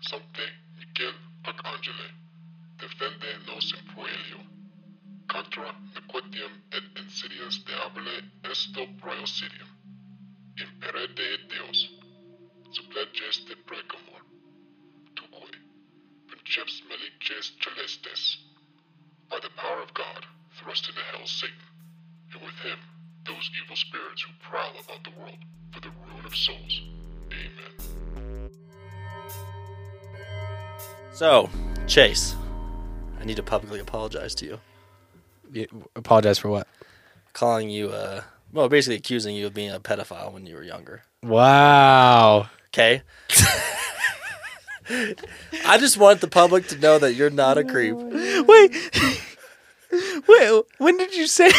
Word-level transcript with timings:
Sancte 0.00 0.52
Michael 0.78 1.14
Arcangele, 1.44 2.14
defende 2.78 3.38
nos 3.46 3.72
in 3.72 3.84
proelio. 3.92 4.40
Contra 5.28 5.72
nequitiam 5.94 6.52
et 6.72 6.84
insidias 6.98 7.58
diabole 7.64 8.32
esto 8.50 8.86
proesidium. 8.98 9.68
Impere 10.56 11.06
de 11.08 11.38
Deus, 11.48 11.90
suppleges 12.72 13.44
de 13.44 13.56
precamor. 13.56 14.22
Tuque, 15.14 15.58
princeps 16.28 16.82
malices 16.88 17.52
celestes, 17.60 18.38
by 19.28 19.38
the 19.40 19.50
power 19.50 19.82
of 19.82 19.92
God, 19.92 20.26
thrust 20.56 20.88
into 20.88 21.02
hell 21.12 21.26
Satan, 21.26 21.68
and 22.32 22.42
with 22.42 22.58
him 22.64 22.78
those 23.26 23.50
evil 23.62 23.76
spirits 23.76 24.22
who 24.22 24.32
prowl 24.40 24.72
about 24.82 25.04
the 25.04 25.20
world 25.20 25.44
for 25.72 25.80
the 25.80 25.90
ruin 25.90 26.24
of 26.24 26.34
souls. 26.34 26.99
So, 31.20 31.50
Chase, 31.86 32.34
I 33.20 33.26
need 33.26 33.36
to 33.36 33.42
publicly 33.42 33.78
apologize 33.78 34.34
to 34.36 34.46
you. 34.46 34.60
You 35.52 35.66
apologize 35.94 36.38
for 36.38 36.48
what? 36.48 36.66
Calling 37.34 37.68
you, 37.68 37.90
uh, 37.90 38.22
well, 38.54 38.70
basically 38.70 38.96
accusing 38.96 39.36
you 39.36 39.48
of 39.48 39.52
being 39.52 39.70
a 39.70 39.78
pedophile 39.78 40.32
when 40.32 40.46
you 40.46 40.54
were 40.54 40.62
younger. 40.62 41.02
Wow. 41.22 42.48
Okay? 42.68 43.02
I 45.66 45.76
just 45.76 45.98
want 45.98 46.22
the 46.22 46.26
public 46.26 46.68
to 46.68 46.78
know 46.78 46.98
that 46.98 47.12
you're 47.12 47.28
not 47.28 47.58
a 47.58 47.64
creep. 47.64 47.96
Wait, 47.96 48.74
wait. 50.26 50.64
When 50.78 50.96
did 50.96 51.14
you 51.14 51.26
say? 51.26 51.50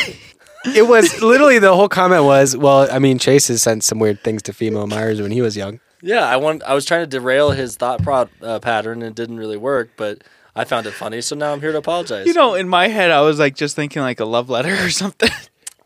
It 0.75 0.87
was 0.87 1.21
literally 1.21 1.59
the 1.59 1.75
whole 1.75 1.87
comment 1.87 2.23
was, 2.23 2.57
well, 2.57 2.91
I 2.91 2.97
mean, 2.97 3.19
Chase 3.19 3.49
has 3.49 3.61
sent 3.61 3.83
some 3.83 3.99
weird 3.99 4.23
things 4.23 4.41
to 4.41 4.53
female 4.53 4.87
Myers 4.87 5.21
when 5.21 5.29
he 5.29 5.41
was 5.43 5.55
young. 5.55 5.81
Yeah, 6.01 6.25
I 6.25 6.37
want. 6.37 6.63
I 6.63 6.73
was 6.73 6.85
trying 6.85 7.01
to 7.03 7.07
derail 7.07 7.51
his 7.51 7.75
thought 7.75 8.01
pro- 8.03 8.29
uh, 8.41 8.59
pattern, 8.59 9.01
and 9.01 9.11
it 9.11 9.15
didn't 9.15 9.37
really 9.37 9.57
work. 9.57 9.89
But 9.97 10.23
I 10.55 10.63
found 10.63 10.85
it 10.87 10.91
funny, 10.91 11.21
so 11.21 11.35
now 11.35 11.53
I'm 11.53 11.61
here 11.61 11.71
to 11.71 11.77
apologize. 11.77 12.25
You 12.27 12.33
know, 12.33 12.55
in 12.55 12.67
my 12.67 12.87
head, 12.87 13.11
I 13.11 13.21
was 13.21 13.39
like 13.39 13.55
just 13.55 13.75
thinking 13.75 14.01
like 14.01 14.19
a 14.19 14.25
love 14.25 14.49
letter 14.49 14.73
or 14.85 14.89
something. 14.89 15.29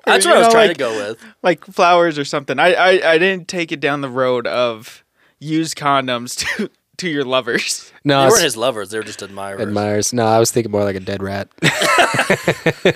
that's 0.05 0.23
you 0.25 0.31
what 0.31 0.37
I 0.37 0.39
was 0.39 0.47
know, 0.47 0.51
trying 0.51 0.67
like- 0.69 0.77
to 0.77 0.83
go 0.83 0.91
with. 1.09 1.23
like 1.43 1.65
flowers 1.65 2.17
or 2.17 2.25
something. 2.25 2.59
I, 2.59 2.73
I 2.73 3.11
I 3.13 3.17
didn't 3.17 3.47
take 3.47 3.71
it 3.71 3.79
down 3.79 4.01
the 4.01 4.09
road 4.09 4.47
of 4.47 5.03
use 5.39 5.73
condoms 5.73 6.37
to 6.57 6.69
to 6.97 7.09
your 7.09 7.25
lovers. 7.25 7.91
No, 8.05 8.21
They 8.23 8.29
weren't 8.29 8.43
his 8.43 8.55
lovers; 8.55 8.89
they 8.91 8.97
were 8.97 9.03
just 9.03 9.21
admirers. 9.21 9.59
admires. 9.61 10.13
No, 10.13 10.25
I 10.25 10.39
was 10.39 10.49
thinking 10.51 10.71
more 10.71 10.83
like 10.85 10.95
a 10.95 10.99
dead 11.01 11.21
rat. 11.21 11.49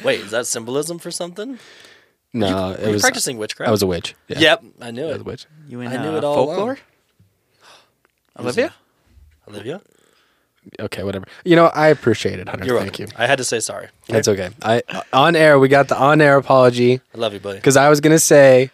Wait, 0.04 0.22
is 0.22 0.32
that 0.32 0.46
symbolism 0.48 1.00
for 1.00 1.12
something? 1.12 1.60
no, 2.34 2.70
Were 2.70 2.76
it 2.76 2.86
you 2.88 2.92
was. 2.94 3.02
practicing 3.02 3.38
witchcraft? 3.38 3.68
I 3.68 3.72
was 3.72 3.82
a 3.82 3.88
witch. 3.88 4.16
Yeah, 4.28 4.40
Yep, 4.40 4.64
I 4.82 4.92
knew 4.92 5.04
I 5.04 5.08
was 5.08 5.16
it. 5.16 5.22
a 5.22 5.24
witch. 5.24 5.46
You 5.68 5.82
in 5.82 5.88
I 5.92 5.98
knew 6.02 6.12
uh, 6.14 6.18
it 6.18 6.24
all 6.24 6.36
folklore? 6.46 6.64
along. 6.64 6.78
Olivia? 8.40 8.74
Olivia, 9.48 9.82
Okay, 10.80 11.04
whatever. 11.04 11.26
You 11.46 11.56
know, 11.56 11.68
I 11.68 11.88
appreciate 11.88 12.38
it, 12.40 12.48
Hunter. 12.50 12.66
you're 12.66 12.78
Thank 12.80 13.00
welcome. 13.00 13.16
you. 13.18 13.24
I 13.24 13.28
had 13.28 13.38
to 13.40 13.44
say 13.44 13.60
sorry. 13.60 13.88
That's 14.08 14.28
okay. 14.28 14.50
I 14.62 14.84
on 15.14 15.36
air. 15.36 15.58
We 15.58 15.68
got 15.68 15.88
the 15.88 15.98
on 15.98 16.22
air 16.22 16.38
apology 16.38 17.02
I 17.16 17.18
love 17.18 17.34
you, 17.34 17.40
buddy. 17.40 17.58
because 17.58 17.78
I 17.78 17.90
was 17.90 18.02
gonna 18.02 18.20
say 18.20 18.70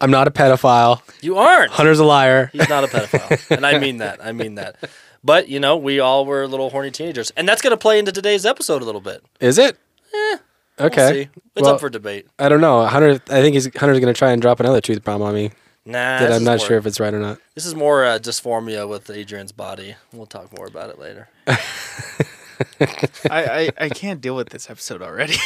I'm 0.00 0.10
not 0.10 0.26
a 0.28 0.30
pedophile. 0.30 1.02
You 1.22 1.36
aren't. 1.36 1.72
Hunter's 1.72 1.98
a 1.98 2.04
liar. 2.04 2.50
He's 2.52 2.68
not 2.68 2.84
a 2.84 2.86
pedophile, 2.86 3.50
and 3.56 3.66
I 3.66 3.78
mean 3.78 3.98
that. 3.98 4.24
I 4.24 4.32
mean 4.32 4.54
that. 4.54 4.76
But 5.22 5.48
you 5.48 5.58
know, 5.60 5.76
we 5.76 6.00
all 6.00 6.24
were 6.24 6.46
little 6.46 6.70
horny 6.70 6.90
teenagers, 6.90 7.30
and 7.36 7.48
that's 7.48 7.60
going 7.62 7.72
to 7.72 7.76
play 7.78 7.98
into 7.98 8.12
today's 8.12 8.44
episode 8.46 8.82
a 8.82 8.84
little 8.84 9.00
bit. 9.00 9.22
Is 9.40 9.58
it? 9.58 9.76
Eh, 10.14 10.36
we'll 10.78 10.86
Okay. 10.88 11.12
see. 11.12 11.28
It's 11.56 11.62
Well, 11.64 11.74
up 11.74 11.80
for 11.80 11.88
debate. 11.90 12.26
I 12.38 12.48
don't 12.48 12.60
know. 12.60 12.84
Hunter. 12.86 13.20
I 13.30 13.40
think 13.42 13.54
he's 13.54 13.64
Hunter's 13.76 14.00
gonna 14.00 14.14
try 14.14 14.30
and 14.32 14.40
drop 14.40 14.60
another 14.60 14.80
truth 14.80 15.02
bomb 15.04 15.20
on 15.22 15.34
me 15.34 15.50
Nah, 15.86 16.18
that 16.18 16.32
I'm 16.32 16.44
not 16.44 16.58
more- 16.58 16.66
sure 16.66 16.78
if 16.78 16.86
it's 16.86 16.98
right 16.98 17.12
or 17.12 17.20
not. 17.20 17.38
This 17.54 17.66
is 17.66 17.74
more 17.74 18.04
uh, 18.04 18.18
dysphoria 18.18 18.88
with 18.88 19.10
Adrian's 19.10 19.52
body. 19.52 19.96
We'll 20.12 20.26
talk 20.26 20.56
more 20.56 20.66
about 20.66 20.88
it 20.90 20.98
later. 20.98 21.28
I, 21.46 22.88
I 23.30 23.70
I 23.78 23.88
can't 23.90 24.20
deal 24.20 24.34
with 24.36 24.50
this 24.50 24.68
episode 24.70 25.02
already. 25.02 25.36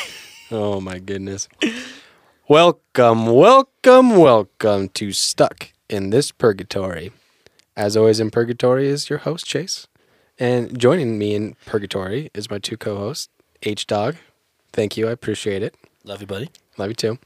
Oh 0.50 0.81
my 0.81 0.98
goodness. 0.98 1.47
welcome, 2.49 3.26
welcome, 3.26 4.16
welcome 4.16 4.88
to 4.91 5.12
Stuck 5.12 5.72
in 5.91 6.09
This 6.09 6.32
Purgatory. 6.32 7.12
As 7.76 7.99
always 7.99 8.19
in 8.19 8.31
Purgatory 8.31 8.88
is 8.88 9.10
your 9.10 9.19
host, 9.19 9.44
Chase. 9.44 9.88
And 10.38 10.78
joining 10.78 11.19
me 11.19 11.34
in 11.34 11.55
Purgatory 11.66 12.31
is 12.32 12.49
my 12.50 12.59
two 12.59 12.78
co-hosts, 12.78 13.28
H 13.62 13.87
Dog. 13.87 14.16
Thank 14.72 14.97
you, 14.97 15.06
I 15.06 15.10
appreciate 15.10 15.62
it. 15.62 15.75
Love 16.03 16.22
you, 16.22 16.26
buddy. 16.26 16.49
Love 16.78 16.88
you 16.88 16.94
too. 16.94 17.19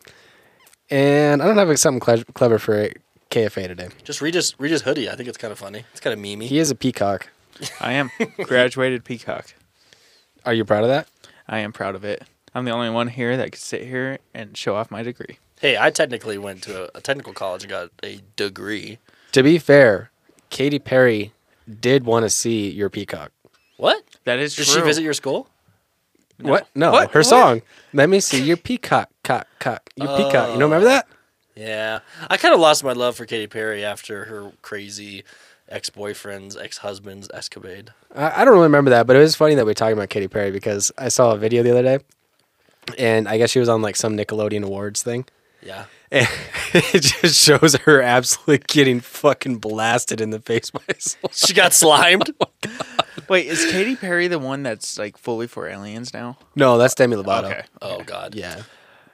And 0.90 1.40
I 1.40 1.46
don't 1.46 1.56
have 1.56 1.78
something 1.78 2.24
clever 2.34 2.58
for 2.58 2.90
KFA 3.32 3.66
today. 3.66 3.88
Just 4.04 4.20
read 4.20 4.34
his 4.34 4.54
read 4.58 4.70
his 4.70 4.82
hoodie. 4.82 5.08
I 5.10 5.16
think 5.16 5.28
it's 5.28 5.38
kind 5.38 5.50
of 5.52 5.58
funny. 5.58 5.84
It's 5.92 6.00
kind 6.00 6.12
of 6.14 6.20
memey. 6.24 6.44
He 6.44 6.58
is 6.58 6.70
a 6.70 6.74
peacock. 6.74 7.28
I 7.80 7.92
am 7.94 8.10
graduated 8.44 9.04
peacock. 9.04 9.54
Are 10.44 10.52
you 10.54 10.64
proud 10.64 10.84
of 10.84 10.88
that? 10.90 11.08
I 11.48 11.58
am 11.60 11.72
proud 11.72 11.94
of 11.94 12.04
it. 12.04 12.22
I'm 12.54 12.64
the 12.64 12.70
only 12.72 12.90
one 12.90 13.08
here 13.08 13.36
that 13.36 13.52
could 13.52 13.60
sit 13.60 13.82
here 13.82 14.18
and 14.34 14.56
show 14.56 14.76
off 14.76 14.90
my 14.90 15.02
degree. 15.02 15.38
Hey, 15.60 15.78
I 15.78 15.90
technically 15.90 16.36
went 16.38 16.62
to 16.64 16.84
a, 16.84 16.98
a 16.98 17.00
technical 17.00 17.32
college 17.32 17.62
and 17.62 17.70
got 17.70 17.90
a 18.02 18.20
degree. 18.36 18.98
To 19.32 19.42
be 19.42 19.58
fair, 19.58 20.10
Katy 20.50 20.78
Perry 20.80 21.32
did 21.80 22.04
want 22.04 22.24
to 22.24 22.30
see 22.30 22.68
your 22.70 22.90
peacock. 22.90 23.32
What? 23.76 24.02
That 24.24 24.38
is 24.38 24.54
Did 24.56 24.66
true. 24.66 24.74
she 24.74 24.80
visit 24.82 25.02
your 25.02 25.14
school? 25.14 25.48
What? 26.40 26.66
No, 26.74 26.90
What? 26.92 27.12
her 27.12 27.20
What? 27.20 27.26
song. 27.26 27.62
Let 27.92 28.08
me 28.10 28.20
see 28.20 28.42
your 28.42 28.56
peacock, 28.56 29.08
cock, 29.22 29.46
cock. 29.58 29.88
Your 29.96 30.08
peacock. 30.16 30.48
You 30.54 30.58
don't 30.60 30.70
remember 30.70 30.86
that? 30.86 31.06
Yeah, 31.54 32.00
I 32.30 32.36
kind 32.36 32.54
of 32.54 32.60
lost 32.60 32.82
my 32.82 32.92
love 32.92 33.16
for 33.16 33.26
Katy 33.26 33.46
Perry 33.48 33.84
after 33.84 34.24
her 34.26 34.52
crazy 34.62 35.24
ex-boyfriend's 35.68 36.56
ex-husband's 36.56 37.28
escapade. 37.32 37.90
I, 38.14 38.42
I 38.42 38.44
don't 38.44 38.54
really 38.54 38.64
remember 38.64 38.90
that, 38.90 39.06
but 39.06 39.16
it 39.16 39.20
was 39.20 39.34
funny 39.36 39.54
that 39.56 39.66
we're 39.66 39.74
talking 39.74 39.94
about 39.94 40.08
Katy 40.10 40.28
Perry 40.28 40.50
because 40.50 40.90
I 40.98 41.08
saw 41.08 41.32
a 41.32 41.38
video 41.38 41.62
the 41.62 41.70
other 41.70 41.82
day, 41.82 41.98
and 42.98 43.28
I 43.28 43.38
guess 43.38 43.50
she 43.50 43.58
was 43.58 43.68
on 43.68 43.82
like 43.82 43.96
some 43.96 44.16
Nickelodeon 44.16 44.64
Awards 44.64 45.02
thing, 45.02 45.26
Yeah, 45.62 45.84
and 46.10 46.26
it 46.74 47.02
just 47.02 47.38
shows 47.42 47.74
her 47.76 48.00
absolutely 48.02 48.64
getting 48.66 49.00
fucking 49.00 49.58
blasted 49.58 50.20
in 50.20 50.30
the 50.30 50.40
face 50.40 50.70
by 50.70 50.80
slime. 50.98 51.30
she 51.32 51.54
got 51.54 51.72
slimed. 51.72 52.30
Oh 52.64 53.24
Wait, 53.28 53.46
is 53.46 53.70
Katy 53.70 53.96
Perry 53.96 54.26
the 54.28 54.38
one 54.38 54.62
that's 54.62 54.98
like 54.98 55.16
fully 55.18 55.46
for 55.46 55.68
aliens 55.68 56.12
now? 56.14 56.38
No, 56.56 56.78
that's 56.78 56.94
Demi 56.94 57.16
Lovato. 57.16 57.44
Okay. 57.44 57.62
Oh 57.80 58.02
God. 58.02 58.34
Yeah. 58.34 58.62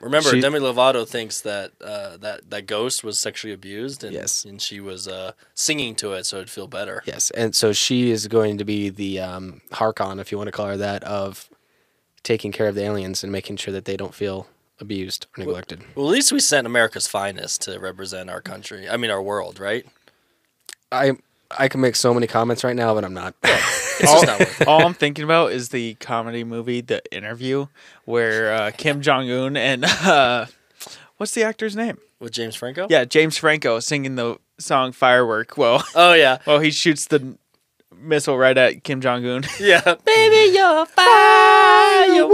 Remember, 0.00 0.30
She- 0.30 0.40
Demi 0.40 0.60
Lovato 0.60 1.06
thinks 1.06 1.40
that 1.40 1.72
uh, 1.82 2.16
that 2.18 2.50
that 2.50 2.66
ghost 2.66 3.02
was 3.02 3.18
sexually 3.18 3.52
abused, 3.52 4.04
and 4.04 4.12
Yes. 4.14 4.44
and 4.44 4.62
she 4.62 4.78
was 4.80 5.08
uh, 5.08 5.32
singing 5.54 5.94
to 5.96 6.12
it 6.12 6.24
so 6.24 6.36
it'd 6.36 6.50
feel 6.50 6.68
better. 6.68 7.02
Yes, 7.06 7.30
and 7.32 7.54
so 7.54 7.72
she 7.72 8.10
is 8.10 8.28
going 8.28 8.58
to 8.58 8.64
be 8.64 8.90
the 8.90 9.18
um, 9.20 9.60
Harkon, 9.72 10.20
if 10.20 10.30
you 10.30 10.38
want 10.38 10.48
to 10.48 10.52
call 10.52 10.66
her 10.66 10.76
that, 10.76 11.02
of 11.04 11.48
taking 12.22 12.52
care 12.52 12.68
of 12.68 12.74
the 12.74 12.82
aliens 12.84 13.22
and 13.24 13.32
making 13.32 13.56
sure 13.56 13.72
that 13.72 13.86
they 13.86 13.96
don't 13.96 14.14
feel 14.14 14.46
abused 14.80 15.26
or 15.36 15.44
neglected. 15.44 15.80
Well, 15.96 16.06
at 16.06 16.12
least 16.12 16.30
we 16.30 16.38
sent 16.40 16.66
America's 16.66 17.08
finest 17.08 17.62
to 17.62 17.78
represent 17.80 18.30
our 18.30 18.40
country. 18.40 18.88
I 18.88 18.96
mean, 18.96 19.10
our 19.10 19.22
world, 19.22 19.58
right? 19.58 19.84
I 20.92 21.16
I 21.56 21.68
can 21.68 21.80
make 21.80 21.96
so 21.96 22.12
many 22.12 22.26
comments 22.26 22.62
right 22.64 22.76
now, 22.76 22.94
but 22.94 23.04
I'm 23.04 23.14
not. 23.14 23.34
It's 24.00 24.12
just 24.12 24.26
not. 24.58 24.68
All 24.68 24.86
I'm 24.86 24.94
thinking 24.94 25.24
about 25.24 25.50
is 25.50 25.70
the 25.70 25.94
comedy 25.94 26.44
movie, 26.44 26.80
The 26.80 27.02
Interview, 27.12 27.66
where 28.04 28.52
uh, 28.54 28.70
Kim 28.70 29.00
Jong 29.02 29.28
Un 29.28 29.56
and 29.56 29.84
uh, 30.04 30.46
what's 31.16 31.32
the 31.34 31.42
actor's 31.42 31.74
name? 31.74 31.98
with 32.20 32.30
James 32.32 32.54
Franco. 32.54 32.86
Yeah, 32.88 33.04
James 33.04 33.36
Franco 33.36 33.80
singing 33.80 34.14
the 34.14 34.38
song 34.58 34.92
"Firework." 34.92 35.56
Well, 35.58 35.82
Oh 35.96 36.12
yeah. 36.12 36.38
well, 36.46 36.60
he 36.60 36.70
shoots 36.70 37.06
the 37.06 37.36
missile 37.96 38.38
right 38.38 38.56
at 38.56 38.84
Kim 38.84 39.00
Jong 39.00 39.26
Un. 39.26 39.42
Yeah. 39.58 39.80
Baby, 39.82 40.52
you're 40.56 40.86
firework. 40.86 42.30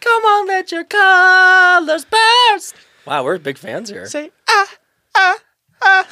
Come 0.00 0.22
on, 0.24 0.46
let 0.46 0.72
your 0.72 0.84
colors 0.84 2.06
burst. 2.06 2.76
Wow, 3.06 3.24
we're 3.24 3.36
big 3.38 3.58
fans 3.58 3.90
here. 3.90 4.06
Say 4.06 4.30
ah 4.48 4.68
ah 5.16 5.36
ah. 5.82 6.06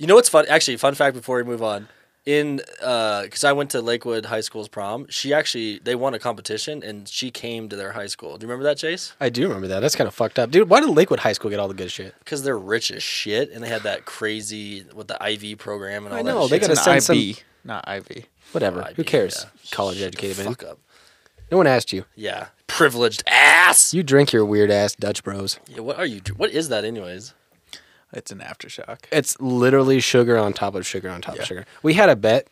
You 0.00 0.06
know 0.06 0.14
what's 0.14 0.30
fun? 0.30 0.46
Actually, 0.48 0.78
fun 0.78 0.94
fact 0.94 1.14
before 1.14 1.36
we 1.36 1.42
move 1.44 1.62
on. 1.62 1.86
In 2.26 2.60
uh, 2.82 3.22
because 3.22 3.44
I 3.44 3.52
went 3.52 3.70
to 3.70 3.80
Lakewood 3.82 4.24
High 4.26 4.40
School's 4.40 4.66
prom, 4.68 5.06
she 5.10 5.32
actually 5.34 5.78
they 5.78 5.94
won 5.94 6.14
a 6.14 6.18
competition 6.18 6.82
and 6.82 7.06
she 7.08 7.30
came 7.30 7.68
to 7.68 7.76
their 7.76 7.92
high 7.92 8.06
school. 8.06 8.36
Do 8.38 8.44
you 8.44 8.48
remember 8.50 8.64
that, 8.64 8.78
Chase? 8.78 9.14
I 9.20 9.28
do 9.28 9.42
remember 9.44 9.68
that. 9.68 9.80
That's 9.80 9.94
kind 9.96 10.08
of 10.08 10.14
fucked 10.14 10.38
up, 10.38 10.50
dude. 10.50 10.68
Why 10.70 10.80
did 10.80 10.88
Lakewood 10.90 11.20
High 11.20 11.32
School 11.34 11.50
get 11.50 11.60
all 11.60 11.68
the 11.68 11.74
good 11.74 11.90
shit? 11.90 12.14
Because 12.18 12.42
they're 12.42 12.58
rich 12.58 12.90
as 12.90 13.02
shit 13.02 13.50
and 13.50 13.62
they 13.62 13.68
had 13.68 13.82
that 13.82 14.04
crazy 14.06 14.84
with 14.94 15.08
the 15.08 15.16
IV 15.22 15.58
program 15.58 16.04
and 16.06 16.14
all 16.14 16.20
I 16.20 16.22
that. 16.22 16.30
know, 16.30 16.46
they 16.48 16.56
shit. 16.56 16.60
gotta 16.62 16.72
It's 16.72 16.82
send 16.84 16.96
an 16.96 17.00
some- 17.02 17.16
IB, 17.16 17.36
not 17.64 17.84
IV. 17.88 18.24
Whatever. 18.52 18.82
IB, 18.84 18.94
Who 18.96 19.04
cares? 19.04 19.44
yeah. 19.44 19.50
College 19.70 20.00
educated 20.00 20.38
man. 20.38 20.46
Fuck 20.48 20.64
up. 20.64 20.78
No 21.50 21.56
one 21.58 21.66
asked 21.66 21.92
you. 21.92 22.04
Yeah, 22.14 22.48
privileged 22.66 23.22
ass. 23.26 23.92
You 23.92 24.02
drink 24.02 24.32
your 24.32 24.44
weird 24.44 24.70
ass 24.70 24.94
Dutch 24.94 25.24
Bros. 25.24 25.58
Yeah, 25.68 25.80
what 25.80 25.98
are 25.98 26.06
you? 26.06 26.20
What 26.36 26.50
is 26.50 26.68
that, 26.68 26.84
anyways? 26.84 27.34
It's 28.12 28.30
an 28.30 28.38
aftershock. 28.38 28.98
It's 29.12 29.40
literally 29.40 30.00
sugar 30.00 30.36
on 30.36 30.52
top 30.52 30.74
of 30.74 30.86
sugar 30.86 31.08
on 31.10 31.20
top 31.22 31.36
Yeah. 31.36 31.42
of 31.42 31.46
sugar. 31.48 31.66
We 31.82 31.94
had 31.94 32.08
a 32.08 32.16
bet 32.16 32.48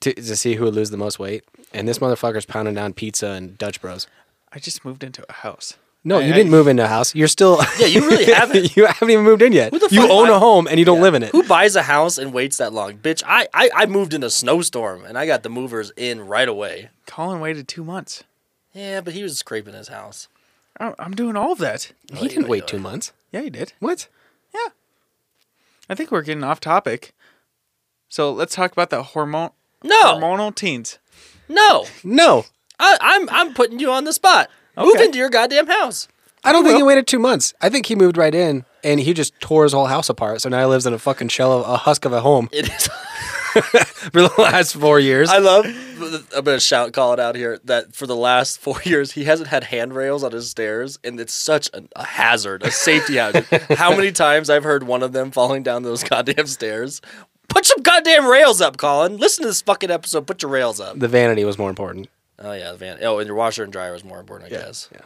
to, 0.00 0.12
to 0.12 0.36
see 0.36 0.54
who 0.54 0.64
would 0.64 0.74
lose 0.74 0.90
the 0.90 0.96
most 0.96 1.18
weight, 1.18 1.44
and 1.72 1.86
this 1.86 1.98
motherfucker's 1.98 2.46
pounding 2.46 2.74
down 2.74 2.92
pizza 2.94 3.28
and 3.28 3.56
Dutch 3.58 3.80
Bros. 3.80 4.06
I 4.52 4.58
just 4.58 4.84
moved 4.84 5.04
into 5.04 5.24
a 5.28 5.32
house. 5.32 5.74
No, 6.02 6.18
I- 6.18 6.22
you 6.24 6.32
I- 6.32 6.36
didn't 6.36 6.50
move 6.50 6.66
into 6.66 6.82
a 6.84 6.88
house. 6.88 7.14
You're 7.14 7.28
still. 7.28 7.60
Yeah, 7.78 7.86
you 7.86 8.00
really 8.08 8.24
haven't. 8.32 8.74
you 8.76 8.86
haven't 8.86 9.10
even 9.10 9.24
moved 9.24 9.42
in 9.42 9.52
yet. 9.52 9.72
Who 9.72 9.78
the 9.78 9.88
You 9.94 10.02
fuck 10.02 10.10
own 10.10 10.28
buy- 10.28 10.36
a 10.36 10.38
home 10.38 10.66
and 10.66 10.78
you 10.78 10.84
don't 10.84 11.00
live 11.02 11.14
in 11.14 11.22
it. 11.22 11.30
Who 11.32 11.42
buys 11.46 11.76
a 11.76 11.82
house 11.82 12.16
and 12.18 12.32
waits 12.32 12.56
that 12.56 12.72
long? 12.72 12.96
Bitch, 12.98 13.22
I, 13.26 13.46
I, 13.54 13.70
I 13.76 13.86
moved 13.86 14.14
in 14.14 14.22
a 14.24 14.30
snowstorm 14.30 15.04
and 15.04 15.16
I 15.18 15.26
got 15.26 15.42
the 15.42 15.50
movers 15.50 15.92
in 15.96 16.26
right 16.26 16.48
away. 16.48 16.88
Colin 17.06 17.38
waited 17.40 17.68
two 17.68 17.84
months. 17.84 18.24
Yeah, 18.72 19.00
but 19.02 19.12
he 19.12 19.22
was 19.22 19.36
scraping 19.38 19.74
his 19.74 19.88
house. 19.88 20.28
I- 20.80 20.94
I'm 20.98 21.12
doing 21.14 21.36
all 21.36 21.52
of 21.52 21.58
that. 21.58 21.92
He 22.14 22.26
didn't 22.28 22.48
wait 22.48 22.66
two 22.66 22.78
months. 22.78 23.12
Yeah, 23.30 23.42
he 23.42 23.50
did. 23.50 23.74
What? 23.78 24.08
I 25.90 25.94
think 25.96 26.10
we're 26.10 26.22
getting 26.22 26.44
off 26.44 26.60
topic. 26.60 27.12
So 28.08 28.32
let's 28.32 28.54
talk 28.54 28.72
about 28.72 28.90
the 28.90 29.02
hormone 29.02 29.50
No, 29.84 30.02
hormonal 30.18 30.54
teens. 30.54 30.98
no. 31.48 31.84
No, 32.04 32.44
I, 32.78 32.96
I'm 33.00 33.28
I'm 33.30 33.52
putting 33.54 33.78
you 33.80 33.90
on 33.90 34.04
the 34.04 34.12
spot. 34.12 34.48
Move 34.76 34.94
Okay. 34.94 35.04
into 35.06 35.18
your 35.18 35.28
goddamn 35.30 35.66
house. 35.66 36.06
I 36.44 36.52
don't 36.52 36.64
think 36.64 36.76
he 36.76 36.82
waited 36.82 37.06
two 37.06 37.18
months. 37.18 37.52
I 37.60 37.68
think 37.68 37.84
he 37.86 37.94
moved 37.94 38.16
right 38.16 38.34
in 38.34 38.64
and 38.82 38.98
he 39.00 39.12
just 39.12 39.38
tore 39.40 39.64
his 39.64 39.72
whole 39.74 39.86
house 39.86 40.08
apart. 40.08 40.40
So 40.40 40.48
now 40.48 40.60
he 40.60 40.64
lives 40.66 40.86
in 40.86 40.94
a 40.94 40.98
fucking 40.98 41.28
shell 41.28 41.52
of 41.52 41.68
a 41.68 41.76
husk 41.76 42.04
of 42.06 42.12
a 42.14 42.20
home 42.22 42.48
It 42.52 42.68
is. 42.70 42.88
for 44.12 44.22
the 44.22 44.32
last 44.38 44.74
four 44.76 44.98
years. 45.00 45.28
I 45.30 45.38
love. 45.38 45.66
I'm 46.34 46.44
gonna 46.44 46.60
shout, 46.60 46.92
call 46.92 47.12
it 47.12 47.20
out 47.20 47.36
here 47.36 47.58
that 47.64 47.94
for 47.94 48.06
the 48.06 48.16
last 48.16 48.58
four 48.60 48.80
years 48.84 49.12
he 49.12 49.24
hasn't 49.24 49.48
had 49.48 49.64
handrails 49.64 50.24
on 50.24 50.32
his 50.32 50.48
stairs, 50.50 50.98
and 51.04 51.20
it's 51.20 51.34
such 51.34 51.68
a, 51.74 51.82
a 51.96 52.04
hazard, 52.04 52.62
a 52.62 52.70
safety 52.70 53.16
hazard. 53.16 53.44
How 53.76 53.94
many 53.94 54.12
times 54.12 54.48
I've 54.50 54.64
heard 54.64 54.82
one 54.84 55.02
of 55.02 55.12
them 55.12 55.30
falling 55.30 55.62
down 55.62 55.82
those 55.82 56.02
goddamn 56.04 56.46
stairs? 56.46 57.00
Put 57.48 57.66
some 57.66 57.82
goddamn 57.82 58.26
rails 58.26 58.60
up, 58.60 58.76
Colin. 58.76 59.16
Listen 59.16 59.42
to 59.42 59.48
this 59.48 59.60
fucking 59.62 59.90
episode. 59.90 60.26
Put 60.26 60.42
your 60.42 60.50
rails 60.50 60.80
up. 60.80 60.98
the 60.98 61.08
vanity 61.08 61.44
was 61.44 61.58
more 61.58 61.68
important. 61.70 62.08
Oh 62.38 62.52
yeah, 62.52 62.70
the 62.72 62.78
van. 62.78 62.98
Oh, 63.02 63.18
and 63.18 63.26
your 63.26 63.36
washer 63.36 63.62
and 63.64 63.72
dryer 63.72 63.92
was 63.92 64.04
more 64.04 64.20
important, 64.20 64.52
I 64.52 64.56
guess. 64.56 64.88
yeah. 64.92 65.00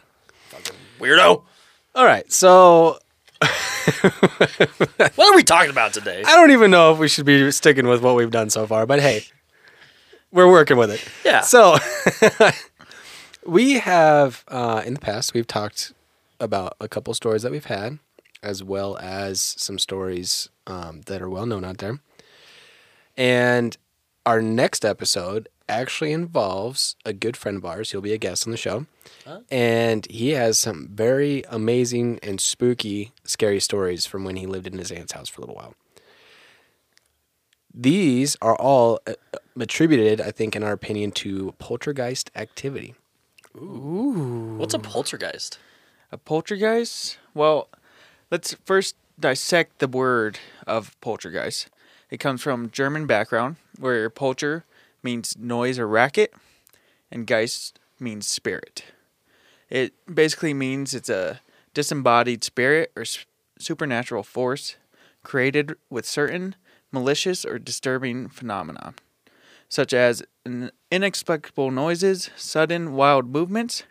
Fucking 0.49 0.75
weirdo. 0.99 1.43
All 1.95 2.05
right, 2.05 2.31
so 2.31 2.99
What 5.15 5.31
are 5.31 5.35
we 5.35 5.43
talking 5.43 5.69
about 5.69 5.93
today? 5.93 6.23
I 6.25 6.35
don't 6.35 6.51
even 6.51 6.71
know 6.71 6.91
if 6.91 6.99
we 6.99 7.07
should 7.07 7.25
be 7.25 7.51
sticking 7.51 7.87
with 7.87 8.01
what 8.01 8.15
we've 8.15 8.31
done 8.31 8.49
so 8.49 8.65
far, 8.65 8.85
but 8.85 8.99
hey, 8.99 9.25
we're 10.31 10.49
working 10.49 10.77
with 10.77 10.91
it. 10.91 11.03
Yeah. 11.23 11.41
So 11.41 11.77
we 13.45 13.73
have 13.73 14.43
uh, 14.47 14.81
in 14.85 14.95
the 14.95 14.99
past 14.99 15.33
we've 15.33 15.47
talked 15.47 15.93
about 16.39 16.75
a 16.81 16.87
couple 16.87 17.13
stories 17.13 17.43
that 17.43 17.51
we've 17.51 17.65
had, 17.65 17.99
as 18.41 18.63
well 18.63 18.97
as 18.97 19.41
some 19.41 19.79
stories 19.79 20.49
um, 20.67 21.01
that 21.05 21.21
are 21.21 21.29
well 21.29 21.45
known 21.45 21.63
out 21.63 21.77
there. 21.77 21.99
And 23.15 23.77
our 24.25 24.41
next 24.41 24.83
episode 24.83 25.47
actually 25.67 26.11
involves 26.11 26.95
a 27.05 27.13
good 27.13 27.35
friend 27.35 27.57
of 27.57 27.65
ours. 27.65 27.91
He'll 27.91 28.01
be 28.01 28.13
a 28.13 28.17
guest 28.17 28.45
on 28.47 28.51
the 28.51 28.57
show. 28.57 28.85
And 29.49 30.05
he 30.09 30.31
has 30.31 30.59
some 30.59 30.89
very 30.91 31.43
amazing 31.49 32.19
and 32.21 32.39
spooky, 32.39 33.11
scary 33.23 33.59
stories 33.59 34.05
from 34.05 34.23
when 34.23 34.35
he 34.35 34.45
lived 34.45 34.67
in 34.67 34.77
his 34.77 34.91
aunt's 34.91 35.13
house 35.13 35.29
for 35.29 35.41
a 35.41 35.45
little 35.45 35.55
while. 35.55 35.73
These 37.73 38.37
are 38.41 38.55
all 38.55 38.99
uh, 39.05 39.13
attributed, 39.59 40.21
I 40.21 40.31
think, 40.31 40.55
in 40.55 40.63
our 40.63 40.71
opinion, 40.71 41.11
to 41.13 41.53
poltergeist 41.59 42.31
activity. 42.35 42.95
Ooh. 43.57 44.55
What's 44.57 44.73
a 44.73 44.79
poltergeist? 44.79 45.59
A 46.11 46.17
poltergeist? 46.17 47.17
Well, 47.33 47.67
let's 48.31 48.55
first 48.65 48.95
dissect 49.19 49.79
the 49.79 49.87
word 49.87 50.39
of 50.65 50.99
poltergeist. 51.01 51.69
It 52.09 52.19
comes 52.19 52.41
from 52.41 52.69
German 52.69 53.07
background, 53.07 53.57
where 53.79 54.09
polter 54.09 54.63
means 55.05 55.37
noise 55.37 55.79
or 55.79 55.87
racket, 55.87 56.33
and 57.09 57.25
geist 57.25 57.79
means 57.97 58.27
spirit. 58.27 58.83
It 59.69 59.93
basically 60.13 60.53
means 60.53 60.93
it's 60.93 61.09
a 61.09 61.39
disembodied 61.73 62.43
spirit 62.43 62.91
or 62.95 63.03
s- 63.03 63.25
supernatural 63.57 64.23
force 64.23 64.75
created 65.23 65.75
with 65.89 66.05
certain 66.05 66.55
malicious 66.91 67.45
or 67.45 67.57
disturbing 67.57 68.27
phenomena, 68.27 68.93
such 69.69 69.93
as 69.93 70.23
in- 70.45 70.71
inexplicable 70.91 71.71
noises, 71.71 72.29
sudden 72.35 72.93
wild 72.93 73.29
movements, 73.29 73.83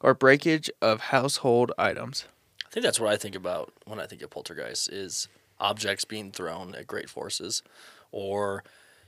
or 0.00 0.14
breakage 0.14 0.70
of 0.80 1.00
household 1.00 1.72
items. 1.76 2.24
I 2.66 2.70
think 2.70 2.84
that's 2.84 3.00
what 3.00 3.12
I 3.12 3.16
think 3.16 3.34
about 3.34 3.72
when 3.84 4.00
I 4.00 4.06
think 4.06 4.22
of 4.22 4.30
poltergeist 4.30 4.90
is 4.92 5.28
objects 5.58 6.04
being 6.04 6.32
thrown 6.32 6.74
at 6.74 6.86
great 6.86 7.10
forces, 7.10 7.62
or 8.12 8.64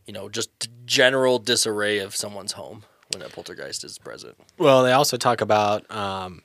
you 0.06 0.12
know 0.12 0.28
just 0.28 0.50
general 0.84 1.38
disarray 1.38 1.98
of 1.98 2.14
someone's 2.16 2.52
home 2.52 2.84
when 3.12 3.22
a 3.22 3.28
poltergeist 3.28 3.84
is 3.84 3.98
present. 3.98 4.36
Well, 4.58 4.82
they 4.82 4.92
also 4.92 5.16
talk 5.16 5.40
about 5.40 5.88
um, 5.94 6.42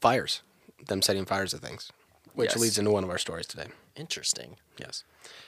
fires, 0.00 0.42
them 0.88 1.00
setting 1.02 1.24
fires 1.24 1.52
to 1.52 1.58
things, 1.58 1.90
which 2.34 2.50
Yes. 2.52 2.58
leads 2.60 2.78
into 2.78 2.90
one 2.90 3.04
of 3.04 3.10
our 3.10 3.18
stories 3.18 3.46
today. 3.46 3.66
Interesting. 3.96 4.56
Yes. 4.78 5.04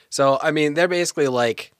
So, 0.09 0.39
I 0.41 0.51
mean, 0.51 0.75
they're 0.75 0.87
basically 0.87 1.27
like 1.27 1.71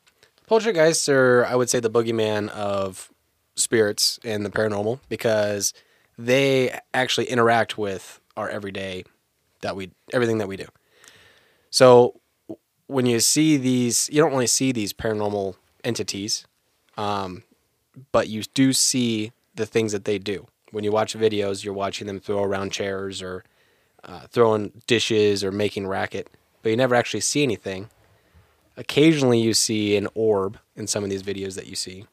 poltergeists 0.47 1.07
are, 1.07 1.45
I 1.45 1.55
would 1.55 1.69
say, 1.69 1.79
the 1.79 1.89
boogeyman 1.89 2.49
of 2.49 3.11
spirits 3.55 4.19
and 4.25 4.45
the 4.45 4.49
paranormal 4.49 4.99
because 5.07 5.73
they 6.17 6.77
actually 6.93 7.27
interact 7.27 7.77
with 7.77 8.19
our 8.35 8.49
everyday 8.49 9.05
that 9.61 9.75
we 9.77 9.91
everything 10.11 10.39
that 10.39 10.47
we 10.49 10.57
do. 10.57 10.65
So, 11.69 12.19
when 12.87 13.05
you 13.05 13.19
see 13.19 13.57
these, 13.57 14.09
you 14.11 14.21
don't 14.21 14.31
really 14.31 14.47
see 14.47 14.71
these 14.71 14.93
paranormal 14.93 15.55
entities, 15.83 16.45
um, 16.97 17.43
but 18.11 18.27
you 18.27 18.43
do 18.53 18.73
see 18.73 19.31
the 19.55 19.65
things 19.65 19.91
that 19.91 20.05
they 20.05 20.17
do. 20.17 20.47
When 20.71 20.83
you 20.83 20.91
watch 20.91 21.15
videos, 21.15 21.63
you're 21.63 21.73
watching 21.73 22.07
them 22.07 22.19
throw 22.19 22.43
around 22.43 22.71
chairs 22.71 23.21
or 23.21 23.43
uh, 24.03 24.27
throwing 24.29 24.81
dishes 24.87 25.43
or 25.43 25.51
making 25.51 25.87
racket, 25.87 26.29
but 26.61 26.69
you 26.69 26.77
never 26.77 26.95
actually 26.95 27.21
see 27.21 27.43
anything. 27.43 27.89
Occasionally, 28.77 29.39
you 29.39 29.53
see 29.53 29.95
an 29.95 30.07
orb 30.13 30.59
in 30.75 30.85
some 30.85 31.03
of 31.03 31.09
these 31.09 31.23
videos 31.23 31.55
that 31.55 31.67
you 31.67 31.75
see, 31.75 32.05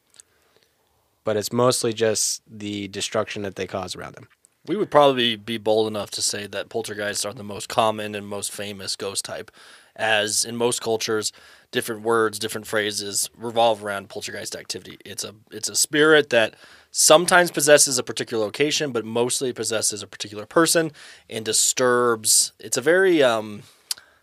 but 1.23 1.35
it's 1.35 1.51
mostly 1.51 1.93
just 1.93 2.41
the 2.49 2.87
destruction 2.87 3.41
that 3.41 3.55
they 3.55 3.67
cause 3.67 3.95
around 3.95 4.15
them. 4.15 4.29
We 4.65 4.77
would 4.77 4.89
probably 4.89 5.35
be 5.35 5.57
bold 5.57 5.87
enough 5.87 6.09
to 6.11 6.21
say 6.21 6.47
that 6.47 6.69
poltergeists 6.69 7.25
are 7.25 7.33
the 7.33 7.43
most 7.43 7.67
common 7.67 8.15
and 8.15 8.25
most 8.25 8.49
famous 8.49 8.95
ghost 8.95 9.25
type, 9.25 9.51
as 9.95 10.43
in 10.45 10.55
most 10.55 10.81
cultures, 10.81 11.31
different 11.71 12.01
words, 12.01 12.39
different 12.39 12.67
phrases 12.67 13.29
revolve 13.37 13.83
around 13.83 14.09
poltergeist 14.09 14.55
activity. 14.55 14.97
It's 15.03 15.23
a 15.23 15.35
it's 15.51 15.69
a 15.69 15.75
spirit 15.75 16.29
that 16.29 16.55
sometimes 16.91 17.51
possesses 17.51 17.97
a 17.97 18.03
particular 18.03 18.45
location, 18.45 18.91
but 18.91 19.05
mostly 19.05 19.51
possesses 19.51 20.01
a 20.01 20.07
particular 20.07 20.45
person 20.45 20.91
and 21.29 21.43
disturbs. 21.43 22.53
It's 22.59 22.77
a 22.77 22.81
very 22.81 23.21
um, 23.21 23.63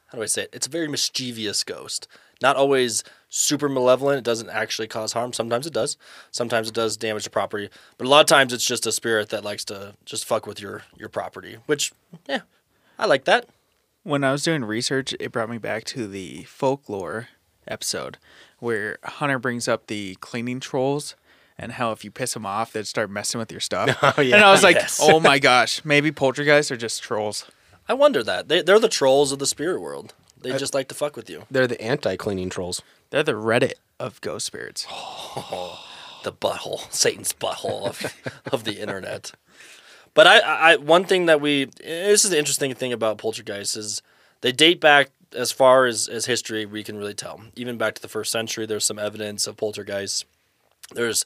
how 0.09 0.19
do 0.19 0.23
I 0.23 0.27
say 0.27 0.43
it? 0.43 0.51
It's 0.53 0.67
a 0.67 0.71
very 0.71 0.89
mischievous 0.89 1.63
ghost. 1.65 2.09
Not 2.43 2.57
always 2.57 3.05
super 3.29 3.69
malevolent. 3.69 4.19
It 4.19 4.25
doesn't 4.25 4.49
actually 4.49 4.89
cause 4.89 5.13
harm. 5.13 5.33
Sometimes 5.33 5.67
it 5.67 5.75
does. 5.75 5.99
Sometimes 6.31 6.69
it 6.69 6.75
does 6.75 6.97
damage 6.97 7.25
to 7.25 7.31
property. 7.31 7.69
But 7.99 8.07
a 8.07 8.09
lot 8.09 8.21
of 8.21 8.27
times 8.27 8.53
it's 8.53 8.65
just 8.65 8.87
a 8.87 8.93
spirit 8.93 9.29
that 9.29 9.45
likes 9.45 9.65
to 9.67 9.95
just 10.07 10.25
fuck 10.25 10.47
with 10.47 10.61
your 10.61 10.83
your 10.97 11.09
property. 11.09 11.59
Which, 11.67 11.93
yeah, 12.29 12.41
I 12.99 13.07
like 13.07 13.25
that. 13.25 13.47
When 14.03 14.25
I 14.25 14.33
was 14.33 14.43
doing 14.43 14.65
research, 14.65 15.15
it 15.21 15.31
brought 15.33 15.51
me 15.51 15.59
back 15.59 15.85
to 15.85 16.07
the 16.07 16.45
folklore 16.45 17.29
episode 17.69 18.17
where 18.59 18.99
Hunter 19.05 19.39
brings 19.39 19.69
up 19.69 19.87
the 19.87 20.17
cleaning 20.21 20.59
trolls 20.61 21.15
and 21.59 21.73
how 21.73 21.93
if 21.93 22.05
you 22.05 22.11
piss 22.11 22.33
them 22.33 22.47
off, 22.47 22.73
they'd 22.73 22.87
start 22.87 23.11
messing 23.11 23.39
with 23.39 23.51
your 23.53 23.61
stuff. 23.61 23.97
Oh, 24.17 24.23
yeah. 24.23 24.37
And 24.37 24.45
I 24.45 24.51
was 24.51 24.63
like, 24.63 24.77
Yes. 24.77 24.99
oh 25.03 25.21
my 25.21 25.39
gosh, 25.39 25.85
maybe 25.85 26.11
poltergeists 26.11 26.71
are 26.71 26.77
just 26.77 27.03
trolls. 27.03 27.51
I 27.89 27.93
wonder 27.95 28.23
that 28.23 28.49
they 28.49 28.63
they're 28.63 28.79
the 28.79 28.89
trolls 28.89 29.33
of 29.33 29.39
the 29.39 29.47
spirit 29.47 29.81
world. 29.81 30.15
They 30.41 30.57
just 30.57 30.73
like 30.73 30.89
to 30.89 30.95
fuck 30.95 31.17
with 31.17 31.29
you. 31.29 31.45
They're 31.51 31.67
the 31.67 31.81
anti-cleaning 31.83 32.49
trolls. 32.49 32.81
They're 33.11 33.23
the 33.23 33.33
Reddit 33.33 33.75
of 33.99 34.19
ghost 34.23 34.47
spirits. 34.47 34.87
the 36.25 36.33
butthole, 36.33 36.91
Satan's 36.91 37.35
butthole 37.35 37.87
of, 37.87 38.15
of 38.51 38.65
the 38.65 38.81
internet. 38.81 39.33
But 40.15 40.27
I, 40.27 40.39
I, 40.39 40.77
one 40.77 41.05
thing 41.05 41.27
that 41.27 41.41
we, 41.41 41.67
this 41.67 42.25
is 42.25 42.31
the 42.31 42.39
interesting 42.39 42.75
thing 42.75 42.93
about 42.93 43.19
poltergeists 43.19 43.77
is 43.77 44.03
they 44.41 44.53
date 44.53 44.81
back 44.81 45.11
as 45.35 45.53
far 45.53 45.87
as, 45.87 46.09
as 46.09 46.27
history 46.27 46.67
we 46.67 46.83
can 46.83 46.97
really 46.97 47.15
tell. 47.15 47.41
Even 47.55 47.79
back 47.79 47.95
to 47.95 48.03
the 48.03 48.09
first 48.09 48.33
century, 48.33 48.67
there's 48.67 48.85
some 48.85 48.99
evidence 48.99 49.47
of 49.47 49.57
poltergeists. 49.57 50.25
There's 50.93 51.25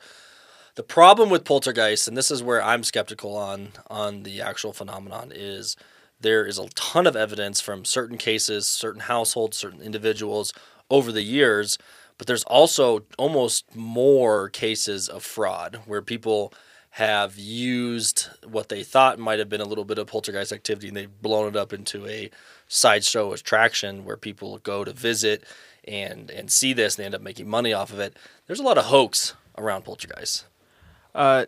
the 0.75 0.83
problem 0.83 1.31
with 1.31 1.45
poltergeists, 1.45 2.09
and 2.09 2.17
this 2.17 2.31
is 2.31 2.43
where 2.43 2.63
I'm 2.63 2.83
skeptical 2.83 3.37
on 3.37 3.69
on 3.89 4.25
the 4.25 4.43
actual 4.43 4.73
phenomenon, 4.73 5.33
is 5.35 5.77
there 6.21 6.45
is 6.45 6.59
a 6.59 6.69
ton 6.71 7.07
of 7.07 7.17
evidence 7.17 7.61
from 7.61 7.85
certain 7.85 8.19
cases, 8.19 8.69
certain 8.69 9.03
households, 9.03 9.57
certain 9.57 9.81
individuals 9.81 10.53
over 10.91 11.13
the 11.13 11.23
years, 11.23 11.79
but 12.19 12.27
there's 12.27 12.45
also 12.45 13.05
almost 13.19 13.75
more 13.75 14.49
cases 14.49 15.09
of 15.09 15.23
fraud 15.23 15.81
where 15.87 16.03
people 16.03 16.53
have 16.95 17.37
used 17.37 18.29
what 18.47 18.69
they 18.69 18.85
thought 18.85 19.19
might 19.19 19.41
have 19.41 19.49
been 19.49 19.61
a 19.61 19.67
little 19.67 19.85
bit 19.85 19.99
of 19.99 20.07
poltergeist 20.07 20.53
activity 20.53 20.87
and 20.87 20.97
they've 20.97 21.21
blown 21.23 21.49
it 21.49 21.57
up 21.57 21.73
into 21.73 22.07
a 22.07 22.31
sideshow 22.69 23.33
attraction 23.33 24.05
where 24.05 24.17
people 24.17 24.59
go 24.59 24.85
to 24.85 24.93
visit 24.93 25.43
and 25.89 26.31
and 26.31 26.53
see 26.53 26.73
this 26.73 26.95
and 26.95 27.03
they 27.03 27.07
end 27.07 27.15
up 27.17 27.21
making 27.21 27.49
money 27.49 27.73
off 27.73 27.93
of 27.93 27.99
it. 27.99 28.17
There's 28.47 28.61
a 28.61 28.63
lot 28.65 28.79
of 28.79 28.85
hoax 28.85 29.35
around 29.59 29.83
poltergeists. 29.85 30.45
Uh, 31.17 31.47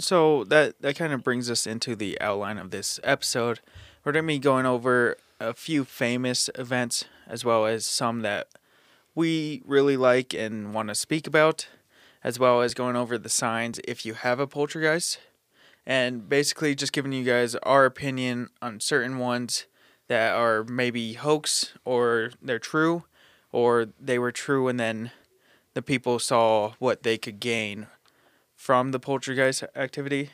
so 0.00 0.42
that 0.42 0.74
that 0.80 0.96
kind 0.96 1.12
of 1.12 1.22
brings 1.22 1.48
us 1.48 1.64
into 1.64 1.94
the 1.94 2.20
outline 2.20 2.58
of 2.58 2.72
this 2.72 2.98
episode. 3.04 3.60
We're 4.02 4.10
to 4.10 4.22
be 4.24 4.40
going 4.40 4.66
over 4.66 5.16
a 5.38 5.54
few 5.54 5.84
famous 5.84 6.50
events 6.56 7.04
as 7.28 7.44
well 7.44 7.66
as 7.66 7.86
some 7.86 8.22
that 8.22 8.48
we 9.14 9.62
really 9.64 9.96
like 9.96 10.34
and 10.34 10.74
want 10.74 10.88
to 10.88 10.96
speak 10.96 11.28
about, 11.28 11.68
as 12.24 12.38
well 12.38 12.60
as 12.60 12.74
going 12.74 12.96
over 12.96 13.16
the 13.16 13.28
signs 13.28 13.80
if 13.84 14.04
you 14.04 14.14
have 14.14 14.40
a 14.40 14.46
poltergeist, 14.46 15.18
and 15.86 16.28
basically 16.28 16.74
just 16.74 16.92
giving 16.92 17.12
you 17.12 17.24
guys 17.24 17.54
our 17.56 17.84
opinion 17.84 18.48
on 18.60 18.80
certain 18.80 19.18
ones 19.18 19.66
that 20.08 20.34
are 20.34 20.64
maybe 20.64 21.14
hoax 21.14 21.72
or 21.84 22.30
they're 22.40 22.58
true 22.58 23.04
or 23.52 23.86
they 24.00 24.18
were 24.18 24.32
true 24.32 24.68
and 24.68 24.78
then 24.78 25.10
the 25.74 25.82
people 25.82 26.18
saw 26.18 26.72
what 26.78 27.02
they 27.02 27.16
could 27.16 27.40
gain 27.40 27.86
from 28.54 28.90
the 28.90 28.98
poltergeist 28.98 29.62
activity 29.76 30.30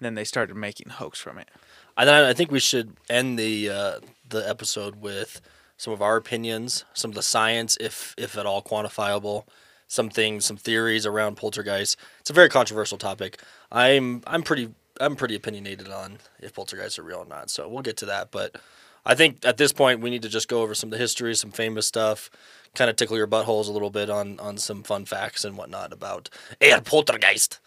then 0.00 0.14
they 0.14 0.24
started 0.24 0.56
making 0.56 0.90
hoax 0.90 1.18
from 1.18 1.38
it. 1.38 1.48
I, 1.96 2.30
I 2.30 2.32
think 2.32 2.50
we 2.50 2.60
should 2.60 2.96
end 3.08 3.38
the 3.38 3.70
uh, 3.70 4.00
the 4.28 4.48
episode 4.48 4.96
with 4.96 5.40
some 5.76 5.92
of 5.92 6.02
our 6.02 6.16
opinions, 6.16 6.84
some 6.94 7.10
of 7.10 7.14
the 7.14 7.22
science, 7.22 7.76
if 7.80 8.14
if 8.16 8.36
at 8.38 8.46
all 8.46 8.62
quantifiable, 8.62 9.44
some 9.88 10.10
things, 10.10 10.44
some 10.44 10.56
theories 10.56 11.04
around 11.04 11.36
poltergeist. 11.36 11.98
It's 12.20 12.30
a 12.30 12.34
very 12.34 12.48
controversial 12.48 12.98
topic. 12.98 13.40
I'm 13.72 14.22
I'm 14.26 14.42
pretty 14.42 14.70
I'm 15.00 15.16
pretty 15.16 15.34
opinionated 15.34 15.88
on 15.88 16.18
if 16.38 16.54
poltergeists 16.54 16.98
are 16.98 17.02
real 17.02 17.18
or 17.18 17.26
not. 17.26 17.50
So 17.50 17.68
we'll 17.68 17.82
get 17.82 17.96
to 17.98 18.06
that, 18.06 18.30
but. 18.30 18.56
I 19.06 19.14
think 19.14 19.38
at 19.46 19.56
this 19.56 19.72
point 19.72 20.00
we 20.00 20.10
need 20.10 20.20
to 20.22 20.28
just 20.28 20.48
go 20.48 20.60
over 20.60 20.74
some 20.74 20.88
of 20.88 20.90
the 20.90 20.98
history, 20.98 21.34
some 21.34 21.50
famous 21.50 21.86
stuff, 21.86 22.30
kind 22.74 22.90
of 22.90 22.96
tickle 22.96 23.16
your 23.16 23.26
buttholes 23.26 23.66
a 23.66 23.72
little 23.72 23.88
bit 23.88 24.10
on 24.10 24.38
on 24.38 24.58
some 24.58 24.82
fun 24.82 25.06
facts 25.06 25.46
and 25.46 25.56
whatnot 25.56 25.94
about 25.94 26.28
a 26.60 26.78
poltergeist. 26.82 27.58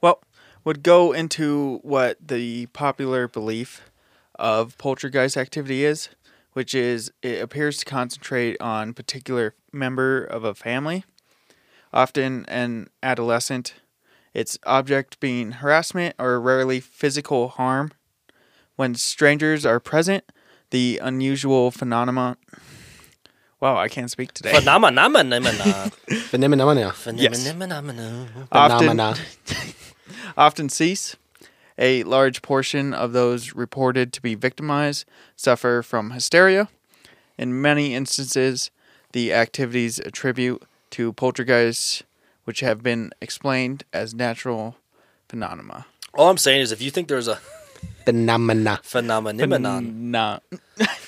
Well, 0.00 0.22
would 0.64 0.82
go 0.82 1.12
into 1.12 1.80
what 1.82 2.16
the 2.24 2.66
popular 2.66 3.26
belief 3.26 3.90
of 4.36 4.78
poltergeist 4.78 5.36
activity 5.36 5.84
is, 5.84 6.08
which 6.52 6.74
is 6.74 7.10
it 7.22 7.42
appears 7.42 7.78
to 7.78 7.84
concentrate 7.84 8.60
on 8.60 8.94
particular 8.94 9.54
member 9.72 10.22
of 10.22 10.44
a 10.44 10.54
family, 10.54 11.04
often 11.92 12.44
an 12.46 12.88
adolescent. 13.02 13.74
Its 14.34 14.58
object 14.64 15.20
being 15.20 15.52
harassment 15.52 16.14
or 16.18 16.40
rarely 16.40 16.80
physical 16.80 17.48
harm. 17.48 17.92
When 18.76 18.94
strangers 18.94 19.66
are 19.66 19.78
present, 19.78 20.24
the 20.70 20.98
unusual 21.02 21.70
phenomenon. 21.70 22.36
Wow, 23.60 23.76
I 23.76 23.88
can't 23.88 24.10
speak 24.10 24.32
today. 24.32 24.52
Phenomena. 26.30 26.92
Phenomena. 26.92 26.92
Phenomena. 26.92 28.26
Often- 28.50 28.78
Phenomena. 28.88 29.14
often 30.36 30.68
cease. 30.68 31.16
A 31.78 32.02
large 32.04 32.42
portion 32.42 32.92
of 32.92 33.12
those 33.12 33.54
reported 33.54 34.12
to 34.14 34.22
be 34.22 34.34
victimized 34.34 35.04
suffer 35.36 35.82
from 35.82 36.10
hysteria. 36.10 36.68
In 37.38 37.60
many 37.60 37.94
instances, 37.94 38.70
the 39.12 39.32
activities 39.32 39.98
attribute 39.98 40.62
to 40.92 41.12
poltergeists, 41.12 42.02
which 42.44 42.60
have 42.60 42.82
been 42.82 43.10
explained 43.20 43.84
as 43.92 44.14
natural 44.14 44.76
phenomena. 45.28 45.86
All 46.14 46.28
I'm 46.30 46.38
saying 46.38 46.60
is, 46.62 46.72
if 46.72 46.80
you 46.82 46.90
think 46.90 47.08
there's 47.08 47.28
a 47.28 47.38
Phenomena. 48.04 48.80
phenomenon, 48.82 49.48
Phenomena. 49.50 50.40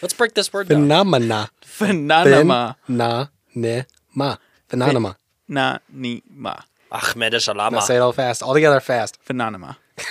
let's 0.02 0.14
break 0.14 0.34
this 0.34 0.52
word 0.52 0.68
down. 0.68 0.82
Phenomena. 0.82 1.50
Phenomena. 1.62 2.76
Na 2.88 3.26
ne 3.54 3.84
ma. 4.14 4.36
Phenomena. 4.68 5.16
Na 5.48 5.78
ni 5.92 6.22
ma. 6.30 6.56
Ahmed 6.92 7.32
Now 7.32 7.38
Shalama. 7.38 7.82
say 7.82 7.96
it 7.96 8.00
all 8.00 8.12
fast. 8.12 8.42
All 8.42 8.54
together 8.54 8.80
fast. 8.80 9.18
Phenomena. 9.22 9.76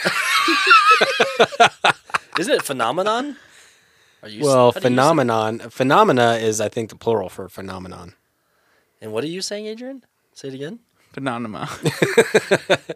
Isn't 2.40 2.54
it 2.56 2.64
phenomenon? 2.64 3.38
Are 4.24 4.30
you 4.30 4.44
Well, 4.44 4.56
how 4.56 4.72
do 4.72 4.80
you 4.80 4.82
say- 4.82 4.90
phenomenon. 4.90 5.60
Phenomena 5.70 6.34
is, 6.34 6.60
I 6.60 6.68
think, 6.70 6.90
the 6.90 6.96
plural 6.96 7.30
for 7.30 7.48
phenomenon. 7.50 8.14
And 9.04 9.12
what 9.12 9.26
are 9.26 9.28
you 9.28 9.42
saying, 9.42 9.66
Adrian? 9.66 10.06
Say 10.34 10.48
it 10.48 10.54
again. 10.54 10.80
Phenomena. 11.12 11.70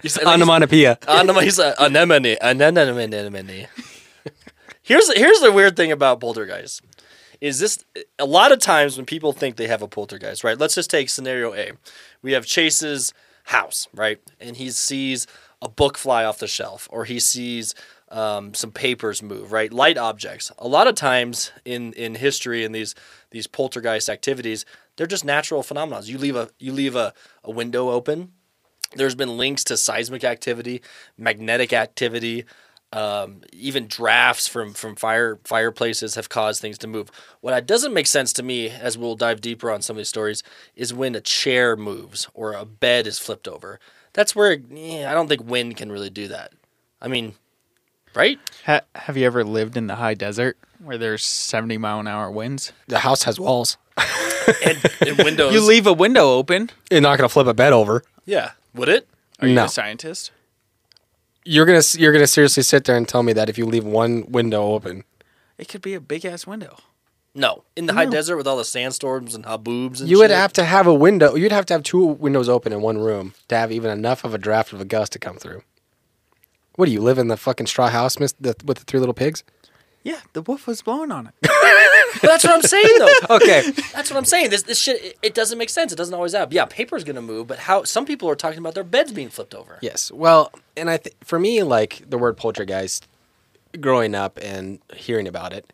You 0.03 0.09
said 0.09 0.25
Onomatopoeia. 0.25 0.97
Anemone. 1.07 1.43
He's 1.43 1.59
a 1.59 1.75
anemone. 1.77 2.37
Anemone. 2.41 3.13
Anemone. 3.13 3.67
Here's 4.81 5.13
here's 5.13 5.41
the 5.41 5.51
weird 5.51 5.75
thing 5.75 5.91
about 5.91 6.21
poltergeist. 6.21 6.81
Is 7.41 7.59
this 7.59 7.83
a 8.17 8.25
lot 8.25 8.53
of 8.53 8.59
times 8.59 8.95
when 8.95 9.05
people 9.05 9.33
think 9.33 9.57
they 9.57 9.67
have 9.67 9.81
a 9.81 9.87
poltergeist, 9.87 10.45
right? 10.45 10.57
Let's 10.57 10.75
just 10.75 10.89
take 10.89 11.09
scenario 11.09 11.53
A. 11.53 11.73
We 12.21 12.31
have 12.31 12.45
Chase's 12.45 13.13
house, 13.43 13.87
right? 13.93 14.19
And 14.39 14.55
he 14.55 14.71
sees 14.71 15.27
a 15.61 15.67
book 15.67 15.97
fly 15.97 16.23
off 16.23 16.39
the 16.39 16.47
shelf, 16.47 16.87
or 16.89 17.03
he 17.03 17.19
sees 17.19 17.75
um, 18.09 18.53
some 18.53 18.71
papers 18.71 19.21
move, 19.21 19.51
right? 19.51 19.73
Light 19.73 19.97
objects. 19.97 20.51
A 20.57 20.67
lot 20.67 20.87
of 20.87 20.95
times 20.95 21.51
in 21.65 21.91
in 21.93 22.15
history 22.15 22.63
in 22.63 22.71
these 22.71 22.95
these 23.31 23.45
poltergeist 23.47 24.09
activities, 24.09 24.65
they're 24.97 25.07
just 25.07 25.23
natural 25.23 25.63
phenomena. 25.63 26.01
You 26.03 26.17
leave 26.17 26.35
a 26.35 26.49
you 26.59 26.73
leave 26.73 26.95
a, 26.95 27.13
a 27.43 27.51
window 27.51 27.89
open, 27.89 28.33
there's 28.95 29.15
been 29.15 29.37
links 29.37 29.63
to 29.65 29.77
seismic 29.77 30.23
activity, 30.23 30.81
magnetic 31.17 31.73
activity, 31.73 32.45
um, 32.93 33.41
even 33.51 33.87
drafts 33.87 34.47
from 34.47 34.73
from 34.73 34.95
fire 34.95 35.39
fireplaces 35.43 36.15
have 36.15 36.29
caused 36.29 36.61
things 36.61 36.77
to 36.79 36.87
move. 36.87 37.09
What 37.41 37.65
doesn't 37.65 37.93
make 37.93 38.07
sense 38.07 38.31
to 38.33 38.43
me, 38.43 38.69
as 38.69 38.97
we'll 38.97 39.15
dive 39.15 39.41
deeper 39.41 39.69
on 39.71 39.81
some 39.81 39.95
of 39.95 39.97
these 39.97 40.09
stories, 40.09 40.41
is 40.75 40.93
when 40.93 41.15
a 41.15 41.21
chair 41.21 41.75
moves 41.75 42.29
or 42.33 42.53
a 42.53 42.65
bed 42.65 43.07
is 43.07 43.19
flipped 43.19 43.47
over. 43.47 43.79
That's 44.13 44.35
where 44.35 44.57
eh, 44.73 45.05
I 45.05 45.13
don't 45.13 45.27
think 45.27 45.43
wind 45.43 45.75
can 45.75 45.91
really 45.91 46.09
do 46.09 46.29
that. 46.29 46.53
I 47.01 47.09
mean, 47.09 47.33
right? 48.15 48.39
ha- 48.65 48.81
have 48.95 49.17
you 49.17 49.25
ever 49.25 49.43
lived 49.43 49.75
in 49.75 49.87
the 49.87 49.95
high 49.95 50.13
desert 50.15 50.57
where 50.79 50.97
there's 50.97 51.23
70 51.23 51.77
mile 51.77 51.99
an 51.99 52.07
hour 52.07 52.31
winds? 52.31 52.71
The 52.87 52.99
house 52.99 53.23
has 53.23 53.39
walls. 53.39 53.77
And, 54.65 54.77
and 55.07 55.17
windows. 55.25 55.53
You 55.53 55.61
leave 55.61 55.87
a 55.87 55.93
window 55.93 56.31
open. 56.33 56.69
You're 56.91 57.01
not 57.01 57.17
gonna 57.17 57.29
flip 57.29 57.47
a 57.47 57.53
bed 57.53 57.73
over. 57.73 58.03
yeah. 58.25 58.51
Would 58.73 58.89
it? 58.89 59.07
Are 59.39 59.47
you 59.47 59.55
No. 59.55 59.65
a 59.65 59.69
scientist? 59.69 60.31
You're 61.45 61.65
gonna 61.65 61.81
you're 61.97 62.11
gonna 62.11 62.27
seriously 62.27 62.63
sit 62.63 62.83
there 62.85 62.95
and 62.97 63.07
tell 63.07 63.23
me 63.23 63.33
that 63.33 63.49
if 63.49 63.57
you 63.57 63.65
leave 63.65 63.85
one 63.85 64.25
window 64.29 64.73
open, 64.73 65.03
It 65.57 65.67
could 65.69 65.81
be 65.81 65.93
a 65.93 66.01
big 66.01 66.25
ass 66.25 66.45
window. 66.45 66.77
No. 67.33 67.63
In 67.75 67.85
the 67.85 67.93
high 67.93 68.05
desert 68.05 68.35
with 68.37 68.47
all 68.47 68.57
the 68.57 68.65
sandstorms 68.65 69.33
and 69.35 69.45
haboobs 69.45 69.99
and 69.99 70.09
you 70.09 70.17
would 70.17 70.29
shit? 70.31 70.37
have 70.37 70.53
to 70.53 70.63
have 70.65 70.87
a 70.87 70.93
window. 70.93 71.35
You'd 71.35 71.51
have 71.51 71.65
to 71.67 71.73
have 71.75 71.83
two 71.83 72.03
windows 72.03 72.49
open 72.49 72.73
in 72.73 72.81
one 72.81 72.97
room 72.97 73.33
to 73.47 73.55
have 73.55 73.71
even 73.71 73.91
enough 73.91 74.23
of 74.23 74.33
a 74.33 74.37
draft 74.37 74.73
of 74.73 74.81
a 74.81 74.85
gust 74.85 75.11
to 75.13 75.19
come 75.19 75.37
through. 75.37 75.61
What 76.75 76.85
do 76.87 76.91
you 76.91 77.01
live 77.01 77.17
in 77.19 77.27
the 77.27 77.37
fucking 77.37 77.67
straw 77.67 77.89
house, 77.89 78.19
miss, 78.19 78.33
the, 78.39 78.55
with 78.65 78.77
the 78.79 78.83
three 78.85 78.99
little 78.99 79.13
pigs? 79.13 79.43
Yeah, 80.03 80.19
the 80.33 80.41
wolf 80.41 80.67
was 80.67 80.81
blowing 80.81 81.11
on 81.11 81.27
it. 81.27 81.33
That's 82.21 82.43
what 82.43 82.53
I'm 82.53 82.61
saying 82.61 82.97
though. 82.97 83.07
Okay, 83.35 83.71
That's 83.93 84.09
what 84.09 84.17
I'm 84.17 84.25
saying. 84.25 84.49
This 84.49 84.63
this 84.63 84.79
shit 84.79 85.03
it, 85.03 85.17
it 85.21 85.33
doesn't 85.33 85.57
make 85.57 85.69
sense. 85.69 85.91
It 85.91 85.97
doesn't 85.97 86.13
always 86.13 86.33
happen. 86.33 86.55
Yeah, 86.55 86.65
paper's 86.65 87.03
gonna 87.03 87.21
move, 87.21 87.47
but 87.47 87.59
how 87.59 87.83
some 87.83 88.05
people 88.05 88.29
are 88.29 88.35
talking 88.35 88.59
about 88.59 88.73
their 88.73 88.83
beds 88.83 89.11
being 89.11 89.29
flipped 89.29 89.53
over. 89.53 89.79
Yes. 89.81 90.11
Well, 90.11 90.51
and 90.75 90.89
I 90.89 90.97
think 90.97 91.15
for 91.23 91.39
me, 91.39 91.63
like 91.63 92.09
the 92.09 92.17
word 92.17 92.37
poltergeist, 92.37 93.07
growing 93.81 94.15
up 94.15 94.39
and 94.41 94.79
hearing 94.95 95.27
about 95.27 95.51
it, 95.53 95.71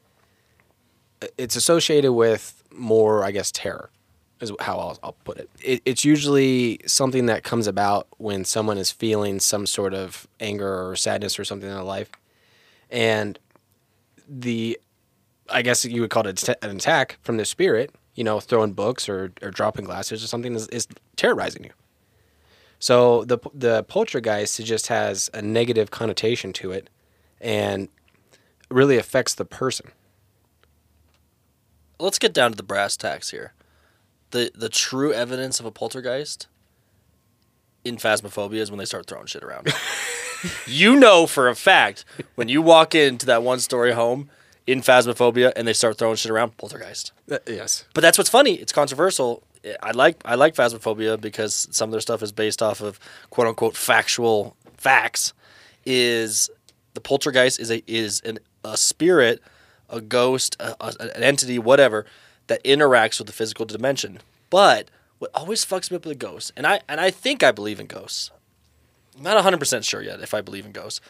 it's 1.37 1.55
associated 1.55 2.13
with 2.13 2.63
more, 2.71 3.23
I 3.23 3.31
guess, 3.31 3.51
terror, 3.51 3.89
is 4.41 4.51
how 4.59 4.77
I'll, 4.79 4.99
I'll 5.03 5.15
put 5.23 5.37
it. 5.37 5.49
it. 5.61 5.81
It's 5.85 6.03
usually 6.03 6.79
something 6.85 7.27
that 7.27 7.43
comes 7.43 7.67
about 7.67 8.07
when 8.17 8.45
someone 8.45 8.77
is 8.77 8.91
feeling 8.91 9.39
some 9.39 9.65
sort 9.65 9.93
of 9.93 10.27
anger 10.39 10.89
or 10.89 10.95
sadness 10.95 11.37
or 11.39 11.45
something 11.45 11.69
in 11.69 11.75
their 11.75 11.83
life, 11.83 12.09
and 12.89 13.37
the, 14.27 14.79
I 15.49 15.61
guess 15.61 15.85
you 15.85 16.01
would 16.01 16.09
call 16.09 16.27
it 16.27 16.49
an 16.61 16.77
attack 16.77 17.17
from 17.21 17.37
the 17.37 17.45
spirit. 17.45 17.93
You 18.15 18.23
know, 18.23 18.39
throwing 18.39 18.73
books 18.73 19.09
or, 19.09 19.31
or 19.41 19.49
dropping 19.49 19.85
glasses 19.85 20.23
or 20.23 20.27
something 20.27 20.53
is, 20.53 20.67
is 20.67 20.87
terrorizing 21.15 21.63
you. 21.63 21.71
So 22.83 23.23
the 23.23 23.39
the 23.53 23.83
poltergeist 23.83 24.61
just 24.65 24.87
has 24.87 25.29
a 25.33 25.41
negative 25.41 25.89
connotation 25.89 26.51
to 26.53 26.73
it, 26.73 26.89
and 27.39 27.87
really 28.69 28.97
affects 28.97 29.33
the 29.33 29.45
person. 29.45 29.91
Let's 31.97 32.19
get 32.19 32.33
down 32.33 32.51
to 32.51 32.57
the 32.57 32.63
brass 32.63 32.97
tacks 32.97 33.31
here. 33.31 33.53
The 34.31 34.51
the 34.53 34.67
true 34.67 35.13
evidence 35.13 35.61
of 35.61 35.65
a 35.65 35.71
poltergeist 35.71 36.47
in 37.85 37.95
phasmophobia 37.95 38.59
is 38.59 38.69
when 38.69 38.79
they 38.79 38.85
start 38.85 39.07
throwing 39.07 39.27
shit 39.27 39.43
around. 39.43 39.67
you 40.67 40.95
know 40.99 41.27
for 41.27 41.47
a 41.49 41.55
fact 41.55 42.05
when 42.35 42.47
you 42.49 42.61
walk 42.61 42.93
into 42.95 43.25
that 43.25 43.43
one 43.43 43.59
story 43.59 43.91
home 43.93 44.29
in 44.67 44.81
phasmophobia 44.81 45.51
and 45.55 45.67
they 45.67 45.73
start 45.73 45.97
throwing 45.97 46.15
shit 46.15 46.31
around, 46.31 46.57
poltergeist. 46.57 47.11
Uh, 47.29 47.37
yes. 47.47 47.85
But 47.93 48.01
that's 48.01 48.17
what's 48.17 48.29
funny. 48.29 48.53
It's 48.55 48.71
controversial. 48.71 49.43
I 49.81 49.91
like 49.91 50.17
I 50.25 50.35
like 50.35 50.55
Phasmophobia 50.55 51.19
because 51.21 51.67
some 51.71 51.87
of 51.89 51.91
their 51.91 52.01
stuff 52.01 52.21
is 52.21 52.31
based 52.33 52.61
off 52.61 52.81
of 52.81 52.99
quote 53.29 53.47
unquote 53.47 53.77
factual 53.77 54.57
facts. 54.77 55.33
Is 55.85 56.49
the 56.93 57.01
poltergeist 57.01 57.59
is 57.59 57.71
a 57.71 57.81
is 57.87 58.21
an, 58.21 58.39
a 58.63 58.75
spirit, 58.77 59.41
a 59.89 60.01
ghost, 60.01 60.55
a, 60.59 60.75
a- 60.81 60.95
an 61.15 61.23
entity, 61.23 61.59
whatever 61.59 62.05
that 62.47 62.63
interacts 62.65 63.19
with 63.19 63.27
the 63.27 63.33
physical 63.33 63.65
dimension. 63.65 64.19
But 64.49 64.89
what 65.19 65.31
always 65.33 65.65
fucks 65.65 65.89
me 65.91 65.95
up 65.97 66.05
with 66.05 66.11
a 66.11 66.19
ghost, 66.19 66.51
and 66.57 66.67
I 66.67 66.81
and 66.89 66.99
I 66.99 67.09
think 67.09 67.41
I 67.43 67.51
believe 67.51 67.79
in 67.79 67.87
ghosts. 67.87 68.31
Not 69.19 69.43
100% 69.43 69.83
sure 69.83 70.01
yet 70.01 70.21
if 70.21 70.33
I 70.33 70.41
believe 70.41 70.65
in 70.65 70.71
ghosts. 70.71 71.01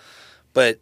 But 0.54 0.80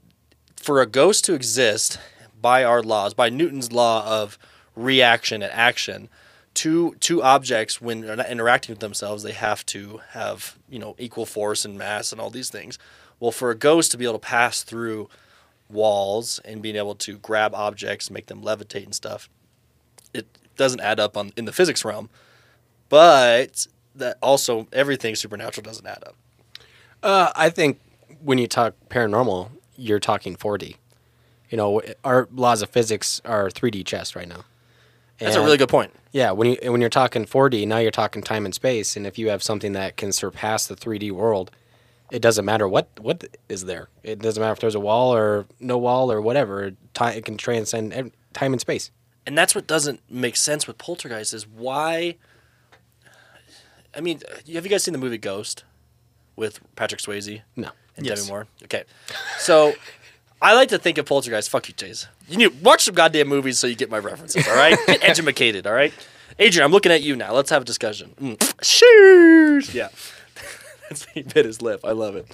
for 0.56 0.82
a 0.82 0.86
ghost 0.86 1.25
to 1.25 1.34
exist 1.34 2.00
by 2.42 2.63
our 2.63 2.82
laws, 2.82 3.13
by 3.13 3.30
Newton's 3.30 3.72
law 3.72 4.06
of 4.06 4.38
reaction 4.75 5.42
and 5.42 5.51
action, 5.51 6.10
two 6.54 6.96
two 7.00 7.24
objects 7.24 7.80
when 7.80 8.01
they're 8.01 8.16
not 8.16 8.30
interacting 8.30 8.74
with 8.74 8.80
themselves, 8.80 9.24
they 9.24 9.32
have 9.32 9.66
to 9.68 10.01
have, 10.10 10.58
you 10.70 10.80
know, 10.80 10.96
equal 10.98 11.25
force 11.25 11.66
and 11.66 11.78
mass 11.78 12.12
and 12.12 12.20
all 12.20 12.30
these 12.30 12.50
things. 12.50 12.78
Well, 13.20 13.32
for 13.32 13.51
a 13.51 13.56
ghost 13.56 13.92
to 13.92 13.98
be 13.98 14.06
able 14.06 14.16
to 14.16 14.20
pass 14.20 14.63
through 14.63 15.10
walls 15.70 16.40
and 16.44 16.62
being 16.62 16.75
able 16.75 16.96
to 16.96 17.18
grab 17.18 17.54
objects, 17.54 18.12
make 18.12 18.25
them 18.28 18.42
levitate 18.42 18.86
and 18.86 18.96
stuff, 18.96 19.30
it 20.13 20.28
doesn't 20.58 20.82
add 20.82 21.00
up 21.00 21.16
on 21.16 21.32
in 21.38 21.46
the 21.46 21.54
physics 21.54 21.86
realm. 21.86 22.10
But 22.90 23.68
that 23.96 24.18
also 24.22 24.68
everything 24.74 25.16
supernatural 25.16 25.63
doesn't 25.63 25.86
add 25.86 26.04
up. 26.06 26.16
Uh, 27.03 27.31
I 27.36 27.50
think 27.50 27.79
when 28.22 28.38
you 28.38 28.48
talk 28.48 28.75
paranormal, 28.89 29.50
you're 29.75 30.00
talking 30.00 30.36
4D. 30.36 30.75
You 31.50 31.58
know, 31.58 31.81
our 32.03 32.27
laws 32.31 32.62
of 32.62 32.70
physics 32.70 33.22
are 33.25 33.50
3D 33.50 33.86
chess 33.86 34.15
right 34.15 34.27
now. 34.27 34.46
That's 35.20 35.36
a 35.36 35.41
really 35.41 35.58
good 35.58 35.70
point. 35.70 35.91
Yeah, 36.12 36.31
when 36.31 36.48
you 36.50 36.72
when 36.72 36.81
you're 36.81 36.89
talking 36.89 37.25
4D, 37.25 37.67
now 37.67 37.77
you're 37.77 37.91
talking 37.91 38.24
time 38.24 38.43
and 38.46 38.55
space, 38.55 38.96
and 38.98 39.05
if 39.05 39.20
you 39.20 39.29
have 39.29 39.43
something 39.43 39.74
that 39.74 39.96
can 39.96 40.12
surpass 40.12 40.65
the 40.65 40.75
3D 40.75 41.12
world, 41.12 41.51
it 42.12 42.22
doesn't 42.24 42.43
matter 42.43 42.67
what 42.67 42.89
what 43.00 43.25
is 43.48 43.65
there. 43.65 43.89
It 44.01 44.20
doesn't 44.20 44.41
matter 44.41 44.53
if 44.53 44.60
there's 44.60 44.74
a 44.74 44.79
wall 44.79 45.13
or 45.13 45.46
no 45.60 45.77
wall 45.77 46.12
or 46.12 46.20
whatever. 46.22 46.72
Time 46.96 47.15
it 47.17 47.24
can 47.24 47.38
transcend 47.38 48.12
time 48.34 48.53
and 48.53 48.60
space. 48.60 48.89
and 49.27 49.38
that's 49.38 49.53
what 49.53 49.67
doesn't 49.67 50.01
make 50.10 50.36
sense 50.36 50.65
with 50.65 50.77
poltergeist 50.79 51.34
is 51.34 51.46
why 51.48 52.15
i 53.93 54.01
mean 54.01 54.20
have 54.51 54.65
you 54.65 54.70
guys 54.70 54.84
seen 54.84 54.93
the 54.93 54.98
movie 54.98 55.17
ghost 55.17 55.63
with 56.35 56.59
patrick 56.75 57.01
swayze 57.01 57.41
No. 57.55 57.69
and 57.97 58.05
Yes. 58.05 58.19
demi 58.19 58.29
moore 58.29 58.47
okay 58.63 58.83
so 59.38 59.73
i 60.41 60.53
like 60.53 60.69
to 60.69 60.77
think 60.77 60.97
of 60.97 61.05
poltergeist 61.05 61.50
fuck 61.50 61.67
you 61.67 61.73
chase 61.73 62.07
you 62.27 62.38
need 62.38 62.51
to 62.51 62.63
watch 62.63 62.83
some 62.83 62.95
goddamn 62.95 63.27
movies 63.27 63.59
so 63.59 63.67
you 63.67 63.75
get 63.75 63.89
my 63.89 64.00
references 64.00 64.47
all 64.47 64.55
right 64.55 64.77
get 64.88 65.03
educated 65.03 65.67
all 65.67 65.73
right 65.73 65.93
adrian 66.39 66.65
i'm 66.65 66.71
looking 66.71 66.91
at 66.91 67.01
you 67.01 67.15
now 67.15 67.33
let's 67.33 67.50
have 67.50 67.61
a 67.61 67.65
discussion 67.65 68.13
mm. 68.19 68.53
cheers 68.61 69.73
yeah 69.73 69.89
That's- 70.83 71.05
he 71.13 71.21
bit 71.23 71.45
his 71.45 71.61
lip 71.61 71.81
i 71.83 71.91
love 71.91 72.15
it 72.15 72.27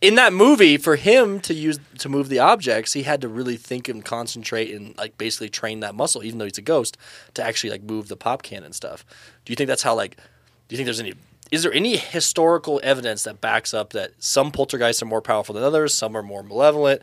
in 0.00 0.16
that 0.16 0.32
movie, 0.32 0.76
for 0.76 0.96
him 0.96 1.40
to 1.40 1.54
use 1.54 1.78
to 1.98 2.08
move 2.08 2.28
the 2.28 2.38
objects, 2.38 2.92
he 2.92 3.04
had 3.04 3.20
to 3.20 3.28
really 3.28 3.56
think 3.56 3.88
and 3.88 4.04
concentrate 4.04 4.74
and 4.74 4.96
like 4.98 5.16
basically 5.16 5.48
train 5.48 5.80
that 5.80 5.94
muscle, 5.94 6.24
even 6.24 6.38
though 6.38 6.44
he's 6.44 6.58
a 6.58 6.62
ghost, 6.62 6.96
to 7.34 7.42
actually 7.42 7.70
like 7.70 7.82
move 7.82 8.08
the 8.08 8.16
pop 8.16 8.42
can 8.42 8.64
and 8.64 8.74
stuff. 8.74 9.04
Do 9.44 9.52
you 9.52 9.56
think 9.56 9.68
that's 9.68 9.82
how 9.82 9.94
like? 9.94 10.16
Do 10.16 10.74
you 10.74 10.76
think 10.76 10.86
there's 10.86 11.00
any? 11.00 11.14
Is 11.52 11.62
there 11.62 11.72
any 11.72 11.96
historical 11.96 12.80
evidence 12.82 13.22
that 13.24 13.40
backs 13.40 13.72
up 13.72 13.90
that 13.90 14.12
some 14.18 14.50
poltergeists 14.50 15.02
are 15.02 15.06
more 15.06 15.22
powerful 15.22 15.54
than 15.54 15.62
others, 15.62 15.94
some 15.94 16.16
are 16.16 16.22
more 16.22 16.42
malevolent? 16.42 17.02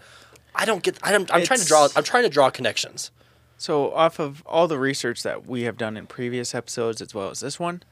I 0.56 0.66
don't 0.66 0.84
get. 0.84 0.98
I 1.02 1.12
don't, 1.12 1.34
I'm 1.34 1.44
trying 1.44 1.60
to 1.60 1.66
draw. 1.66 1.88
I'm 1.96 2.04
trying 2.04 2.24
to 2.24 2.30
draw 2.30 2.50
connections. 2.50 3.12
So, 3.58 3.94
off 3.94 4.20
of 4.20 4.44
all 4.46 4.68
the 4.68 4.78
research 4.78 5.24
that 5.24 5.48
we 5.48 5.64
have 5.64 5.78
done 5.78 5.96
in 5.96 6.06
previous 6.06 6.54
episodes 6.54 7.02
as 7.02 7.14
well 7.14 7.30
as 7.30 7.40
this 7.40 7.60
one, 7.60 7.84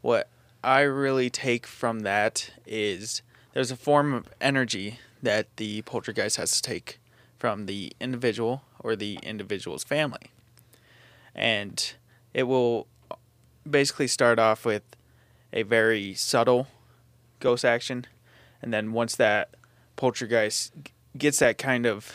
what 0.00 0.28
I 0.64 0.80
really 0.80 1.30
take 1.30 1.66
from 1.66 2.00
that 2.00 2.50
is 2.66 3.22
there's 3.52 3.70
a 3.70 3.76
form 3.76 4.14
of 4.14 4.28
energy 4.40 4.98
that 5.22 5.54
the 5.56 5.82
poltergeist 5.82 6.36
has 6.36 6.52
to 6.52 6.62
take 6.62 6.98
from 7.38 7.66
the 7.66 7.92
individual 8.00 8.62
or 8.78 8.96
the 8.96 9.18
individual's 9.22 9.84
family. 9.84 10.30
And 11.34 11.92
it 12.34 12.44
will 12.44 12.86
basically 13.68 14.08
start 14.08 14.38
off 14.38 14.64
with 14.64 14.82
a 15.52 15.62
very 15.62 16.14
subtle 16.14 16.68
ghost 17.38 17.64
action. 17.64 18.06
And 18.62 18.72
then 18.72 18.92
once 18.92 19.16
that 19.16 19.54
poltergeist 19.96 20.72
gets 21.16 21.38
that 21.38 21.58
kind 21.58 21.86
of 21.86 22.12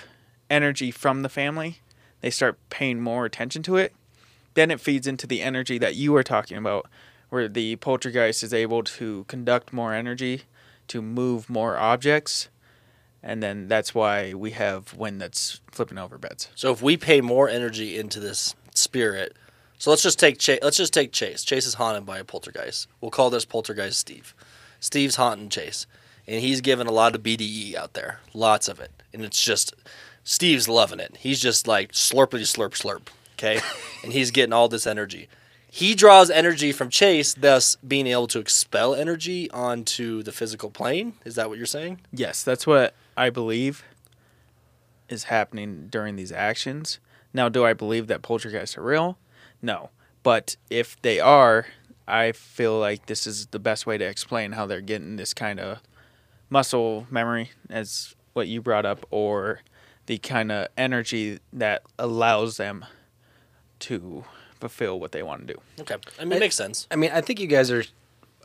energy 0.49 0.91
from 0.91 1.21
the 1.21 1.29
family, 1.29 1.79
they 2.21 2.29
start 2.29 2.57
paying 2.69 3.01
more 3.01 3.25
attention 3.25 3.63
to 3.63 3.75
it. 3.75 3.93
Then 4.53 4.71
it 4.71 4.79
feeds 4.79 5.05
into 5.05 5.27
the 5.27 5.41
energy 5.41 5.77
that 5.77 5.95
you 5.95 6.11
were 6.13 6.23
talking 6.23 6.57
about, 6.57 6.87
where 7.29 7.47
the 7.47 7.75
poltergeist 7.77 8.43
is 8.43 8.53
able 8.53 8.83
to 8.83 9.25
conduct 9.27 9.73
more 9.73 9.93
energy 9.93 10.43
to 10.87 11.01
move 11.01 11.49
more 11.49 11.77
objects. 11.77 12.49
And 13.21 13.41
then 13.41 13.67
that's 13.67 13.95
why 13.95 14.33
we 14.33 14.51
have 14.51 14.93
wind 14.93 15.19
that's 15.19 15.59
flipping 15.71 15.97
over 15.97 16.17
beds. 16.17 16.47
So 16.55 16.71
if 16.71 16.81
we 16.81 16.95
pay 16.95 17.21
more 17.21 17.49
energy 17.49 17.97
into 17.97 18.19
this 18.19 18.55
spirit, 18.75 19.35
so 19.77 19.89
let's 19.89 20.03
just 20.03 20.19
take 20.19 20.39
Chase. 20.39 20.59
Let's 20.61 20.77
just 20.77 20.93
take 20.93 21.11
Chase. 21.11 21.43
Chase 21.43 21.65
is 21.65 21.75
haunted 21.75 22.05
by 22.05 22.19
a 22.19 22.23
poltergeist. 22.23 22.87
We'll 23.01 23.11
call 23.11 23.29
this 23.29 23.45
poltergeist 23.45 23.99
Steve. 23.99 24.33
Steve's 24.79 25.15
haunting 25.15 25.49
Chase, 25.49 25.87
and 26.27 26.41
he's 26.41 26.61
giving 26.61 26.87
a 26.87 26.91
lot 26.91 27.15
of 27.15 27.23
BDE 27.23 27.75
out 27.75 27.93
there, 27.93 28.19
lots 28.33 28.67
of 28.67 28.79
it, 28.79 28.91
and 29.13 29.23
it's 29.23 29.43
just 29.43 29.73
Steve's 30.23 30.67
loving 30.67 30.99
it. 30.99 31.17
He's 31.19 31.41
just 31.41 31.67
like 31.67 31.91
slurpity 31.91 32.41
slurp 32.41 32.71
slurp, 32.71 33.07
okay, 33.33 33.59
and 34.03 34.13
he's 34.13 34.31
getting 34.31 34.53
all 34.53 34.67
this 34.67 34.87
energy. 34.87 35.27
He 35.69 35.93
draws 35.93 36.29
energy 36.29 36.71
from 36.71 36.89
Chase, 36.89 37.33
thus 37.33 37.75
being 37.77 38.07
able 38.07 38.27
to 38.27 38.39
expel 38.39 38.95
energy 38.95 39.51
onto 39.51 40.23
the 40.23 40.31
physical 40.31 40.69
plane. 40.69 41.15
Is 41.25 41.35
that 41.35 41.49
what 41.49 41.57
you're 41.57 41.65
saying? 41.65 41.99
Yes, 42.13 42.43
that's 42.43 42.65
what 42.65 42.95
I 43.17 43.29
believe 43.29 43.83
is 45.09 45.25
happening 45.25 45.87
during 45.89 46.15
these 46.15 46.31
actions. 46.31 46.99
Now, 47.33 47.49
do 47.49 47.65
I 47.65 47.73
believe 47.73 48.07
that 48.07 48.21
poltergeists 48.21 48.77
are 48.77 48.83
real? 48.83 49.17
No. 49.65 49.89
But 50.23 50.55
if 50.69 51.01
they 51.01 51.19
are, 51.19 51.65
I 52.07 52.31
feel 52.31 52.77
like 52.79 53.07
this 53.07 53.25
is 53.25 53.47
the 53.47 53.59
best 53.59 53.85
way 53.87 53.97
to 53.97 54.05
explain 54.05 54.51
how 54.53 54.65
they're 54.65 54.81
getting 54.81 55.15
this 55.15 55.33
kind 55.33 55.59
of 55.59 55.79
muscle 56.49 57.07
memory, 57.09 57.51
as 57.69 58.15
what 58.33 58.47
you 58.47 58.61
brought 58.61 58.85
up, 58.85 59.05
or 59.11 59.61
the 60.05 60.17
kind 60.19 60.51
of 60.51 60.67
energy 60.77 61.39
that 61.51 61.81
allows 61.97 62.57
them 62.57 62.85
to 63.79 64.23
fulfill 64.59 64.99
what 64.99 65.11
they 65.11 65.23
want 65.23 65.47
to 65.47 65.53
do. 65.53 65.61
Okay, 65.81 65.95
I 66.19 66.23
mean, 66.25 66.33
it 66.33 66.39
makes 66.39 66.55
sense. 66.55 66.87
I 66.91 66.95
mean, 66.95 67.11
I 67.11 67.21
think 67.21 67.39
you 67.39 67.47
guys 67.47 67.71
are. 67.71 67.83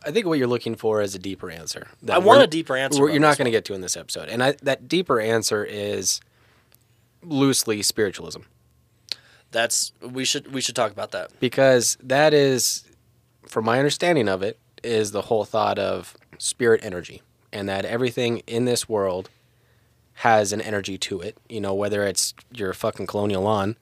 I 0.05 0.11
think 0.13 0.25
what 0.27 0.39
you're 0.39 0.49
looking 0.49 0.77
for 0.77 1.03
is 1.03 1.15
a 1.15 1.19
deeper 1.19 1.51
answer. 1.51 1.89
I 2.09 2.17
want 2.19 2.43
a 2.43 2.47
deeper 2.47 2.75
answer 2.75 3.03
we're- 3.03 3.13
You're 3.13 3.21
not 3.21 3.37
going 3.37 3.45
to 3.45 3.51
get 3.51 3.67
to 3.67 3.75
in 3.75 3.83
this 3.83 3.97
episode, 3.99 4.31
and 4.31 4.43
I, 4.43 4.53
that 4.63 4.89
deeper 4.89 5.21
answer 5.21 5.63
is 5.63 6.21
loosely 7.23 7.83
spiritualism. 7.83 8.41
That's 9.51 9.93
we 10.01 10.25
should 10.25 10.53
we 10.53 10.61
should 10.61 10.77
talk 10.77 10.93
about 10.93 11.11
that. 11.13 11.31
because 11.41 11.97
that 12.03 12.33
is 12.33 12.85
from 13.47 13.65
my 13.65 13.79
understanding 13.79 14.29
of 14.29 14.43
it 14.43 14.59
is 14.83 15.11
the 15.11 15.23
whole 15.23 15.45
thought 15.45 15.79
of 15.79 16.17
spirit 16.39 16.81
energy 16.85 17.23
and 17.53 17.69
that 17.69 17.85
everything 17.85 18.39
in 18.47 18.65
this 18.65 18.89
world 18.89 19.29
has 20.15 20.53
an 20.53 20.61
energy 20.61 20.97
to 20.99 21.21
it. 21.21 21.37
You 21.49 21.61
know 21.61 21.75
whether 21.75 22.05
it's 22.05 22.35
your 22.53 22.73
fucking 22.73 23.07
colonial 23.07 23.43
lawn 23.43 23.77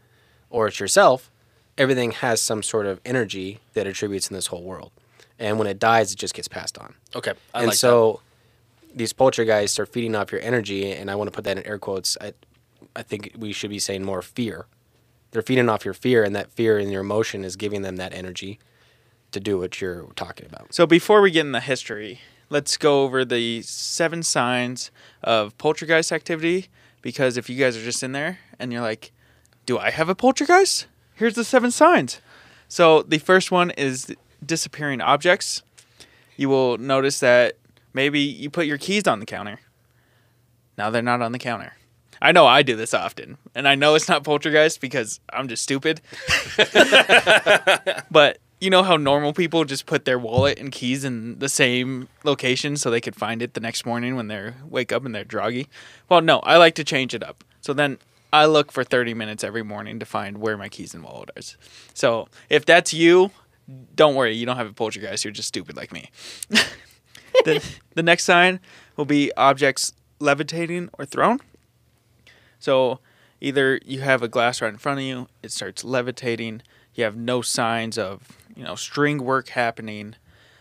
or 0.51 0.69
it's 0.69 0.81
yourself 0.81 1.31
everything 1.77 2.11
has 2.11 2.41
some 2.41 2.63
sort 2.63 2.87
of 2.87 3.01
energy 3.05 3.61
that 3.75 3.87
attributes 3.87 4.29
in 4.29 4.35
this 4.35 4.49
whole 4.49 4.65
world. 4.65 4.91
And 5.39 5.59
when 5.59 5.69
it 5.69 5.79
dies 5.79 6.13
it 6.13 6.19
just 6.19 6.35
gets 6.35 6.49
passed 6.49 6.79
on. 6.79 6.95
Okay, 7.15 7.35
I 7.55 7.61
and 7.61 7.69
like 7.69 7.77
so 7.77 8.21
these 8.95 9.13
poltergeists 9.13 9.79
are 9.79 9.87
feeding 9.87 10.15
off 10.17 10.33
your 10.33 10.41
energy 10.41 10.91
and 10.93 11.11
i 11.11 11.15
want 11.15 11.29
to 11.29 11.31
put 11.31 11.45
that 11.45 11.59
in 11.59 11.65
air 11.65 11.79
quotes 11.79 12.17
I, 12.21 12.33
I 12.97 13.03
think 13.03 13.35
we 13.39 13.53
should 13.53 13.71
be 13.71 13.79
saying 13.79 14.03
more 14.03 14.23
fear 14.23 14.67
they're 15.31 15.43
feeding 15.43 15.69
off 15.69 15.85
your 15.85 15.95
fear 15.95 16.25
and 16.25 16.35
that 16.35 16.51
fear 16.51 16.79
and 16.79 16.91
your 16.91 17.01
emotion 17.03 17.45
is 17.45 17.57
giving 17.57 17.83
them 17.83 17.97
that 17.97 18.13
energy 18.13 18.59
to 19.31 19.41
do 19.41 19.59
what 19.59 19.81
you're 19.81 20.07
talking 20.17 20.47
about 20.47 20.73
So 20.75 20.87
before 20.87 21.21
we 21.21 21.31
get 21.31 21.45
in 21.45 21.53
the 21.53 21.61
history, 21.61 22.21
let's 22.51 22.77
go 22.77 23.03
over 23.03 23.25
the 23.25 23.63
seven 23.63 24.23
signs 24.23 24.91
of 25.23 25.57
poltergeist 25.59 26.13
activity. 26.13 26.69
Because 27.01 27.37
if 27.37 27.49
you 27.49 27.57
guys 27.57 27.77
are 27.77 27.85
just 27.85 28.03
in 28.03 28.13
there 28.13 28.41
and 28.59 28.73
you're 28.73 28.83
like, 28.83 29.13
"Do 29.67 29.79
I 29.79 29.91
have 29.91 30.09
a 30.09 30.15
poltergeist?" 30.15 30.87
Here's 31.15 31.35
the 31.35 31.45
seven 31.45 31.71
signs. 31.71 32.21
So 32.69 33.03
the 33.03 33.19
first 33.19 33.51
one 33.51 33.71
is 33.71 34.15
disappearing 34.45 35.01
objects. 35.01 35.63
You 36.37 36.49
will 36.49 36.77
notice 36.79 37.21
that 37.21 37.57
maybe 37.95 38.21
you 38.21 38.51
put 38.51 38.67
your 38.67 38.79
keys 38.79 39.07
on 39.07 39.21
the 39.21 39.27
counter. 39.27 39.61
Now 40.77 40.91
they're 40.91 41.03
not 41.03 41.23
on 41.23 41.33
the 41.33 41.39
counter. 41.39 41.75
I 42.21 42.33
know 42.33 42.47
I 42.47 42.63
do 42.63 42.77
this 42.77 42.95
often, 42.95 43.39
and 43.55 43.69
I 43.69 43.75
know 43.75 43.95
it's 43.95 44.09
not 44.09 44.25
poltergeist 44.25 44.81
because 44.81 45.21
I'm 45.33 45.49
just 45.49 45.63
stupid. 45.63 46.01
but 48.11 48.39
you 48.61 48.71
know 48.71 48.83
how 48.83 48.97
normal 48.97 49.33
people 49.33 49.65
just 49.65 49.87
put 49.87 50.05
their 50.05 50.19
wallet 50.19 50.59
and 50.59 50.73
keys 50.73 51.05
in 51.05 51.39
the 51.39 51.49
same 51.49 52.09
location 52.25 52.77
so 52.77 52.91
they 52.91 53.01
could 53.01 53.15
find 53.15 53.41
it 53.41 53.55
the 53.55 53.61
next 53.61 53.87
morning 53.87 54.17
when 54.17 54.29
they 54.29 54.53
wake 54.69 54.93
up 54.93 55.05
and 55.05 55.15
they're 55.15 55.25
druggy? 55.25 55.69
Well, 56.09 56.21
no, 56.21 56.41
I 56.41 56.57
like 56.57 56.75
to 56.77 56.85
change 56.85 57.15
it 57.15 57.23
up. 57.23 57.45
So 57.61 57.73
then 57.73 57.99
I 58.33 58.47
look 58.47 58.73
for 58.73 58.85
30 58.85 59.15
minutes 59.15 59.45
every 59.45 59.63
morning 59.63 59.99
to 60.01 60.07
find 60.07 60.39
where 60.39 60.57
my 60.57 60.69
keys 60.69 60.95
and 60.95 61.05
wallet 61.05 61.31
is. 61.37 61.57
So 61.95 62.29
if 62.51 62.67
that's 62.67 62.93
you, 62.93 63.31
don't 63.95 64.15
worry, 64.15 64.35
you 64.35 64.47
don't 64.47 64.57
have 64.57 64.69
a 64.69 64.73
poltergeist. 64.73 65.25
You're 65.25 65.33
just 65.33 65.49
stupid 65.49 65.77
like 65.77 65.93
me. 65.93 66.11
the, 67.45 67.65
the 67.95 68.03
next 68.03 68.25
sign 68.25 68.61
will 68.97 69.05
be 69.05 69.33
objects 69.37 69.93
levitating 70.19 70.91
or 70.99 71.05
thrown. 71.05 71.41
So 72.59 73.01
either 73.41 73.81
you 73.85 74.01
have 74.01 74.23
a 74.23 74.29
glass 74.29 74.61
right 74.61 74.73
in 74.73 74.79
front 74.79 75.01
of 75.01 75.05
you, 75.05 75.29
it 75.43 75.53
starts 75.53 75.85
levitating, 75.85 76.63
you 76.95 77.05
have 77.05 77.17
no 77.17 77.43
signs 77.43 77.97
of, 77.97 78.37
you 78.57 78.65
know, 78.65 78.75
string 78.75 79.19
work 79.23 79.51
happening. 79.51 80.17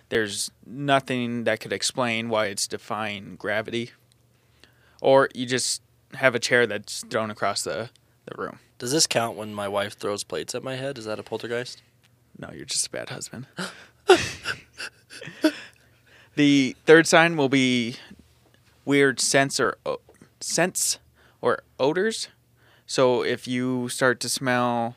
there's 0.10 0.52
nothing 0.66 1.44
that 1.44 1.60
could 1.60 1.74
explain 1.74 2.30
why 2.30 2.46
it's 2.46 2.66
defying 2.68 3.36
gravity. 3.36 3.92
Or 5.02 5.30
you 5.34 5.46
just 5.46 5.82
have 6.14 6.34
a 6.34 6.40
chair 6.40 6.66
that's 6.66 7.04
thrown 7.04 7.30
across 7.30 7.64
the, 7.64 7.90
the 8.26 8.42
room. 8.42 8.60
Does 8.78 8.92
this 8.92 9.08
count 9.08 9.36
when 9.36 9.54
my 9.54 9.68
wife 9.68 9.98
throws 9.98 10.24
plates 10.24 10.56
at 10.56 10.64
my 10.64 10.76
head? 10.76 10.98
Is 10.98 11.06
that 11.06 11.20
a 11.20 11.24
poltergeist? 11.24 11.82
No, 12.40 12.50
you're 12.54 12.66
just 12.66 12.88
a 12.88 12.90
bad 12.90 13.10
husband. 13.10 13.48
the 16.36 16.76
third 16.86 17.08
sign 17.08 17.36
will 17.36 17.50
be 17.50 17.96
weird 18.86 19.20
oh, 19.20 19.22
sense 19.22 19.60
or 19.60 19.78
o- 19.86 20.00
scents 20.40 21.00
or 21.42 21.64
odors. 21.80 22.30
So 22.86 23.24
if 23.24 23.48
you 23.48 23.90
start 23.90 24.20
to 24.22 24.30
smell 24.30 24.96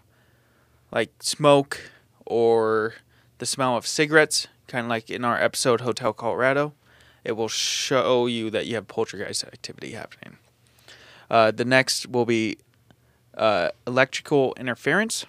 like 0.92 1.10
smoke 1.20 1.90
or 2.24 2.94
the 3.38 3.46
smell 3.46 3.76
of 3.76 3.86
cigarettes, 3.86 4.48
kind 4.66 4.86
of 4.86 4.90
like 4.90 5.10
in 5.10 5.24
our 5.24 5.40
episode 5.40 5.80
Hotel 5.80 6.12
Colorado, 6.12 6.74
it 7.24 7.32
will 7.32 7.48
show 7.48 8.26
you 8.26 8.50
that 8.50 8.66
you 8.66 8.76
have 8.76 8.88
poltergeist 8.88 9.44
activity 9.44 9.92
happening. 9.92 10.38
Uh, 11.28 11.50
the 11.50 11.64
next 11.64 12.06
will 12.08 12.26
be 12.26 12.58
uh, 13.36 13.70
electrical 13.86 14.54
interference. 14.58 15.26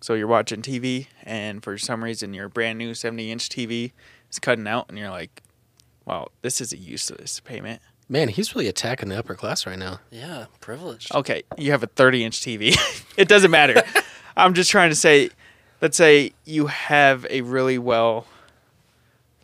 So 0.00 0.14
you're 0.14 0.26
watching 0.26 0.62
TV, 0.62 1.08
and 1.24 1.62
for 1.62 1.76
some 1.76 2.02
reason, 2.02 2.32
your 2.32 2.48
brand 2.48 2.78
new 2.78 2.94
70 2.94 3.30
inch 3.30 3.48
TV 3.48 3.92
is 4.30 4.38
cutting 4.38 4.66
out, 4.66 4.86
and 4.88 4.98
you're 4.98 5.10
like, 5.10 5.42
wow, 6.06 6.28
this 6.40 6.60
is 6.60 6.72
a 6.72 6.78
useless 6.78 7.40
payment. 7.40 7.82
Man, 8.10 8.26
he's 8.26 8.56
really 8.56 8.66
attacking 8.66 9.08
the 9.08 9.16
upper 9.16 9.36
class 9.36 9.64
right 9.66 9.78
now. 9.78 10.00
Yeah, 10.10 10.46
privileged. 10.60 11.14
Okay, 11.14 11.44
you 11.56 11.70
have 11.70 11.84
a 11.84 11.86
30 11.86 12.24
inch 12.24 12.40
TV. 12.40 12.76
it 13.16 13.28
doesn't 13.28 13.52
matter. 13.52 13.84
I'm 14.36 14.52
just 14.52 14.68
trying 14.68 14.90
to 14.90 14.96
say, 14.96 15.30
let's 15.80 15.96
say 15.96 16.32
you 16.44 16.66
have 16.66 17.24
a 17.30 17.42
really 17.42 17.78
well 17.78 18.26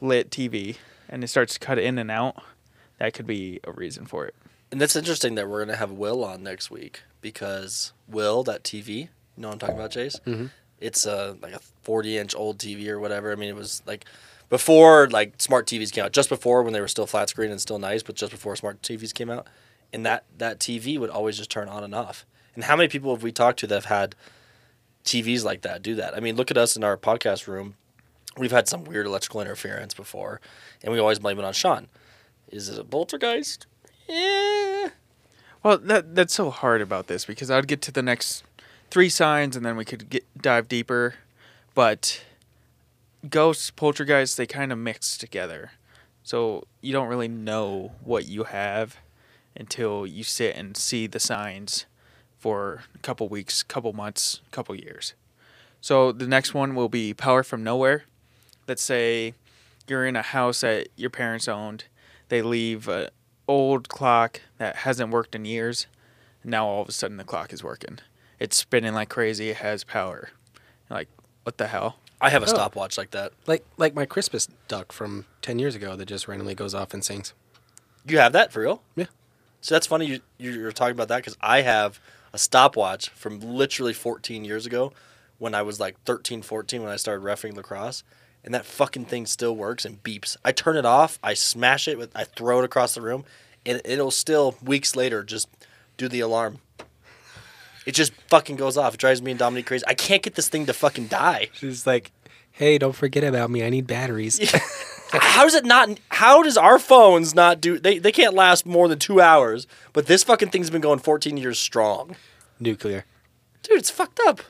lit 0.01 0.31
TV 0.31 0.79
and 1.09 1.23
it 1.23 1.29
starts 1.29 1.55
to 1.55 1.61
cut 1.61 1.79
in 1.79 1.97
and 1.97 2.11
out. 2.11 2.43
That 2.99 3.15
could 3.15 3.27
be 3.27 3.61
a 3.63 3.71
reason 3.71 4.05
for 4.05 4.27
it. 4.27 4.35
And 4.73 4.81
that's 4.81 4.97
interesting 4.97 5.37
that 5.37 5.49
we're 5.49 5.65
gonna 5.65 5.77
have 5.77 5.93
Will 5.93 6.25
on 6.25 6.43
next 6.43 6.69
week 6.69 7.03
because 7.21 7.93
Will, 8.09 8.43
that 8.43 8.65
TV, 8.65 8.89
you 8.89 9.09
know 9.37 9.47
what 9.47 9.53
I'm 9.55 9.59
talking 9.61 9.77
about, 9.77 9.93
Chase? 9.93 10.19
Mhm. 10.27 10.51
It's 10.81 11.07
a 11.07 11.37
like 11.41 11.53
a 11.53 11.61
40 11.83 12.19
inch 12.19 12.35
old 12.35 12.59
TV 12.59 12.89
or 12.89 12.99
whatever. 12.99 13.31
I 13.31 13.37
mean, 13.37 13.49
it 13.49 13.55
was 13.55 13.83
like 13.87 14.07
before 14.49 15.09
like 15.09 15.35
smart 15.41 15.67
TVs 15.67 15.93
came 15.93 16.05
out, 16.05 16.13
just 16.13 16.29
before 16.29 16.63
when 16.63 16.73
they 16.73 16.81
were 16.81 16.89
still 16.89 17.07
flat 17.07 17.29
screen 17.29 17.51
and 17.51 17.61
still 17.61 17.79
nice, 17.79 18.03
but 18.03 18.15
just 18.15 18.33
before 18.33 18.57
smart 18.57 18.83
TVs 18.83 19.13
came 19.13 19.31
out, 19.31 19.47
and 19.93 20.05
that 20.07 20.25
that 20.39 20.59
TV 20.59 20.99
would 20.99 21.11
always 21.11 21.37
just 21.37 21.51
turn 21.51 21.69
on 21.69 21.85
and 21.85 21.95
off. 21.95 22.25
And 22.55 22.65
how 22.65 22.77
many 22.77 22.89
people 22.89 23.15
have 23.15 23.23
we 23.23 23.33
talked 23.33 23.59
to 23.61 23.67
that 23.67 23.75
have 23.75 23.85
had 23.87 24.15
TVs 25.05 25.45
like 25.45 25.63
that 25.63 25.83
do 25.83 25.95
that? 25.97 26.17
I 26.17 26.21
mean, 26.21 26.37
look 26.37 26.51
at 26.51 26.57
us 26.57 26.77
in 26.77 26.85
our 26.85 26.97
podcast 26.97 27.47
room. 27.47 27.75
We've 28.39 28.53
had 28.53 28.69
some 28.69 28.85
weird 28.85 29.07
electrical 29.07 29.41
interference 29.41 29.95
before, 29.95 30.41
and 30.83 30.93
we 30.93 30.99
always 30.99 31.19
blame 31.19 31.39
it 31.39 31.45
on 31.45 31.53
Sean. 31.53 31.89
Is 32.49 32.69
it 32.69 32.79
a 32.79 32.85
poltergeist? 32.85 33.67
Yeah. 34.09 34.91
Well, 35.63 35.79
that 35.79 36.15
that's 36.15 36.35
so 36.35 36.51
hard 36.51 36.81
about 36.81 37.09
this 37.09 37.25
because 37.25 37.51
I'd 37.51 37.67
get 37.67 37.83
to 37.83 37.93
the 37.93 38.03
next 38.03 38.45
three 38.91 39.09
signs 39.09 39.57
and 39.57 39.67
then 39.67 39.77
we 39.77 39.85
could 39.85 40.09
get 40.09 40.25
dive 40.41 40.69
deeper, 40.69 41.15
but 41.75 42.23
ghosts, 43.31 43.71
poltergeists, 43.71 44.37
they 44.37 44.47
kind 44.47 44.73
of 44.73 44.79
mix 44.79 45.17
together. 45.17 45.73
So 46.23 46.65
you 46.81 46.93
don't 46.93 47.09
really 47.09 47.29
know 47.29 47.93
what 48.03 48.27
you 48.27 48.45
have 48.45 48.97
until 49.55 50.07
you 50.07 50.25
sit 50.25 50.57
and 50.57 50.77
see 50.77 51.07
the 51.07 51.21
signs 51.21 51.87
for 52.39 52.83
a 52.95 52.99
couple 52.99 53.29
weeks, 53.29 53.63
couple 53.63 53.93
months, 53.93 54.41
couple 54.51 54.75
years. 54.75 55.15
So 55.81 56.13
the 56.13 56.27
next 56.27 56.53
one 56.53 56.75
will 56.75 56.89
be 56.89 57.15
power 57.15 57.43
from 57.43 57.63
nowhere. 57.63 58.05
Let's 58.67 58.83
say 58.83 59.35
you're 59.89 60.05
in 60.05 60.17
a 60.17 60.23
house 60.23 60.63
that 60.63 60.89
your 60.97 61.11
parents 61.11 61.49
owned. 61.49 61.85
They 62.29 62.43
leave 62.43 62.89
a 62.89 63.11
old 63.49 63.89
clock 63.89 64.41
that 64.59 64.77
hasn't 64.77 65.11
worked 65.11 65.35
in 65.35 65.45
years. 65.45 65.87
Now 66.43 66.67
all 66.67 66.83
of 66.83 66.89
a 66.89 66.93
sudden 66.93 67.17
the 67.17 67.25
clock 67.25 67.53
is 67.53 67.63
working. 67.63 68.01
It's 68.41 68.57
spinning 68.57 68.95
like 68.95 69.09
crazy. 69.09 69.51
It 69.51 69.59
has 69.59 69.85
power. 69.85 70.31
Like 70.91 71.09
what 71.45 71.59
the 71.59 71.69
hell? 71.69 71.99
I 72.21 72.31
have 72.31 72.43
a 72.43 72.47
Oh. 72.47 72.49
stopwatch 72.49 72.97
like 72.97 73.11
that. 73.11 73.33
Like 73.47 73.65
like 73.77 73.95
my 73.95 74.07
Christmas 74.07 74.49
duck 74.69 74.93
from 74.93 75.27
ten 75.43 75.59
years 75.59 75.75
ago 75.75 75.97
that 75.97 76.07
just 76.07 76.29
randomly 76.29 76.55
goes 76.55 76.75
off 76.75 76.95
and 76.95 77.05
sings. 77.05 77.35
You 78.07 78.19
have 78.19 78.33
that 78.33 78.53
for 78.53 78.61
real? 78.63 78.83
Yeah. 78.95 79.07
So 79.61 79.75
that's 79.75 79.87
funny 79.87 80.07
you 80.07 80.21
you're 80.39 80.73
talking 80.73 80.95
about 80.95 81.09
that 81.09 81.17
because 81.19 81.37
I 81.41 81.63
have 81.63 82.01
a 82.33 82.39
stopwatch 82.39 83.09
from 83.11 83.41
literally 83.41 83.93
14 83.93 84.45
years 84.45 84.67
ago 84.67 84.93
when 85.39 85.55
I 85.55 85.63
was 85.63 85.79
like 85.81 86.01
13, 86.05 86.43
14 86.43 86.83
when 86.83 86.91
I 86.91 86.97
started 86.97 87.25
refing 87.25 87.55
lacrosse, 87.57 88.03
and 88.45 88.55
that 88.55 88.65
fucking 88.67 89.07
thing 89.07 89.27
still 89.27 89.55
works 89.57 89.85
and 89.85 90.03
beeps. 90.03 90.37
I 90.45 90.53
turn 90.53 90.77
it 90.77 90.85
off, 90.87 91.19
I 91.23 91.35
smash 91.35 91.89
it 91.89 91.99
with, 91.99 92.11
I 92.15 92.25
throw 92.25 92.59
it 92.61 92.65
across 92.65 92.95
the 92.95 93.01
room, 93.03 93.25
and 93.65 93.81
it'll 93.85 94.11
still 94.11 94.57
weeks 94.63 94.95
later 94.97 95.23
just 95.25 95.49
do 95.97 96.09
the 96.09 96.21
alarm. 96.21 96.59
It 97.87 97.95
just 97.95 98.13
fucking 98.29 98.57
goes 98.57 98.77
off. 98.77 98.95
It 98.95 99.01
drives 99.01 99.23
me 99.23 99.31
and 99.31 99.39
Dominique 99.39 99.67
crazy. 99.67 99.85
I 99.87 99.95
can't 99.95 100.23
get 100.23 100.35
this 100.35 100.49
thing 100.49 100.67
to 100.67 100.73
fucking 100.73 101.07
die. 101.07 101.49
She's 101.55 101.87
like, 101.87 102.13
"Hey, 102.53 102.79
don't 102.79 102.95
forget 102.95 103.25
about 103.25 103.49
me. 103.51 103.65
I 103.65 103.71
need 103.71 103.87
batteries." 103.87 104.39
how 105.13 105.45
does 105.45 105.55
it 105.55 105.65
not 105.65 105.89
how 106.11 106.43
does 106.43 106.57
our 106.57 106.81
phones 106.81 107.33
not 107.33 107.61
do 107.61 107.79
they, 107.79 107.99
they 107.99 108.11
can't 108.11 108.35
last 108.35 108.67
more 108.67 108.89
than 108.89 108.99
two 108.99 109.21
hours 109.21 109.67
but 109.93 110.07
this 110.07 110.25
fucking 110.25 110.51
thing's 110.51 110.69
been 110.69 110.81
going 110.81 110.99
14 110.99 111.37
years 111.37 111.61
strong 111.61 112.17
Nuclear. 112.59 113.05
dude 113.63 113.79
it's 113.79 113.89
fucked 113.89 114.19
up 114.27 114.41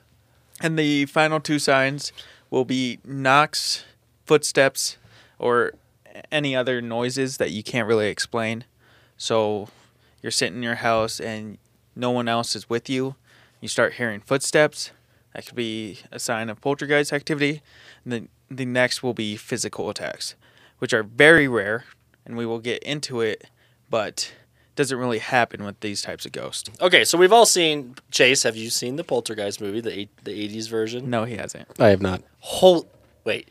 And 0.63 0.79
the 0.79 1.05
final 1.07 1.41
two 1.41 1.59
signs 1.59 2.11
will 2.51 2.65
be 2.65 2.99
knocks, 3.05 3.85
footsteps, 4.25 4.97
or 5.39 5.73
any 6.33 6.57
other 6.57 6.81
noises 6.81 7.37
that 7.37 7.51
you 7.51 7.63
can't 7.63 7.87
really 7.87 8.09
explain. 8.09 8.65
So 9.19 9.69
you're 10.23 10.33
sitting 10.33 10.57
in 10.57 10.63
your 10.63 10.77
house 10.77 11.21
and 11.21 11.59
no 11.95 12.11
one 12.11 12.29
else 12.29 12.57
is 12.57 12.71
with 12.71 12.89
you. 12.89 13.17
You 13.61 13.69
start 13.69 13.95
hearing 13.95 14.21
footsteps. 14.21 14.93
That 15.35 15.47
could 15.47 15.57
be 15.57 15.99
a 16.11 16.19
sign 16.19 16.49
of 16.49 16.61
poltergeist 16.61 17.13
activity. 17.13 17.63
And 18.05 18.13
then 18.13 18.29
the 18.51 18.65
next 18.65 19.03
will 19.03 19.15
be 19.15 19.37
physical 19.37 19.91
attacks, 19.91 20.35
which 20.79 20.93
are 20.93 21.03
very 21.03 21.49
rare, 21.49 21.85
and 22.25 22.37
we 22.37 22.47
will 22.47 22.59
get 22.61 22.83
into 22.83 23.21
it, 23.21 23.45
but 23.91 24.33
doesn't 24.77 24.99
really 24.99 25.19
happen 25.19 25.65
with 25.65 25.81
these 25.81 26.03
types 26.03 26.27
of 26.27 26.33
ghosts. 26.33 26.69
okay 26.83 27.03
so 27.03 27.17
we've 27.17 27.33
all 27.33 27.47
seen 27.47 27.95
chase 28.11 28.43
have 28.43 28.57
you 28.57 28.69
seen 28.69 28.97
the 28.97 29.05
poltergeist 29.05 29.59
movie 29.59 29.81
the 29.81 30.01
eight, 30.01 30.11
the 30.25 30.33
80s 30.33 30.69
version 30.69 31.09
No, 31.09 31.25
he 31.25 31.37
hasn't. 31.39 31.67
I 31.81 31.89
have 31.89 32.03
not. 32.03 32.23
whole 32.41 32.87
wait 33.25 33.49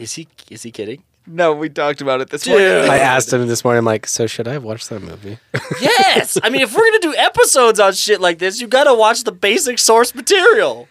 is 0.00 0.14
he 0.14 0.26
is 0.50 0.64
he 0.64 0.72
kidding 0.72 1.04
No, 1.30 1.52
we 1.52 1.68
talked 1.68 2.00
about 2.00 2.20
it 2.22 2.30
this 2.30 2.42
Dude. 2.42 2.52
morning. 2.60 2.90
I 2.90 2.98
asked 2.98 3.32
him 3.32 3.46
this 3.46 3.62
morning. 3.62 3.78
I'm 3.80 3.84
like, 3.84 4.06
"So 4.06 4.26
should 4.26 4.48
I 4.48 4.52
have 4.54 4.64
watched 4.64 4.88
that 4.88 5.00
movie?" 5.02 5.38
yes 5.80 6.38
i 6.42 6.48
mean 6.48 6.62
if 6.62 6.74
we're 6.74 6.84
gonna 6.86 6.98
do 7.00 7.14
episodes 7.14 7.78
on 7.78 7.92
shit 7.92 8.20
like 8.20 8.38
this 8.38 8.60
you 8.60 8.66
gotta 8.66 8.94
watch 8.94 9.24
the 9.24 9.32
basic 9.32 9.78
source 9.78 10.14
material 10.14 10.88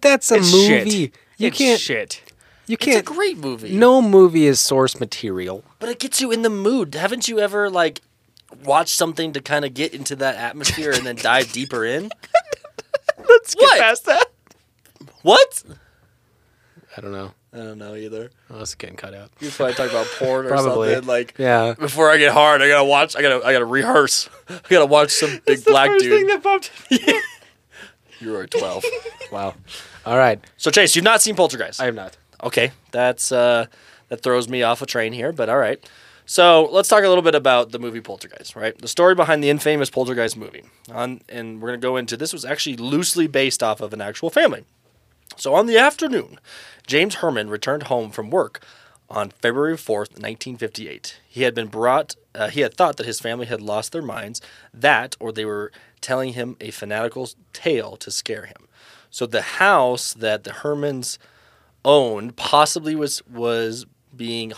That's 0.00 0.30
a 0.30 0.36
It's 0.36 0.52
movie. 0.52 0.66
shit. 0.90 1.14
You 1.38 1.48
It's 1.48 1.58
can't. 1.58 1.80
shit. 1.80 2.22
You 2.66 2.76
can't. 2.76 2.98
it's 2.98 3.10
a 3.10 3.14
great 3.14 3.38
movie 3.38 3.76
No 3.76 4.00
movie 4.00 4.46
is 4.46 4.58
source 4.60 4.98
material. 5.00 5.64
but 5.80 5.88
it 5.88 5.98
gets 5.98 6.20
you 6.20 6.30
in 6.32 6.42
the 6.42 6.50
mood 6.50 6.94
haven't 6.94 7.26
you 7.28 7.38
ever 7.40 7.68
like 7.68 8.00
watched 8.64 8.96
something 8.96 9.32
to 9.32 9.40
kind 9.40 9.64
of 9.64 9.74
get 9.74 9.92
into 9.92 10.14
that 10.16 10.36
atmosphere 10.36 10.92
and 10.92 11.04
then 11.04 11.16
dive 11.16 11.50
deeper 11.52 11.84
in 11.84 12.10
Let's 13.28 13.54
get 13.54 13.62
What? 13.62 13.80
past 13.80 14.04
that. 14.06 14.26
what 15.22 15.62
I 16.96 17.00
don't 17.00 17.12
know. 17.12 17.32
I 17.52 17.58
don't 17.58 17.78
know 17.78 17.94
either. 17.94 18.30
Oh, 18.50 18.60
it's 18.60 18.74
getting 18.74 18.96
cut 18.96 19.14
out. 19.14 19.30
You're 19.40 19.50
probably 19.50 19.74
talking 19.74 19.90
about 19.92 20.06
porn 20.18 20.46
or 20.46 20.48
Probably. 20.50 20.92
something. 20.94 21.08
Like 21.08 21.34
Yeah. 21.38 21.74
before 21.78 22.10
I 22.10 22.16
get 22.18 22.32
hard, 22.32 22.62
I 22.62 22.68
gotta 22.68 22.84
watch. 22.84 23.16
I 23.16 23.22
gotta. 23.22 23.44
I 23.46 23.52
gotta 23.52 23.64
rehearse. 23.64 24.28
I 24.48 24.60
gotta 24.68 24.86
watch 24.86 25.10
some 25.10 25.40
big 25.46 25.64
black 25.64 25.88
first 25.90 26.04
dude. 26.04 26.12
thing 26.12 26.26
that 26.28 26.42
popped. 26.42 26.70
you 28.20 28.32
were 28.32 28.46
twelve. 28.46 28.84
Wow. 29.30 29.54
All 30.04 30.16
right. 30.16 30.40
so 30.56 30.70
Chase, 30.70 30.94
you've 30.96 31.04
not 31.04 31.20
seen 31.22 31.34
Poltergeist. 31.36 31.80
I 31.80 31.86
have 31.86 31.94
not. 31.94 32.16
okay, 32.42 32.72
that's 32.92 33.32
uh, 33.32 33.66
that 34.08 34.22
throws 34.22 34.48
me 34.48 34.62
off 34.62 34.80
a 34.82 34.86
train 34.86 35.12
here, 35.12 35.32
but 35.32 35.48
all 35.48 35.58
right. 35.58 35.84
So 36.28 36.68
let's 36.72 36.88
talk 36.88 37.04
a 37.04 37.08
little 37.08 37.22
bit 37.22 37.34
about 37.36 37.70
the 37.70 37.78
movie 37.78 38.00
Poltergeist, 38.00 38.56
right? 38.56 38.76
The 38.76 38.88
story 38.88 39.14
behind 39.14 39.44
the 39.44 39.50
infamous 39.50 39.90
Poltergeist 39.90 40.36
movie, 40.36 40.64
on, 40.92 41.20
and 41.28 41.60
we're 41.62 41.68
gonna 41.68 41.78
go 41.78 41.96
into 41.96 42.16
this 42.16 42.32
was 42.32 42.44
actually 42.44 42.76
loosely 42.76 43.26
based 43.26 43.62
off 43.62 43.80
of 43.80 43.92
an 43.92 44.00
actual 44.00 44.30
family. 44.30 44.64
So 45.36 45.54
on 45.54 45.66
the 45.66 45.76
afternoon, 45.76 46.38
James 46.86 47.16
Herrmann 47.16 47.50
returned 47.50 47.84
home 47.84 48.10
from 48.10 48.30
work 48.30 48.60
on 49.10 49.30
February 49.30 49.76
4th, 49.76 50.16
1958. 50.18 51.20
He 51.28 51.42
had 51.42 51.54
been 51.54 51.68
brought, 51.68 52.16
uh, 52.34 52.48
he 52.48 52.60
had 52.60 52.74
thought 52.74 52.96
that 52.96 53.06
his 53.06 53.20
family 53.20 53.46
had 53.46 53.60
lost 53.60 53.92
their 53.92 54.02
minds, 54.02 54.40
that 54.72 55.14
or 55.20 55.30
they 55.30 55.44
were 55.44 55.70
telling 56.00 56.32
him 56.32 56.56
a 56.60 56.70
fanatical 56.70 57.28
tale 57.52 57.96
to 57.98 58.10
scare 58.10 58.46
him. 58.46 58.66
So 59.10 59.26
the 59.26 59.42
house 59.42 60.14
that 60.14 60.44
the 60.44 60.50
Herrmanns 60.50 61.18
owned 61.84 62.36
possibly 62.36 62.96
was 62.96 63.22
was 63.26 63.86
being 64.14 64.52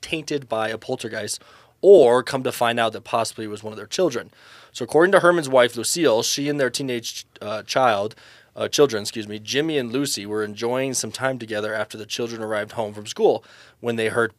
tainted 0.00 0.48
by 0.48 0.70
a 0.70 0.78
poltergeist 0.78 1.42
or 1.82 2.22
come 2.22 2.42
to 2.42 2.50
find 2.50 2.80
out 2.80 2.94
that 2.94 3.04
possibly 3.04 3.46
was 3.46 3.62
one 3.62 3.72
of 3.72 3.76
their 3.76 3.86
children. 3.86 4.30
So 4.72 4.84
according 4.84 5.12
to 5.12 5.20
Herrmann's 5.20 5.48
wife 5.48 5.76
Lucille, 5.76 6.22
she 6.22 6.48
and 6.48 6.58
their 6.58 6.70
teenage 6.70 7.26
uh, 7.40 7.62
child 7.62 8.14
uh, 8.56 8.68
children, 8.68 9.02
excuse 9.02 9.28
me, 9.28 9.38
Jimmy 9.38 9.78
and 9.78 9.92
Lucy 9.92 10.26
were 10.26 10.44
enjoying 10.44 10.94
some 10.94 11.12
time 11.12 11.38
together 11.38 11.74
after 11.74 11.98
the 11.98 12.06
children 12.06 12.42
arrived 12.42 12.72
home 12.72 12.94
from 12.94 13.06
school 13.06 13.44
when 13.80 13.96
they 13.96 14.08
heard 14.08 14.32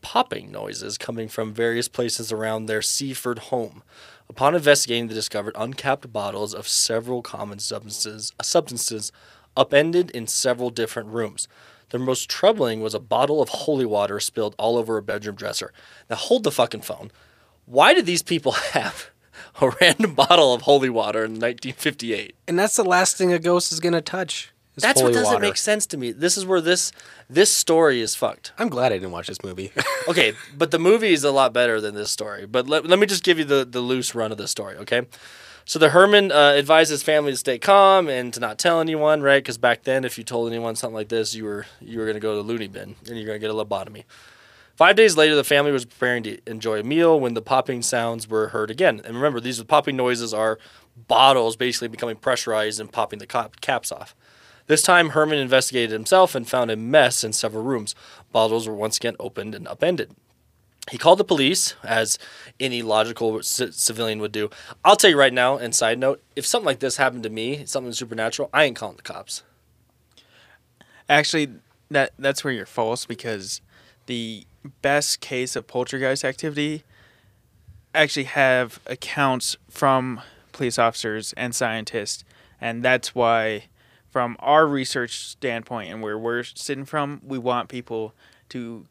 popping 0.00 0.50
noises 0.50 0.96
coming 0.96 1.28
from 1.28 1.52
various 1.52 1.88
places 1.88 2.32
around 2.32 2.66
their 2.66 2.82
Seaford 2.82 3.38
home. 3.38 3.82
Upon 4.28 4.54
investigating, 4.54 5.08
they 5.08 5.14
discovered 5.14 5.54
uncapped 5.56 6.12
bottles 6.12 6.54
of 6.54 6.68
several 6.68 7.22
common 7.22 7.58
substances, 7.58 8.32
uh, 8.38 8.42
substances 8.42 9.10
upended 9.56 10.10
in 10.10 10.26
several 10.26 10.70
different 10.70 11.08
rooms. 11.08 11.48
The 11.90 11.98
most 11.98 12.28
troubling 12.28 12.80
was 12.80 12.94
a 12.94 13.00
bottle 13.00 13.40
of 13.40 13.48
holy 13.48 13.86
water 13.86 14.20
spilled 14.20 14.54
all 14.58 14.76
over 14.76 14.96
a 14.96 15.02
bedroom 15.02 15.36
dresser. 15.36 15.72
Now 16.08 16.16
hold 16.16 16.44
the 16.44 16.50
fucking 16.50 16.82
phone. 16.82 17.10
Why 17.64 17.94
did 17.94 18.06
these 18.06 18.22
people 18.22 18.52
have 18.72 19.10
a 19.60 19.70
random 19.80 20.14
bottle 20.14 20.54
of 20.54 20.62
holy 20.62 20.90
water 20.90 21.24
in 21.24 21.32
1958? 21.32 22.34
And 22.46 22.58
that's 22.58 22.76
the 22.76 22.84
last 22.84 23.16
thing 23.16 23.32
a 23.32 23.38
ghost 23.38 23.72
is 23.72 23.80
gonna 23.80 24.00
touch. 24.00 24.52
is 24.76 24.82
That's 24.82 25.02
what 25.02 25.12
doesn't 25.12 25.24
water. 25.34 25.40
make 25.40 25.56
sense 25.56 25.86
to 25.86 25.96
me. 25.96 26.12
This 26.12 26.36
is 26.36 26.46
where 26.46 26.60
this 26.60 26.92
this 27.28 27.52
story 27.52 28.00
is 28.00 28.14
fucked. 28.14 28.52
I'm 28.58 28.68
glad 28.68 28.92
I 28.92 28.96
didn't 28.96 29.10
watch 29.12 29.26
this 29.28 29.42
movie. 29.42 29.72
Okay, 30.08 30.32
but 30.56 30.70
the 30.70 30.78
movie 30.78 31.12
is 31.12 31.22
a 31.22 31.30
lot 31.30 31.52
better 31.52 31.82
than 31.82 31.94
this 31.94 32.10
story. 32.10 32.46
But 32.46 32.66
let, 32.66 32.86
let 32.86 32.98
me 32.98 33.06
just 33.06 33.22
give 33.24 33.38
you 33.38 33.44
the, 33.44 33.66
the 33.66 33.80
loose 33.82 34.14
run 34.14 34.32
of 34.32 34.38
the 34.38 34.48
story, 34.48 34.74
okay? 34.78 35.02
So 35.66 35.78
the 35.78 35.90
Herrmann 35.90 36.32
uh, 36.32 36.52
advised 36.56 36.90
his 36.90 37.02
family 37.02 37.32
to 37.32 37.36
stay 37.36 37.58
calm 37.58 38.08
and 38.08 38.32
to 38.32 38.40
not 38.40 38.58
tell 38.58 38.80
anyone, 38.80 39.20
right? 39.20 39.42
Because 39.44 39.58
back 39.58 39.82
then, 39.82 40.06
if 40.06 40.16
you 40.16 40.24
told 40.24 40.48
anyone 40.48 40.76
something 40.76 40.94
like 40.94 41.10
this, 41.10 41.34
you 41.34 41.44
were 41.44 41.66
you 41.82 41.98
were 41.98 42.06
gonna 42.06 42.20
go 42.20 42.30
to 42.30 42.36
the 42.38 42.42
loony 42.42 42.68
bin 42.68 42.96
and 43.06 43.18
you're 43.18 43.26
gonna 43.26 43.38
get 43.38 43.50
a 43.50 43.52
lobotomy. 43.52 44.04
Five 44.78 44.94
days 44.94 45.16
later, 45.16 45.34
the 45.34 45.42
family 45.42 45.72
was 45.72 45.84
preparing 45.84 46.22
to 46.22 46.38
enjoy 46.48 46.78
a 46.78 46.84
meal 46.84 47.18
when 47.18 47.34
the 47.34 47.42
popping 47.42 47.82
sounds 47.82 48.28
were 48.28 48.50
heard 48.50 48.70
again. 48.70 49.00
And 49.04 49.16
remember, 49.16 49.40
these 49.40 49.60
popping 49.64 49.96
noises 49.96 50.32
are 50.32 50.56
bottles 51.08 51.56
basically 51.56 51.88
becoming 51.88 52.14
pressurized 52.14 52.78
and 52.78 52.92
popping 52.92 53.18
the 53.18 53.26
cap- 53.26 53.60
caps 53.60 53.90
off. 53.90 54.14
This 54.68 54.82
time, 54.82 55.10
Herrmann 55.10 55.40
investigated 55.40 55.90
himself 55.90 56.36
and 56.36 56.48
found 56.48 56.70
a 56.70 56.76
mess 56.76 57.24
in 57.24 57.32
several 57.32 57.64
rooms. 57.64 57.96
Bottles 58.30 58.68
were 58.68 58.74
once 58.74 58.98
again 58.98 59.16
opened 59.18 59.56
and 59.56 59.66
upended. 59.66 60.12
He 60.92 60.96
called 60.96 61.18
the 61.18 61.24
police, 61.24 61.74
as 61.82 62.16
any 62.60 62.80
logical 62.80 63.42
c- 63.42 63.72
civilian 63.72 64.20
would 64.20 64.30
do. 64.30 64.48
I'll 64.84 64.94
tell 64.94 65.10
you 65.10 65.18
right 65.18 65.34
now, 65.34 65.56
and 65.56 65.74
side 65.74 65.98
note, 65.98 66.22
if 66.36 66.46
something 66.46 66.66
like 66.66 66.78
this 66.78 66.98
happened 66.98 67.24
to 67.24 67.30
me, 67.30 67.66
something 67.66 67.92
supernatural, 67.92 68.48
I 68.54 68.62
ain't 68.62 68.76
calling 68.76 68.96
the 68.96 69.02
cops. 69.02 69.42
Actually, 71.08 71.48
that 71.90 72.12
that's 72.16 72.44
where 72.44 72.52
you're 72.52 72.64
false 72.64 73.06
because 73.06 73.60
the 74.08 74.46
best 74.82 75.20
case 75.20 75.54
of 75.54 75.66
poltergeist 75.66 76.24
activity 76.24 76.82
actually 77.94 78.24
have 78.24 78.80
accounts 78.86 79.56
from 79.68 80.20
police 80.52 80.78
officers 80.78 81.32
and 81.34 81.54
scientists, 81.54 82.24
and 82.60 82.82
that's 82.82 83.14
why, 83.14 83.64
from 84.10 84.36
our 84.40 84.66
research 84.66 85.18
standpoint 85.26 85.90
and 85.90 86.02
where 86.02 86.18
we're 86.18 86.42
sitting 86.42 86.84
from, 86.84 87.20
we 87.24 87.38
want 87.38 87.68
people 87.68 88.14
to 88.48 88.86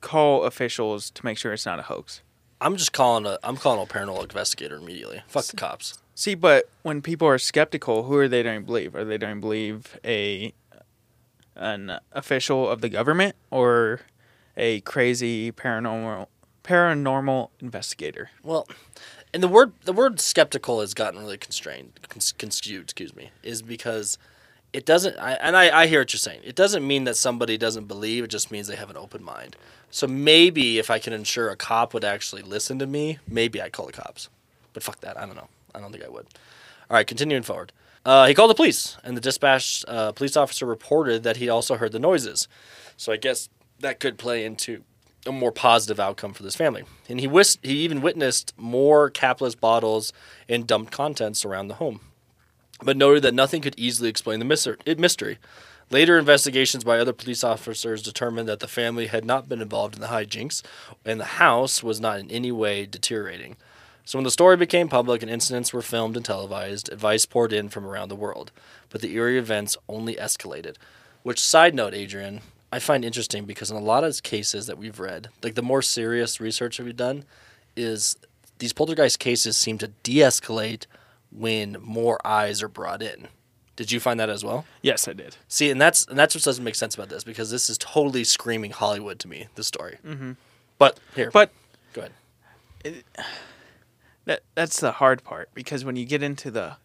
call 0.00 0.44
officials 0.44 1.10
to 1.10 1.24
make 1.24 1.38
sure 1.38 1.52
it's 1.52 1.64
not 1.64 1.78
a 1.78 1.82
hoax. 1.82 2.20
I'm 2.60 2.76
just 2.76 2.92
calling 2.92 3.26
a 3.26 3.38
I'm 3.42 3.56
calling 3.56 3.80
a 3.80 3.86
paranormal 3.86 4.22
investigator 4.22 4.76
immediately. 4.76 5.22
Fuck 5.28 5.46
the 5.46 5.56
cops. 5.56 5.98
See, 6.14 6.34
but 6.34 6.68
when 6.82 7.00
people 7.00 7.26
are 7.26 7.38
skeptical, 7.38 8.04
who 8.04 8.16
are 8.16 8.28
they 8.28 8.42
going 8.42 8.60
to 8.60 8.66
believe? 8.66 8.94
Are 8.94 9.04
they 9.04 9.18
going 9.18 9.36
to 9.36 9.40
believe 9.40 9.98
a 10.04 10.52
an 11.54 11.98
official 12.12 12.68
of 12.68 12.80
the 12.80 12.88
government 12.88 13.36
or 13.50 14.00
a 14.56 14.80
crazy 14.80 15.52
paranormal 15.52 16.26
paranormal 16.64 17.50
investigator? 17.60 18.30
Well, 18.42 18.66
and 19.34 19.42
the 19.42 19.48
word 19.48 19.72
the 19.84 19.92
word 19.92 20.20
skeptical 20.20 20.80
has 20.80 20.94
gotten 20.94 21.20
really 21.20 21.38
constrained, 21.38 22.00
cons- 22.08 22.34
conskewed, 22.38 22.82
excuse 22.82 23.14
me, 23.14 23.30
is 23.42 23.62
because 23.62 24.18
it 24.72 24.86
doesn't. 24.86 25.18
I, 25.18 25.32
and 25.34 25.56
I, 25.56 25.82
I 25.82 25.86
hear 25.86 26.00
what 26.00 26.12
you're 26.12 26.18
saying. 26.18 26.40
It 26.44 26.54
doesn't 26.54 26.86
mean 26.86 27.04
that 27.04 27.16
somebody 27.16 27.58
doesn't 27.58 27.86
believe. 27.86 28.24
It 28.24 28.30
just 28.30 28.50
means 28.50 28.66
they 28.66 28.76
have 28.76 28.90
an 28.90 28.96
open 28.96 29.22
mind. 29.22 29.56
So 29.90 30.06
maybe 30.06 30.78
if 30.78 30.90
I 30.90 30.98
can 30.98 31.12
ensure 31.12 31.50
a 31.50 31.56
cop 31.56 31.92
would 31.92 32.04
actually 32.04 32.42
listen 32.42 32.78
to 32.78 32.86
me, 32.86 33.18
maybe 33.28 33.60
I'd 33.60 33.72
call 33.72 33.86
the 33.86 33.92
cops. 33.92 34.30
But 34.72 34.82
fuck 34.82 35.00
that. 35.00 35.18
I 35.18 35.26
don't 35.26 35.36
know. 35.36 35.48
I 35.74 35.80
don't 35.80 35.92
think 35.92 36.04
I 36.04 36.08
would. 36.08 36.26
All 36.90 36.96
right, 36.96 37.06
continuing 37.06 37.42
forward. 37.42 37.72
Uh, 38.04 38.26
he 38.26 38.34
called 38.34 38.50
the 38.50 38.54
police, 38.54 38.96
and 39.04 39.16
the 39.16 39.20
dispatch 39.20 39.84
uh, 39.86 40.12
police 40.12 40.36
officer 40.36 40.66
reported 40.66 41.22
that 41.22 41.36
he 41.36 41.48
also 41.48 41.76
heard 41.76 41.92
the 41.92 41.98
noises. 41.98 42.48
So 42.96 43.12
I 43.12 43.16
guess 43.16 43.48
that 43.82 44.00
could 44.00 44.18
play 44.18 44.44
into 44.44 44.82
a 45.26 45.32
more 45.32 45.52
positive 45.52 46.00
outcome 46.00 46.32
for 46.32 46.42
this 46.42 46.56
family. 46.56 46.84
And 47.08 47.20
he 47.20 47.26
wis- 47.26 47.58
he 47.62 47.74
even 47.80 48.00
witnessed 48.00 48.52
more 48.56 49.10
capless 49.10 49.58
bottles 49.58 50.12
and 50.48 50.66
dumped 50.66 50.90
contents 50.90 51.44
around 51.44 51.68
the 51.68 51.74
home, 51.74 52.00
but 52.82 52.96
noted 52.96 53.22
that 53.22 53.34
nothing 53.34 53.62
could 53.62 53.78
easily 53.78 54.08
explain 54.08 54.40
the 54.40 54.76
mystery. 54.96 55.38
Later 55.90 56.18
investigations 56.18 56.84
by 56.84 56.98
other 56.98 57.12
police 57.12 57.44
officers 57.44 58.02
determined 58.02 58.48
that 58.48 58.60
the 58.60 58.66
family 58.66 59.08
had 59.08 59.24
not 59.24 59.48
been 59.48 59.60
involved 59.60 59.94
in 59.94 60.00
the 60.00 60.06
hijinks, 60.06 60.62
and 61.04 61.20
the 61.20 61.24
house 61.24 61.82
was 61.82 62.00
not 62.00 62.18
in 62.18 62.30
any 62.30 62.50
way 62.50 62.86
deteriorating. 62.86 63.56
So 64.04 64.18
when 64.18 64.24
the 64.24 64.30
story 64.30 64.56
became 64.56 64.88
public 64.88 65.22
and 65.22 65.30
incidents 65.30 65.72
were 65.72 65.82
filmed 65.82 66.16
and 66.16 66.24
televised, 66.24 66.90
advice 66.90 67.26
poured 67.26 67.52
in 67.52 67.68
from 67.68 67.86
around 67.86 68.08
the 68.08 68.16
world. 68.16 68.50
But 68.88 69.00
the 69.00 69.14
eerie 69.14 69.38
events 69.38 69.76
only 69.88 70.16
escalated. 70.16 70.76
Which, 71.22 71.38
side 71.38 71.74
note, 71.74 71.94
Adrian, 71.94 72.40
I 72.72 72.78
find 72.78 73.04
interesting 73.04 73.44
because 73.44 73.70
in 73.70 73.76
a 73.76 73.80
lot 73.80 74.02
of 74.02 74.22
cases 74.22 74.66
that 74.66 74.78
we've 74.78 74.98
read, 74.98 75.28
like 75.42 75.54
the 75.54 75.62
more 75.62 75.82
serious 75.82 76.40
research 76.40 76.78
that 76.78 76.84
we've 76.84 76.96
done, 76.96 77.24
is 77.76 78.16
these 78.58 78.72
poltergeist 78.72 79.18
cases 79.18 79.58
seem 79.58 79.76
to 79.78 79.88
de-escalate 80.02 80.86
when 81.30 81.76
more 81.80 82.18
eyes 82.26 82.62
are 82.62 82.68
brought 82.68 83.02
in. 83.02 83.28
Did 83.76 83.92
you 83.92 84.00
find 84.00 84.18
that 84.20 84.30
as 84.30 84.44
well? 84.44 84.64
Yes, 84.80 85.06
I 85.06 85.12
did. 85.12 85.36
See, 85.48 85.70
and 85.70 85.80
that's 85.80 86.06
and 86.06 86.18
that's 86.18 86.34
what 86.34 86.44
doesn't 86.44 86.62
make 86.64 86.74
sense 86.74 86.94
about 86.94 87.08
this 87.08 87.24
because 87.24 87.50
this 87.50 87.70
is 87.70 87.78
totally 87.78 88.24
screaming 88.24 88.70
Hollywood 88.70 89.18
to 89.20 89.28
me. 89.28 89.48
The 89.54 89.64
story. 89.64 89.98
Mm-hmm. 90.06 90.32
But 90.78 91.00
here, 91.14 91.30
But 91.30 91.50
go 91.92 92.02
ahead. 92.84 93.04
that 94.26 94.42
that's 94.54 94.80
the 94.80 94.92
hard 94.92 95.24
part 95.24 95.48
because 95.54 95.84
when 95.84 95.96
you 95.96 96.04
get 96.04 96.22
into 96.22 96.50
the 96.50 96.76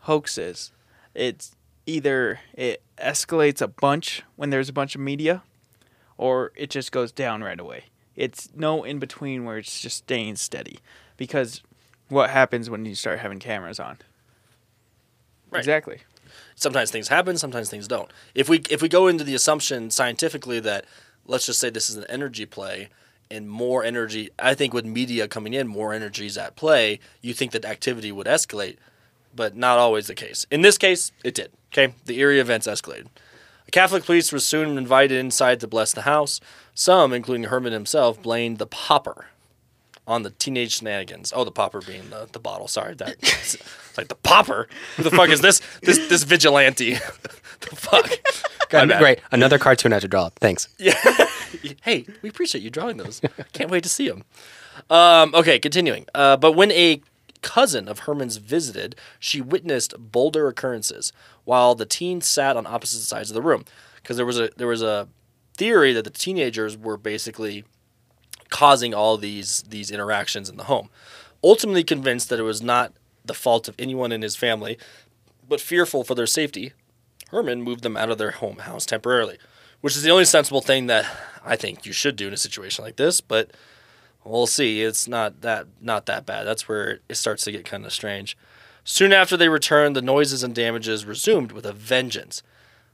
hoaxes, 0.00 0.70
it's 1.14 1.56
either 1.88 2.40
it 2.54 2.82
escalates 2.98 3.62
a 3.62 3.68
bunch 3.68 4.22
when 4.36 4.50
there's 4.50 4.68
a 4.68 4.72
bunch 4.72 4.94
of 4.94 5.00
media, 5.00 5.42
or 6.18 6.52
it 6.54 6.68
just 6.70 6.92
goes 6.92 7.10
down 7.10 7.42
right 7.42 7.58
away. 7.58 7.84
It's 8.14 8.50
no 8.54 8.84
in 8.84 8.98
between 8.98 9.44
where 9.44 9.58
it's 9.58 9.80
just 9.80 9.98
staying 9.98 10.36
steady. 10.36 10.80
Because 11.16 11.62
what 12.08 12.30
happens 12.30 12.68
when 12.68 12.84
you 12.84 12.94
start 12.94 13.20
having 13.20 13.38
cameras 13.38 13.80
on? 13.80 13.98
Right. 15.50 15.60
Exactly. 15.60 16.00
sometimes 16.56 16.90
things 16.90 17.08
happen, 17.08 17.38
sometimes 17.38 17.70
things 17.70 17.88
don't. 17.88 18.10
If 18.34 18.48
we 18.48 18.58
if 18.70 18.82
we 18.82 18.88
go 18.88 19.06
into 19.06 19.24
the 19.24 19.34
assumption 19.34 19.90
scientifically 19.90 20.60
that 20.60 20.84
let's 21.26 21.46
just 21.46 21.60
say 21.60 21.70
this 21.70 21.88
is 21.90 21.96
an 21.96 22.04
energy 22.08 22.46
play 22.46 22.88
and 23.30 23.48
more 23.48 23.84
energy, 23.84 24.30
I 24.38 24.54
think 24.54 24.72
with 24.74 24.84
media 24.86 25.28
coming 25.28 25.54
in, 25.54 25.66
more 25.68 25.92
energy 25.92 26.26
is 26.26 26.38
at 26.38 26.56
play. 26.56 26.98
You 27.20 27.34
think 27.34 27.52
that 27.52 27.64
activity 27.64 28.10
would 28.12 28.26
escalate, 28.26 28.76
but 29.38 29.56
not 29.56 29.78
always 29.78 30.08
the 30.08 30.14
case. 30.14 30.44
In 30.50 30.60
this 30.62 30.76
case, 30.76 31.12
it 31.24 31.34
did. 31.34 31.52
Okay, 31.72 31.94
the 32.06 32.18
eerie 32.18 32.40
events 32.40 32.66
escalated. 32.66 33.06
The 33.66 33.70
Catholic 33.70 34.04
police 34.04 34.32
were 34.32 34.40
soon 34.40 34.76
invited 34.76 35.16
inside 35.18 35.60
to 35.60 35.68
bless 35.68 35.92
the 35.92 36.02
house. 36.02 36.40
Some, 36.74 37.12
including 37.12 37.44
Herrmann 37.48 37.72
himself, 37.72 38.20
blamed 38.20 38.58
the 38.58 38.66
popper 38.66 39.26
on 40.06 40.22
the 40.24 40.30
teenage 40.30 40.78
shenanigans. 40.78 41.32
Oh, 41.36 41.44
the 41.44 41.50
popper 41.52 41.80
being 41.80 42.10
the, 42.10 42.28
the 42.32 42.38
bottle. 42.40 42.66
Sorry, 42.66 42.94
that 42.94 43.10
it's 43.20 43.56
like 43.96 44.08
the 44.08 44.14
popper. 44.16 44.68
Who 44.96 45.04
the 45.04 45.10
fuck 45.10 45.28
is 45.28 45.40
this? 45.40 45.60
This 45.82 45.98
this 46.08 46.24
vigilante? 46.24 46.94
the 47.60 47.76
fuck. 47.76 48.10
Got- 48.70 48.88
My 48.88 48.94
bad. 48.94 49.00
great. 49.00 49.20
Another 49.30 49.58
cartoon 49.58 49.92
I 49.92 49.96
have 49.96 50.02
to 50.02 50.08
draw. 50.08 50.30
Thanks. 50.40 50.68
Hey, 51.82 52.04
we 52.20 52.28
appreciate 52.28 52.62
you 52.62 52.68
drawing 52.68 52.98
those. 52.98 53.22
Can't 53.54 53.70
wait 53.70 53.82
to 53.84 53.88
see 53.88 54.06
them. 54.06 54.22
Um, 54.90 55.34
okay, 55.34 55.58
continuing. 55.58 56.04
Uh, 56.14 56.36
but 56.36 56.52
when 56.52 56.70
a 56.72 57.00
cousin 57.42 57.88
of 57.88 58.00
Herrmann's 58.00 58.36
visited, 58.36 58.96
she 59.18 59.40
witnessed 59.40 59.94
bolder 59.98 60.48
occurrences 60.48 61.12
while 61.44 61.74
the 61.74 61.86
teens 61.86 62.26
sat 62.26 62.56
on 62.56 62.66
opposite 62.66 63.00
sides 63.00 63.30
of 63.30 63.34
the 63.34 63.42
room. 63.42 63.64
Because 63.96 64.16
there 64.16 64.26
was 64.26 64.38
a 64.38 64.50
there 64.56 64.66
was 64.66 64.82
a 64.82 65.08
theory 65.54 65.92
that 65.92 66.04
the 66.04 66.10
teenagers 66.10 66.76
were 66.76 66.96
basically 66.96 67.64
causing 68.48 68.94
all 68.94 69.16
these 69.16 69.62
these 69.62 69.90
interactions 69.90 70.48
in 70.48 70.56
the 70.56 70.64
home. 70.64 70.88
Ultimately 71.42 71.84
convinced 71.84 72.28
that 72.30 72.40
it 72.40 72.44
was 72.44 72.62
not 72.62 72.92
the 73.24 73.34
fault 73.34 73.68
of 73.68 73.74
anyone 73.78 74.12
in 74.12 74.22
his 74.22 74.36
family, 74.36 74.78
but 75.48 75.60
fearful 75.60 76.02
for 76.04 76.14
their 76.14 76.26
safety, 76.26 76.72
Herrmann 77.30 77.62
moved 77.62 77.82
them 77.82 77.96
out 77.96 78.10
of 78.10 78.18
their 78.18 78.32
home 78.32 78.58
house 78.58 78.86
temporarily, 78.86 79.38
which 79.80 79.96
is 79.96 80.02
the 80.02 80.10
only 80.10 80.24
sensible 80.24 80.60
thing 80.60 80.86
that 80.86 81.06
I 81.44 81.56
think 81.56 81.86
you 81.86 81.92
should 81.92 82.16
do 82.16 82.28
in 82.28 82.32
a 82.32 82.38
situation 82.38 82.84
like 82.84 82.96
this. 82.96 83.20
But 83.20 83.52
we'll 84.24 84.46
see. 84.46 84.82
It's 84.82 85.08
not 85.08 85.40
that 85.42 85.66
not 85.80 86.06
that 86.06 86.26
bad. 86.26 86.44
That's 86.44 86.68
where 86.68 87.00
it 87.08 87.16
starts 87.16 87.44
to 87.44 87.52
get 87.52 87.64
kind 87.64 87.84
of 87.84 87.92
strange. 87.92 88.36
Soon 88.84 89.12
after 89.12 89.36
they 89.36 89.48
returned, 89.48 89.94
the 89.94 90.02
noises 90.02 90.42
and 90.42 90.54
damages 90.54 91.04
resumed 91.04 91.52
with 91.52 91.66
a 91.66 91.72
vengeance. 91.72 92.42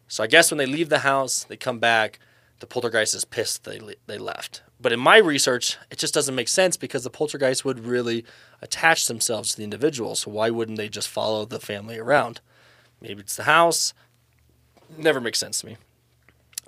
So 0.09 0.25
I 0.25 0.27
guess 0.27 0.51
when 0.51 0.59
they 0.59 0.67
leave 0.67 0.89
the 0.89 1.01
house, 1.01 1.45
they 1.45 1.57
come 1.57 1.79
back. 1.79 2.19
The 2.61 2.67
poltergeist 2.67 3.15
is 3.15 3.25
pissed 3.25 3.65
they 3.65 3.81
they 4.07 4.19
left. 4.19 4.63
But 4.81 4.93
in 4.93 5.01
my 5.01 5.17
research, 5.19 5.79
it 5.91 5.99
just 5.99 6.15
doesn't 6.15 6.35
make 6.35 6.49
sense 6.49 6.77
because 6.77 7.05
the 7.05 7.11
poltergeist 7.11 7.65
would 7.65 7.81
really 7.81 8.25
attach 8.61 9.07
themselves 9.07 9.51
to 9.51 9.57
the 9.57 9.65
individual. 9.65 10.15
So 10.15 10.31
why 10.31 10.51
wouldn't 10.51 10.79
they 10.79 10.89
just 10.89 11.09
follow 11.09 11.45
the 11.45 11.61
family 11.61 11.99
around? 11.99 12.41
Maybe 13.01 13.21
it's 13.21 13.37
the 13.37 13.45
house. 13.45 13.95
Never 14.97 15.21
makes 15.21 15.39
sense 15.39 15.61
to 15.61 15.67
me. 15.67 15.77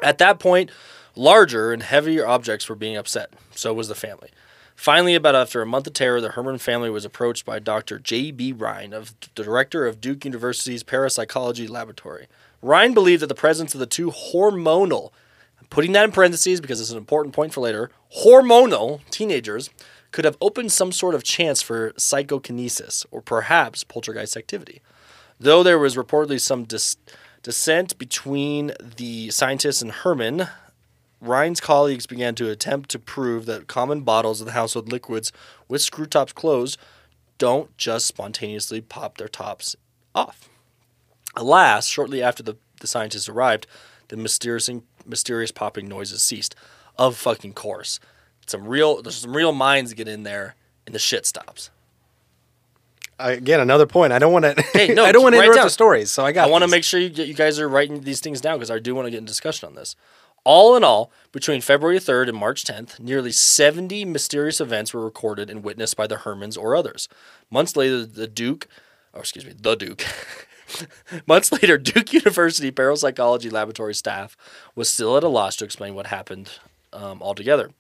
At 0.03 0.19
that 0.19 0.39
point, 0.39 0.71
larger 1.17 1.73
and 1.73 1.83
heavier 1.83 2.27
objects 2.27 2.69
were 2.69 2.77
being 2.77 2.97
upset. 2.97 3.33
So 3.53 3.75
was 3.75 3.89
the 3.89 3.95
family. 3.95 4.31
Finally, 4.77 5.15
about 5.15 5.35
after 5.35 5.63
a 5.63 5.67
month 5.67 5.87
of 5.87 5.95
terror, 5.95 6.21
the 6.21 6.33
Herrmann 6.33 6.59
family 6.59 6.91
was 6.91 7.07
approached 7.07 7.47
by 7.47 7.59
Dr. 7.59 7.99
J.B. 7.99 8.53
Rhine, 8.53 8.93
of 8.93 9.15
the 9.35 9.43
director 9.43 9.87
of 9.87 10.03
Duke 10.03 10.27
University's 10.27 10.83
parapsychology 10.83 11.67
laboratory. 11.67 12.27
Rhine 12.61 12.93
believed 12.93 13.23
that 13.23 13.29
the 13.29 13.35
presence 13.35 13.73
of 13.73 13.81
the 13.81 13.87
two 13.87 14.11
hormonal, 14.11 15.13
I'm 15.59 15.67
putting 15.71 15.93
that 15.93 16.05
in 16.05 16.13
parentheses 16.13 16.61
because 16.61 16.79
it's 16.79 16.91
an 16.91 16.99
important 16.99 17.35
point 17.35 17.55
for 17.55 17.63
later, 17.63 17.91
hormonal 18.19 19.01
teenagers 19.11 19.71
could 20.13 20.27
have 20.27 20.37
opened 20.43 20.73
some 20.73 20.93
sort 20.93 21.15
of 21.15 21.25
chance 21.25 21.63
for 21.63 21.95
psychokinesis 21.97 23.07
or 23.11 23.23
perhaps 23.23 23.83
poltergeist 23.83 24.37
activity. 24.37 24.83
Though 25.41 25.63
there 25.63 25.79
was 25.79 25.97
reportedly 25.97 26.41
some 26.41 26.65
dis- 26.65 26.97
dissent 27.43 27.97
between 27.97 28.73
the 28.97 29.31
scientists 29.31 29.81
and 29.81 29.93
Herrmann, 29.93 30.49
Rhine's 31.21 31.61
colleagues 31.61 32.07
began 32.07 32.35
to 32.37 32.51
attempt 32.51 32.91
to 32.91 32.99
prove 32.99 33.47
that 33.47 33.67
common 33.67 34.03
bottles 34.03 34.41
of 34.41 34.47
the 34.47 34.53
household 34.53 34.93
liquids 34.93 35.33
with 35.69 35.83
screw 35.83 36.07
tops 36.07 36.33
closed 36.33 36.79
don't 37.39 37.77
just 37.77 38.07
spontaneously 38.07 38.81
pop 38.81 39.19
their 39.19 39.29
tops 39.29 39.77
off. 40.15 40.49
Alas, 41.35 41.87
shortly 41.87 42.23
after 42.23 42.43
the, 42.43 42.57
the 42.81 42.87
scientists 42.87 43.29
arrived, 43.29 43.67
the 44.09 44.17
mysterious 44.17 44.71
mysterious 45.05 45.53
popping 45.53 45.89
noises 45.89 46.23
ceased. 46.23 46.55
Of 46.99 47.17
fucking 47.17 47.53
course. 47.53 48.01
Some 48.47 48.67
real 48.67 49.03
there's 49.03 49.17
some 49.17 49.37
real 49.37 49.53
minds 49.53 49.93
get 49.93 50.09
in 50.09 50.23
there 50.23 50.55
and 50.87 50.95
the 50.95 50.99
shit 50.99 51.27
stops. 51.27 51.71
Again, 53.19 53.61
another 53.61 53.87
point. 53.87 54.13
I 54.13 54.19
don't 54.19 54.33
want 54.33 54.45
to. 54.45 54.63
Hey, 54.73 54.93
no, 54.93 55.05
I 55.05 55.13
don't 55.13 55.23
want 55.23 55.35
to 55.35 55.39
interrupt 55.39 55.57
down. 55.57 55.67
the 55.67 55.71
stories. 55.71 56.11
So 56.13 56.25
I 56.25 56.33
got. 56.33 56.49
I 56.49 56.51
want 56.51 56.65
to 56.65 56.69
make 56.69 56.85
sure 56.85 57.01
you, 57.01 57.09
you 57.09 57.35
guys 57.35 57.59
are 57.59 57.69
writing 57.69 58.03
these 58.03 58.21
things 58.21 58.41
down 58.41 58.59
because 58.59 58.71
I 58.71 58.79
do 58.79 58.95
want 58.95 59.07
to 59.07 59.11
get 59.11 59.19
in 59.19 59.25
discussion 59.25 59.67
on 59.69 59.75
this. 59.75 59.97
All 60.47 60.77
in 60.77 60.85
all, 60.85 61.11
between 61.33 61.61
February 61.61 61.99
3rd 61.99 62.29
and 62.29 62.39
March 62.39 62.63
10th, 62.63 63.01
nearly 63.01 63.33
70 63.33 64.05
mysterious 64.05 64.61
events 64.61 64.95
were 64.95 65.05
recorded 65.05 65.51
and 65.51 65.65
witnessed 65.65 65.97
by 65.97 66.07
the 66.07 66.19
Herrmanns 66.19 66.57
or 66.57 66.77
others. 66.77 67.09
Months 67.51 67.75
later, 67.75 68.07
the 68.07 68.29
Duke, 68.29 68.69
or 69.13 69.23
excuse 69.23 69.45
me, 69.45 69.55
the 69.61 69.75
Duke, 69.75 70.05
months 71.27 71.51
later, 71.51 71.77
Duke 71.77 72.13
University 72.13 72.71
parapsychology 72.71 73.51
laboratory 73.51 73.93
staff 73.93 74.37
was 74.77 74.89
still 74.89 75.17
at 75.17 75.25
a 75.25 75.29
loss 75.29 75.57
to 75.57 75.65
explain 75.65 75.97
what 75.97 76.07
happened 76.07 76.61
um, 76.93 77.21
altogether. 77.21 77.73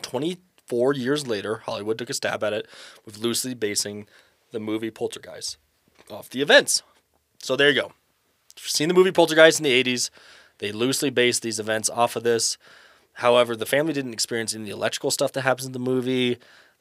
24 0.00 0.94
years 0.94 1.26
later, 1.26 1.56
Hollywood 1.66 1.98
took 1.98 2.08
a 2.08 2.14
stab 2.14 2.42
at 2.42 2.54
it 2.54 2.66
with 3.04 3.18
loosely 3.18 3.52
basing 3.52 4.06
the 4.52 4.58
movie 4.58 4.90
Poltergeist 4.90 5.58
off 6.10 6.30
the 6.30 6.40
events. 6.40 6.82
So 7.42 7.56
there 7.56 7.68
you 7.68 7.78
go. 7.78 7.92
If 8.56 8.64
you've 8.64 8.70
seen 8.70 8.88
the 8.88 8.94
movie 8.94 9.12
Poltergeist 9.12 9.60
in 9.60 9.64
the 9.64 9.84
80s, 9.84 10.08
they 10.60 10.72
loosely 10.72 11.10
based 11.10 11.42
these 11.42 11.58
events 11.58 11.90
off 11.90 12.16
of 12.16 12.22
this. 12.22 12.56
However, 13.14 13.54
the 13.56 13.66
family 13.66 13.92
didn't 13.92 14.12
experience 14.14 14.54
any 14.54 14.62
of 14.62 14.66
the 14.68 14.72
electrical 14.74 15.10
stuff 15.10 15.32
that 15.32 15.42
happens 15.42 15.66
in 15.66 15.72
the 15.72 15.78
movie, 15.78 16.38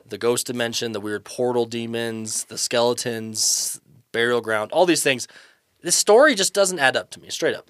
the 0.08 0.18
ghost 0.18 0.46
dimension, 0.48 0.92
the 0.94 1.00
weird 1.02 1.26
portal 1.26 1.66
demons, 1.66 2.46
the 2.46 2.58
skeletons, 2.58 3.82
burial 4.12 4.42
ground, 4.42 4.72
all 4.72 4.86
these 4.86 5.04
things. 5.04 5.28
This 5.82 5.96
story 5.96 6.36
just 6.36 6.54
doesn't 6.54 6.80
add 6.80 6.96
up 6.96 7.10
to 7.12 7.20
me, 7.20 7.30
straight 7.30 7.56
up. 7.56 7.70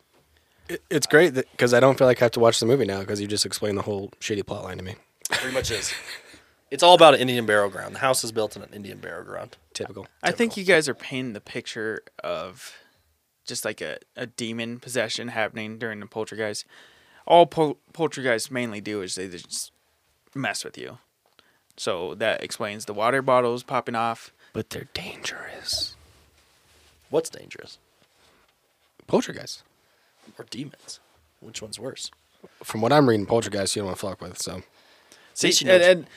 It- 0.67 0.83
It's 0.89 1.07
great 1.07 1.33
because 1.33 1.73
I 1.73 1.79
don't 1.79 1.97
feel 1.97 2.05
like 2.07 2.21
I 2.21 2.25
have 2.25 2.31
to 2.33 2.39
watch 2.39 2.59
the 2.59 2.65
movie 2.65 2.85
now 2.85 2.99
because 2.99 3.19
you 3.19 3.27
just 3.27 3.45
explained 3.45 3.77
the 3.77 3.81
whole 3.83 4.09
shitty 4.19 4.45
plot 4.45 4.63
line 4.63 4.77
to 4.77 4.83
me. 4.83 4.95
Pretty 5.31 5.53
much 5.53 5.71
is. 5.71 5.93
It's 6.71 6.83
all 6.83 6.93
about 6.93 7.15
an 7.15 7.19
Indian 7.21 7.45
burial 7.47 7.69
ground. 7.69 7.95
The 7.95 7.99
house 7.99 8.23
is 8.23 8.31
built 8.31 8.55
in 8.55 8.61
an 8.61 8.69
Indian 8.73 8.99
burial 8.99 9.23
ground. 9.23 9.57
Typical. 9.73 10.07
I 10.21 10.31
think 10.31 10.55
you 10.57 10.63
guys 10.63 10.87
are 10.87 10.93
painting 10.93 11.33
the 11.33 11.41
picture 11.41 12.03
of 12.23 12.75
just 13.49 13.65
like 13.65 13.81
a, 13.81 13.97
a 14.15 14.25
demon 14.27 14.79
possession 14.79 15.29
happening 15.29 15.77
during 15.77 15.99
the 15.99 16.05
poltergeist. 16.05 16.65
All 17.27 17.45
pol- 17.45 17.77
poltergeists 17.93 18.49
mainly 18.49 18.79
do 18.81 19.01
is 19.01 19.15
they 19.15 19.27
just 19.27 19.71
mess 20.33 20.63
with 20.63 20.77
you. 20.77 20.99
So 21.75 22.13
that 22.15 22.43
explains 22.43 22.85
the 22.85 22.93
water 22.93 23.21
bottles 23.21 23.63
popping 23.63 23.95
off. 23.95 24.31
But 24.53 24.69
they're 24.69 24.87
dangerous. 24.93 25.95
What's 27.09 27.29
dangerous? 27.29 27.77
Poltergeist. 29.07 29.63
Or 30.37 30.45
demons? 30.49 30.99
Which 31.39 31.61
one's 31.61 31.79
worse? 31.79 32.11
From 32.63 32.81
what 32.81 32.93
I'm 32.93 33.09
reading, 33.09 33.25
poltergeist 33.25 33.75
you 33.75 33.81
don't 33.81 33.87
want 33.87 33.99
to 33.99 34.05
fuck 34.07 34.21
with. 34.21 34.41
So 34.41 34.61
See, 35.33 35.47
least 35.47 35.61
you 35.61 35.71
and, 35.71 35.83
and 35.83 36.07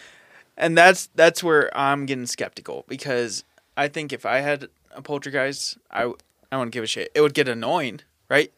and 0.57 0.79
that's 0.79 1.09
that's 1.15 1.43
where 1.43 1.77
I'm 1.77 2.07
getting 2.07 2.27
skeptical 2.27 2.85
because 2.89 3.45
I 3.77 3.89
think 3.89 4.13
if 4.13 4.27
I 4.27 4.39
had 4.41 4.69
a 4.91 5.01
poltergeist, 5.03 5.79
I 5.91 6.01
w- 6.01 6.17
I 6.53 6.57
wouldn't 6.59 6.73
give 6.73 6.85
a 6.85 6.87
shit. 6.87 7.11
It 7.15 7.21
would 7.23 7.35
get 7.35 7.49
annoying, 7.49 8.01
right? 8.29 8.53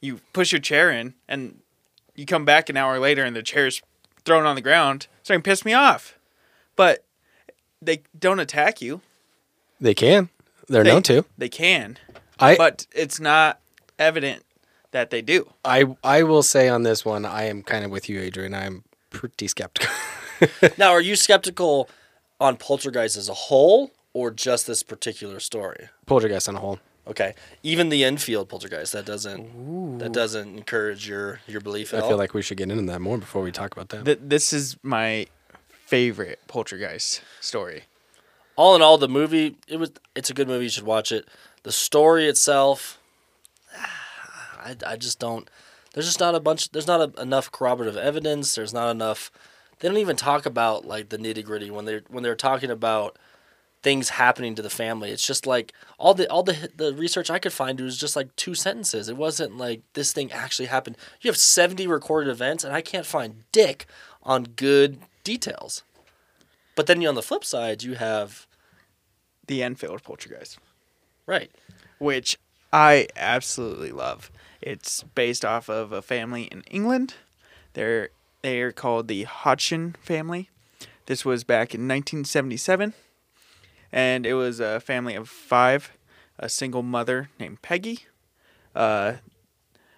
You 0.00 0.20
push 0.32 0.52
your 0.52 0.60
chair 0.60 0.90
in, 0.90 1.14
and 1.28 1.60
you 2.14 2.24
come 2.24 2.44
back 2.44 2.68
an 2.70 2.76
hour 2.76 2.98
later, 2.98 3.24
and 3.24 3.34
the 3.36 3.42
chair's 3.42 3.82
thrown 4.24 4.46
on 4.46 4.54
the 4.54 4.62
ground. 4.62 5.08
It's 5.18 5.26
starting 5.26 5.42
to 5.42 5.50
piss 5.50 5.64
me 5.64 5.72
off. 5.74 6.18
But 6.76 7.04
they 7.82 8.02
don't 8.18 8.40
attack 8.40 8.80
you. 8.80 9.00
they 9.80 9.94
can. 9.94 10.28
They're 10.68 10.84
They, 10.84 10.90
known 10.90 11.02
to. 11.04 11.24
They 11.36 11.48
can, 11.48 11.98
I 12.38 12.56
but 12.56 12.86
it's 12.94 13.18
not 13.18 13.58
evident 13.98 14.44
that 14.92 15.10
they 15.10 15.20
do. 15.20 15.50
I 15.64 15.84
I 16.04 16.22
will 16.22 16.44
say 16.44 16.68
on 16.68 16.84
this 16.84 17.04
one, 17.04 17.24
I 17.26 17.44
am 17.44 17.62
kind 17.64 17.84
of 17.84 17.90
with 17.90 18.08
you, 18.08 18.20
Adrian. 18.20 18.54
I'm 18.54 18.84
pretty 19.10 19.48
skeptical. 19.48 19.92
Now, 20.78 20.92
are 20.92 21.02
you 21.02 21.16
skeptical 21.16 21.90
on 22.40 22.56
Poltergeist 22.56 23.18
as 23.18 23.28
a 23.28 23.34
whole 23.34 23.90
or 24.14 24.30
just 24.30 24.66
this 24.66 24.82
particular 24.82 25.38
story? 25.38 25.90
poltergeist 26.06 26.48
on 26.48 26.56
a 26.56 26.60
whole. 26.60 26.78
Okay, 27.06 27.34
even 27.62 27.88
the 27.88 28.04
Enfield 28.04 28.48
Poltergeist 28.48 28.92
that 28.92 29.04
doesn't 29.06 29.98
that 29.98 30.12
doesn't 30.12 30.56
encourage 30.56 31.08
your 31.08 31.40
your 31.46 31.60
belief 31.60 31.92
I 31.94 31.98
at 31.98 32.06
feel 32.06 32.16
like 32.16 32.34
we 32.34 32.42
should 32.42 32.58
get 32.58 32.70
into 32.70 32.90
that 32.92 33.00
more 33.00 33.18
before 33.18 33.42
we 33.42 33.50
talk 33.52 33.72
about 33.72 33.88
that. 33.88 34.04
Th- 34.04 34.18
this 34.20 34.52
is 34.52 34.76
my 34.82 35.26
favorite 35.86 36.38
poltergeist 36.46 37.22
story. 37.40 37.84
all 38.54 38.76
in 38.76 38.82
all, 38.82 38.96
the 38.98 39.08
movie 39.08 39.56
it 39.66 39.78
was 39.78 39.90
it's 40.14 40.30
a 40.30 40.34
good 40.34 40.46
movie. 40.46 40.64
You 40.64 40.70
should 40.70 40.84
watch 40.84 41.10
it. 41.10 41.26
The 41.62 41.72
story 41.72 42.26
itself, 42.28 43.00
I 43.76 44.76
I 44.86 44.96
just 44.96 45.18
don't. 45.18 45.48
There's 45.94 46.06
just 46.06 46.20
not 46.20 46.34
a 46.34 46.40
bunch. 46.40 46.70
There's 46.70 46.86
not 46.86 47.00
a, 47.00 47.20
enough 47.20 47.50
corroborative 47.50 47.96
evidence. 47.96 48.54
There's 48.54 48.72
not 48.72 48.90
enough. 48.90 49.32
They 49.80 49.88
don't 49.88 49.96
even 49.96 50.16
talk 50.16 50.46
about 50.46 50.84
like 50.84 51.08
the 51.08 51.16
nitty 51.18 51.44
gritty 51.44 51.70
when 51.70 51.86
they're 51.86 52.02
when 52.08 52.22
they're 52.22 52.36
talking 52.36 52.70
about 52.70 53.18
things 53.82 54.10
happening 54.10 54.54
to 54.54 54.62
the 54.62 54.70
family. 54.70 55.10
It's 55.10 55.26
just 55.26 55.46
like 55.46 55.72
all 55.98 56.14
the 56.14 56.28
all 56.30 56.42
the 56.42 56.70
the 56.76 56.92
research 56.94 57.30
I 57.30 57.38
could 57.38 57.52
find 57.52 57.80
was 57.80 57.96
just 57.98 58.16
like 58.16 58.34
two 58.36 58.54
sentences. 58.54 59.08
It 59.08 59.16
wasn't 59.16 59.56
like 59.56 59.82
this 59.94 60.12
thing 60.12 60.30
actually 60.32 60.66
happened. 60.66 60.96
You 61.20 61.28
have 61.30 61.36
70 61.36 61.86
recorded 61.86 62.30
events, 62.30 62.64
and 62.64 62.74
I 62.74 62.80
can't 62.82 63.06
find 63.06 63.44
dick 63.52 63.86
on 64.22 64.44
good 64.44 64.98
details. 65.24 65.82
But 66.76 66.86
then 66.86 67.00
you 67.00 67.08
on 67.08 67.14
the 67.14 67.22
flip 67.22 67.44
side, 67.44 67.82
you 67.82 67.94
have 67.94 68.46
The 69.46 69.62
Enfield 69.62 70.02
poltergeist. 70.02 70.58
right. 71.26 71.50
which 71.98 72.38
I 72.72 73.08
absolutely 73.16 73.90
love. 73.92 74.30
It's 74.62 75.02
based 75.14 75.44
off 75.44 75.68
of 75.68 75.90
a 75.92 76.02
family 76.02 76.44
in 76.44 76.62
England. 76.70 77.14
They're 77.72 78.10
they 78.42 78.60
are 78.60 78.72
called 78.72 79.08
the 79.08 79.24
Hodgson 79.24 79.96
family. 80.00 80.48
This 81.06 81.24
was 81.24 81.44
back 81.44 81.74
in 81.74 81.80
1977, 81.88 82.94
and 83.92 84.24
it 84.26 84.34
was 84.34 84.60
a 84.60 84.80
family 84.80 85.14
of 85.14 85.28
five, 85.28 85.92
a 86.38 86.48
single 86.48 86.82
mother 86.82 87.30
named 87.38 87.62
Peggy, 87.62 88.00
uh, 88.74 89.14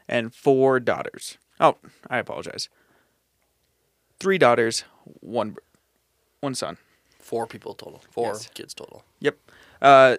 and 0.09 0.35
four 0.35 0.81
daughters. 0.81 1.39
Oh, 1.61 1.77
I 2.11 2.19
apologize. 2.19 2.69
Three 4.19 4.39
daughters, 4.39 4.85
one 5.21 5.57
one 6.41 6.55
son. 6.55 6.77
Four 7.19 7.47
people 7.47 7.75
total. 7.75 8.03
Four 8.11 8.29
Yes. 8.33 8.49
kids 8.55 8.75
total. 8.75 9.05
Yep. 9.21 9.39
Uh, 9.81 10.17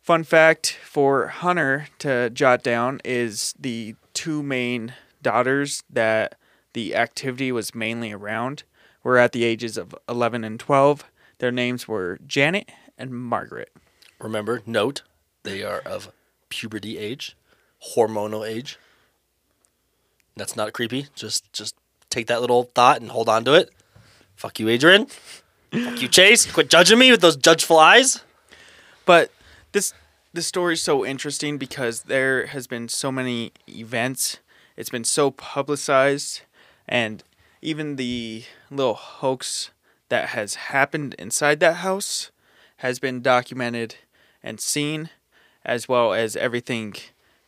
fun 0.00 0.22
fact 0.24 0.78
for 0.84 1.26
Hunter 1.28 1.88
to 1.98 2.30
jot 2.30 2.62
down 2.62 3.00
is 3.04 3.54
the 3.58 3.96
two 4.14 4.42
main 4.42 4.94
daughters 5.20 5.82
that 5.90 6.36
the 6.74 6.94
activity 6.94 7.50
was 7.50 7.74
mainly 7.74 8.12
around 8.12 8.62
were 9.02 9.18
at 9.18 9.32
the 9.32 9.44
ages 9.44 9.76
of 9.76 9.94
11 10.08 10.44
and 10.44 10.58
12. 10.60 11.04
Their 11.38 11.52
names 11.52 11.86
were 11.86 12.18
Janet 12.26 12.70
and 12.96 13.10
Margaret. 13.10 13.70
Remember, 14.18 14.62
note 14.64 15.02
they 15.42 15.62
are 15.62 15.80
of 15.80 16.10
puberty 16.48 16.98
age, 16.98 17.36
hormonal 17.94 18.48
age. 18.48 18.78
That's 20.36 20.56
not 20.56 20.72
creepy. 20.72 21.08
Just 21.14 21.52
just 21.52 21.74
take 22.10 22.26
that 22.26 22.40
little 22.40 22.64
thought 22.74 23.00
and 23.00 23.10
hold 23.10 23.28
on 23.28 23.44
to 23.44 23.54
it. 23.54 23.70
Fuck 24.34 24.58
you, 24.60 24.68
Adrian. 24.68 25.06
Fuck 25.06 26.00
you, 26.00 26.08
Chase. 26.08 26.50
Quit 26.50 26.70
judging 26.70 26.98
me 26.98 27.10
with 27.10 27.20
those 27.20 27.36
judgeful 27.36 27.78
eyes. 27.78 28.22
But 29.04 29.30
this 29.72 29.92
this 30.32 30.46
story 30.46 30.74
is 30.74 30.82
so 30.82 31.04
interesting 31.04 31.58
because 31.58 32.02
there 32.02 32.46
has 32.46 32.66
been 32.66 32.88
so 32.88 33.10
many 33.10 33.52
events. 33.68 34.38
It's 34.76 34.90
been 34.90 35.04
so 35.04 35.30
publicized, 35.30 36.42
and 36.86 37.24
even 37.62 37.96
the 37.96 38.44
little 38.70 38.94
hoax 38.94 39.70
that 40.08 40.30
has 40.30 40.54
happened 40.54 41.14
inside 41.18 41.60
that 41.60 41.76
house 41.76 42.30
has 42.78 42.98
been 42.98 43.22
documented 43.22 43.96
and 44.42 44.60
seen. 44.60 45.10
as 45.66 45.88
well 45.88 46.14
as 46.14 46.36
everything 46.36 46.94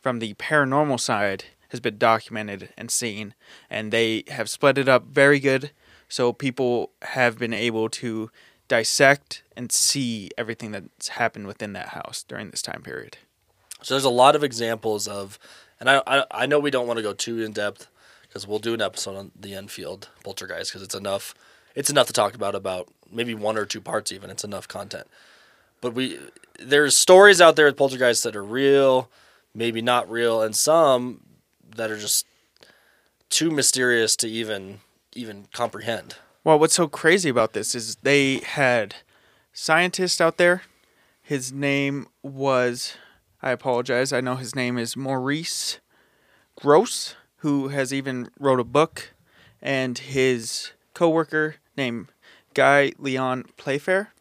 from 0.01 0.19
the 0.19 0.33
paranormal 0.35 0.99
side 0.99 1.45
has 1.69 1.79
been 1.79 1.97
documented 1.97 2.69
and 2.77 2.91
seen, 2.91 3.33
and 3.69 3.91
they 3.91 4.23
have 4.27 4.49
split 4.49 4.77
it 4.77 4.89
up 4.89 5.05
very 5.05 5.39
good, 5.39 5.71
so 6.09 6.33
people 6.33 6.91
have 7.03 7.39
been 7.39 7.53
able 7.53 7.89
to 7.89 8.29
dissect 8.67 9.43
and 9.55 9.71
see 9.71 10.29
everything 10.37 10.71
that's 10.71 11.09
happened 11.09 11.47
within 11.47 11.73
that 11.73 11.89
house 11.89 12.23
during 12.27 12.49
this 12.49 12.61
time 12.61 12.81
period. 12.81 13.17
So 13.81 13.93
there's 13.93 14.03
a 14.03 14.09
lot 14.09 14.35
of 14.35 14.43
examples 14.43 15.07
of, 15.07 15.39
and 15.79 15.89
I 15.89 16.01
I, 16.05 16.25
I 16.31 16.45
know 16.45 16.59
we 16.59 16.71
don't 16.71 16.87
want 16.87 16.97
to 16.97 17.03
go 17.03 17.13
too 17.13 17.41
in 17.41 17.53
depth 17.53 17.87
because 18.23 18.45
we'll 18.45 18.59
do 18.59 18.73
an 18.73 18.81
episode 18.81 19.15
on 19.15 19.31
the 19.39 19.55
Enfield 19.55 20.09
poltergeist 20.23 20.71
because 20.71 20.83
it's 20.83 20.95
enough. 20.95 21.33
It's 21.75 21.89
enough 21.89 22.07
to 22.07 22.13
talk 22.13 22.35
about 22.35 22.55
about 22.55 22.89
maybe 23.11 23.33
one 23.33 23.57
or 23.57 23.65
two 23.65 23.81
parts 23.81 24.11
even. 24.11 24.29
It's 24.29 24.43
enough 24.43 24.67
content. 24.67 25.07
But 25.81 25.93
we 25.93 26.19
there's 26.59 26.97
stories 26.97 27.39
out 27.39 27.55
there 27.55 27.65
with 27.65 27.77
poltergeists 27.77 28.23
that 28.23 28.35
are 28.35 28.43
real, 28.43 29.09
maybe 29.53 29.81
not 29.81 30.09
real, 30.09 30.41
and 30.41 30.55
some 30.55 31.21
that 31.75 31.91
are 31.91 31.97
just 31.97 32.25
too 33.29 33.51
mysterious 33.51 34.15
to 34.17 34.27
even 34.27 34.79
even 35.15 35.47
comprehend. 35.53 36.15
Well, 36.43 36.59
what's 36.59 36.75
so 36.75 36.87
crazy 36.87 37.29
about 37.29 37.53
this 37.53 37.75
is 37.75 37.97
they 37.97 38.37
had 38.37 38.95
scientists 39.53 40.21
out 40.21 40.37
there. 40.37 40.63
His 41.21 41.51
name 41.51 42.07
was 42.23 42.95
I 43.41 43.51
apologize. 43.51 44.11
I 44.11 44.21
know 44.21 44.35
his 44.35 44.55
name 44.55 44.77
is 44.77 44.97
Maurice 44.97 45.79
Grosse, 46.55 47.15
who 47.37 47.69
has 47.69 47.93
even 47.93 48.29
wrote 48.37 48.59
a 48.59 48.65
book, 48.65 49.13
and 49.61 49.97
his 49.97 50.71
coworker 50.99 51.55
named 51.77 52.11
Guy 52.53 52.91
Lyon 52.97 53.45
Playfair. 53.55 54.11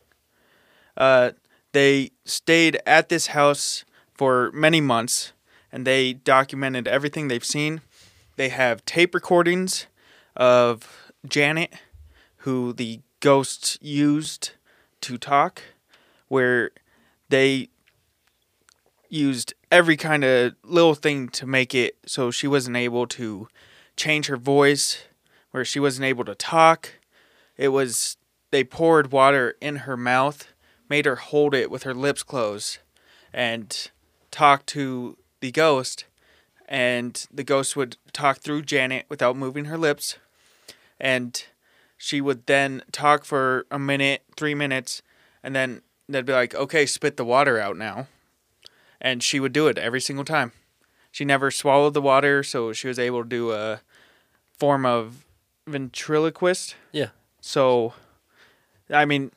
Uh, 0.97 1.33
they 1.73 2.13
stayed 2.25 2.79
at 2.87 3.09
this 3.09 3.29
house 3.29 3.85
for 4.15 4.53
many 4.53 4.81
months, 4.81 5.33
and 5.73 5.85
they 5.85 6.13
documented 6.13 6.87
everything 6.87 7.27
they've 7.27 7.45
seen. 7.45 7.81
They 8.37 8.51
have 8.51 8.85
tape 8.85 9.13
recordings 9.13 9.89
of 10.37 11.11
Janet, 11.27 11.75
who 12.47 12.73
the 12.73 13.01
ghosts 13.19 13.77
used 13.83 14.53
to 15.01 15.19
talk, 15.19 15.61
where 16.29 16.71
they 17.29 17.71
used 19.09 19.53
every 19.73 19.97
kind 19.97 20.23
of 20.23 20.55
little 20.63 20.95
thing 20.95 21.29
to 21.31 21.45
make 21.45 21.75
it 21.75 21.97
so 22.07 22.31
she 22.31 22.47
wasn't 22.47 22.77
able 22.77 23.09
to 23.09 23.49
change 23.97 24.29
her 24.29 24.37
voice, 24.37 25.03
where 25.51 25.65
she 25.65 25.81
wasn't 25.81 26.07
able 26.07 26.25
to 26.25 26.35
talk. 26.35 26.95
It 27.57 27.69
was 27.69 28.17
they 28.51 28.65
poured 28.65 29.13
water 29.13 29.57
in 29.61 29.77
her 29.77 29.97
mouth, 29.97 30.49
made 30.89 31.07
her 31.07 31.17
hold 31.17 31.55
it 31.55 31.71
with 31.71 31.83
her 31.83 31.95
lips 31.95 32.23
closed, 32.23 32.79
and 33.33 33.91
talk 34.31 34.65
to 34.67 35.17
the 35.41 35.51
ghost. 35.51 36.05
And 36.69 37.27
the 37.33 37.45
ghost 37.45 37.77
would 37.77 37.97
talk 38.13 38.39
through 38.39 38.63
Janet 38.63 39.07
without 39.09 39.37
moving 39.37 39.67
her 39.67 39.79
lips. 39.79 40.17
And 41.01 41.43
she 41.97 42.21
would 42.21 42.47
then 42.47 42.83
talk 42.93 43.25
for 43.25 43.67
a 43.71 43.79
minute, 43.79 44.23
three 44.37 44.55
minutes, 44.55 45.03
and 45.43 45.55
then 45.57 45.83
they'd 46.09 46.27
be 46.27 46.33
like, 46.33 46.55
okay, 46.55 46.85
spit 46.85 47.17
the 47.17 47.25
water 47.25 47.59
out 47.59 47.77
now 47.77 48.07
and 49.01 49.23
she 49.23 49.41
would 49.41 49.53
do 49.53 49.69
it 49.69 49.79
every 49.79 50.01
single 50.01 50.25
time. 50.25 50.53
She 51.11 51.25
never 51.25 51.51
swallowed 51.51 51.95
the 51.95 52.03
water, 52.03 52.43
so 52.43 52.73
she 52.73 52.89
was 52.89 52.99
able 52.99 53.23
to 53.23 53.29
do 53.29 53.53
a 53.53 53.81
form 54.59 54.85
of 54.85 55.25
ventriloquist. 55.69 56.75
Yeah. 56.93 57.09
So, 57.41 57.95
I 58.91 59.05
mean, 59.05 59.31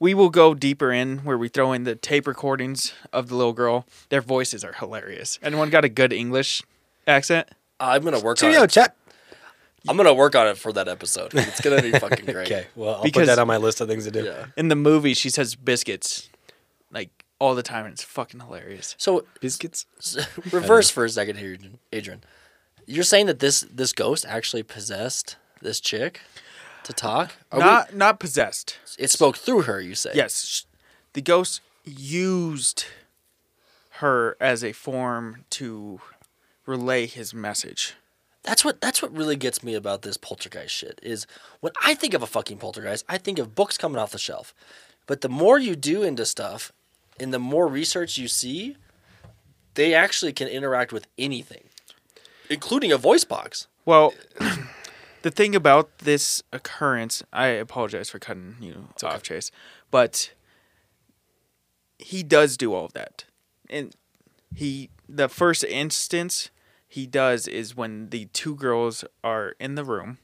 we 0.00 0.14
will 0.14 0.30
go 0.30 0.54
deeper 0.54 0.92
in 0.92 1.18
where 1.18 1.38
we 1.38 1.48
throw 1.48 1.72
in 1.72 1.84
the 1.84 1.94
tape 1.94 2.26
recordings 2.26 2.92
of 3.12 3.28
the 3.28 3.36
little 3.36 3.52
girl. 3.52 3.86
Their 4.08 4.20
voices 4.20 4.64
are 4.64 4.72
hilarious. 4.72 5.38
Anyone 5.42 5.70
got 5.70 5.84
a 5.84 5.88
good 5.88 6.12
English 6.12 6.62
accent? 7.06 7.48
I'm 7.78 8.02
gonna 8.02 8.18
work 8.20 8.42
on 8.42 8.50
Cheerio, 8.50 8.62
it. 8.64 8.70
chat. 8.70 8.96
I'm 9.88 9.96
gonna 9.96 10.14
work 10.14 10.36
on 10.36 10.46
it 10.46 10.56
for 10.56 10.72
that 10.72 10.86
episode. 10.88 11.34
It's 11.34 11.60
gonna 11.60 11.82
be 11.82 11.90
fucking 11.92 12.24
great. 12.32 12.46
Okay, 12.46 12.66
well, 12.76 12.96
I'll 12.96 13.02
Because- 13.02 13.22
put 13.22 13.26
that 13.26 13.38
on 13.40 13.46
my 13.48 13.56
list 13.56 13.80
of 13.80 13.88
things 13.88 14.04
to 14.04 14.10
do. 14.10 14.24
Yeah. 14.24 14.46
In 14.56 14.68
the 14.68 14.76
movie, 14.76 15.14
she 15.14 15.28
says 15.30 15.54
biscuits 15.56 16.28
like 16.92 17.10
all 17.40 17.56
the 17.56 17.62
time, 17.64 17.84
and 17.86 17.92
it's 17.92 18.04
fucking 18.04 18.38
hilarious. 18.40 18.94
So 18.98 19.24
Biscuits. 19.40 19.86
reverse 20.52 20.90
for 20.90 21.04
a 21.04 21.08
second 21.08 21.36
here, 21.38 21.56
Adrian. 21.92 22.22
You're 22.86 23.04
saying 23.04 23.26
that 23.26 23.38
this 23.38 23.60
this 23.62 23.92
ghost 23.92 24.24
actually 24.28 24.62
possessed 24.62 25.36
this 25.60 25.80
chick 25.80 26.20
to 26.84 26.92
talk? 26.92 27.32
Are 27.50 27.58
we- 27.58 27.64
Not 27.64 27.94
not 27.94 28.20
possessed. 28.20 28.78
it 28.98 29.10
spoke 29.10 29.36
through 29.36 29.62
her. 29.62 29.80
You 29.80 29.94
say? 29.94 30.12
Yes, 30.14 30.66
the 31.12 31.22
ghost 31.22 31.60
used 31.84 32.86
her 33.96 34.36
as 34.40 34.64
a 34.64 34.72
form 34.72 35.44
to 35.50 36.00
relay 36.66 37.06
his 37.06 37.32
message. 37.34 37.94
That's 38.42 38.64
what 38.64 38.80
that's 38.80 39.00
what 39.00 39.16
really 39.16 39.36
gets 39.36 39.62
me 39.62 39.74
about 39.74 40.02
this 40.02 40.16
poltergeist 40.16 40.74
shit 40.74 40.98
is 41.02 41.26
when 41.60 41.72
I 41.84 41.94
think 41.94 42.12
of 42.14 42.22
a 42.22 42.26
fucking 42.26 42.58
poltergeist, 42.58 43.04
I 43.08 43.18
think 43.18 43.38
of 43.38 43.54
books 43.54 43.78
coming 43.78 43.98
off 43.98 44.10
the 44.10 44.18
shelf. 44.18 44.52
But 45.06 45.20
the 45.20 45.28
more 45.28 45.58
you 45.58 45.76
do 45.76 46.02
into 46.02 46.24
stuff, 46.26 46.72
and 47.20 47.32
the 47.32 47.38
more 47.38 47.68
research 47.68 48.18
you 48.18 48.26
see, 48.28 48.76
they 49.74 49.94
actually 49.94 50.32
can 50.32 50.48
interact 50.48 50.92
with 50.92 51.06
anything, 51.18 51.64
including 52.52 52.92
a 52.92 52.98
voice 52.98 53.24
box. 53.24 53.66
Well, 53.84 54.14
the 55.22 55.30
thing 55.30 55.56
about 55.56 55.98
this 55.98 56.42
occurrence, 56.52 57.22
I 57.32 57.46
apologize 57.46 58.10
for 58.10 58.18
cutting 58.18 58.56
you 58.60 58.88
off, 59.02 59.22
Chase, 59.22 59.50
but 59.90 60.32
he 61.98 62.22
does 62.22 62.56
do 62.56 62.74
all 62.74 62.84
of 62.84 62.92
that. 62.92 63.24
And 63.70 63.96
he 64.54 64.90
the 65.08 65.28
first 65.28 65.64
instance 65.64 66.50
he 66.86 67.06
does 67.06 67.48
is 67.48 67.76
when 67.76 68.10
the 68.10 68.26
two 68.26 68.54
girls 68.54 69.04
are 69.24 69.54
in 69.58 69.76
the 69.76 69.84
room 69.84 70.18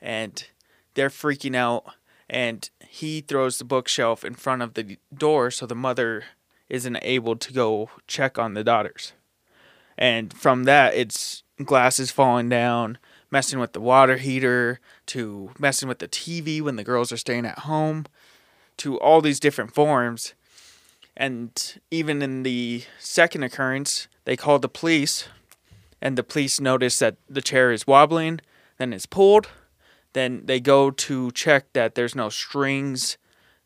and 0.00 0.46
they're 0.94 1.10
freaking 1.10 1.54
out 1.54 1.84
and 2.28 2.70
he 2.88 3.20
throws 3.20 3.58
the 3.58 3.64
bookshelf 3.64 4.24
in 4.24 4.34
front 4.34 4.62
of 4.62 4.74
the 4.74 4.96
door 5.14 5.50
so 5.50 5.66
the 5.66 5.74
mother 5.74 6.24
isn't 6.70 6.98
able 7.02 7.36
to 7.36 7.52
go 7.52 7.90
check 8.06 8.38
on 8.38 8.54
the 8.54 8.64
daughters. 8.64 9.12
And 9.96 10.32
from 10.32 10.64
that, 10.64 10.94
it's 10.94 11.42
glasses 11.64 12.10
falling 12.10 12.48
down, 12.48 12.98
messing 13.30 13.58
with 13.58 13.72
the 13.72 13.80
water 13.80 14.16
heater, 14.16 14.80
to 15.06 15.50
messing 15.58 15.88
with 15.88 15.98
the 15.98 16.08
TV 16.08 16.60
when 16.60 16.76
the 16.76 16.84
girls 16.84 17.12
are 17.12 17.16
staying 17.16 17.46
at 17.46 17.60
home, 17.60 18.06
to 18.78 18.98
all 19.00 19.20
these 19.20 19.40
different 19.40 19.74
forms. 19.74 20.34
And 21.16 21.80
even 21.90 22.22
in 22.22 22.42
the 22.42 22.84
second 22.98 23.44
occurrence, 23.44 24.08
they 24.24 24.36
called 24.36 24.62
the 24.62 24.68
police, 24.68 25.28
and 26.00 26.18
the 26.18 26.24
police 26.24 26.60
notice 26.60 26.98
that 26.98 27.16
the 27.28 27.42
chair 27.42 27.70
is 27.72 27.86
wobbling, 27.86 28.40
then 28.78 28.92
it's 28.92 29.06
pulled. 29.06 29.48
Then 30.12 30.42
they 30.44 30.60
go 30.60 30.90
to 30.90 31.30
check 31.32 31.72
that 31.72 31.94
there's 31.94 32.14
no 32.14 32.28
strings 32.28 33.16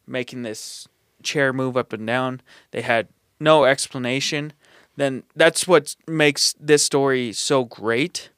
making 0.07 0.43
this 0.43 0.89
chair 1.23 1.53
move 1.53 1.77
up 1.77 1.93
and 1.93 2.07
down. 2.07 2.41
They 2.71 2.83
had 2.83 3.09
no 3.39 3.65
explanation. 3.65 4.53
Then 4.99 5.23
that's 5.37 5.69
what 5.69 5.95
makes 6.09 6.57
this 6.59 6.85
story 6.85 7.33
so 7.33 7.65
great 7.65 8.31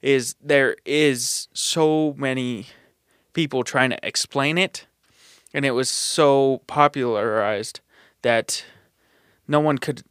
is 0.00 0.36
there 0.40 0.76
is 0.84 1.48
so 1.52 2.14
many 2.16 2.66
people 3.32 3.64
trying 3.64 3.90
to 3.90 3.98
explain 4.06 4.56
it 4.56 4.86
and 5.52 5.64
it 5.64 5.72
was 5.72 5.90
so 5.90 6.62
popularized 6.68 7.80
that 8.22 8.64
no 9.48 9.58
one 9.58 9.78
could 9.78 10.04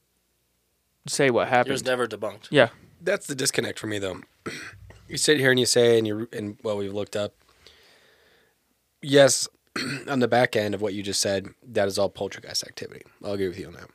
say 1.08 1.30
what 1.30 1.48
happened. 1.48 1.70
It 1.70 1.72
was 1.72 1.86
never 1.86 2.06
debunked. 2.06 2.48
yeah. 2.52 2.70
That's 3.02 3.28
the 3.28 3.36
disconnect 3.36 3.80
for 3.80 3.88
me, 3.88 4.00
though. 4.00 4.22
You 5.10 5.18
sit 5.18 5.38
here 5.38 5.52
and 5.52 5.60
you 5.60 5.66
say, 5.66 5.98
and 5.98 6.08
you 6.08 6.28
and 6.32 6.58
well, 6.64 6.78
we've 6.78 6.94
looked 6.94 7.16
up. 7.16 7.36
Yes, 9.02 9.48
on 10.08 10.20
the 10.20 10.30
back 10.30 10.56
end 10.56 10.74
of 10.74 10.82
what 10.82 10.94
you 10.94 11.04
just 11.04 11.20
said, 11.20 11.50
that 11.62 11.88
is 11.88 12.00
all 12.00 12.10
poltergeist 12.10 12.64
activity. 12.64 13.04
I'll 13.24 13.34
agree 13.34 13.50
with 13.50 13.60
you 13.60 13.68
on 13.68 13.74
that. 13.74 13.90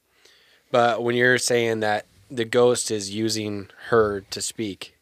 But 0.71 1.03
when 1.03 1.17
you're 1.17 1.39
saying 1.39 1.81
that 1.81 2.07
the 2.31 2.45
ghost 2.45 2.91
is 2.91 3.15
using 3.15 3.71
her 3.89 4.21
to 4.21 4.43
speak, 4.43 4.97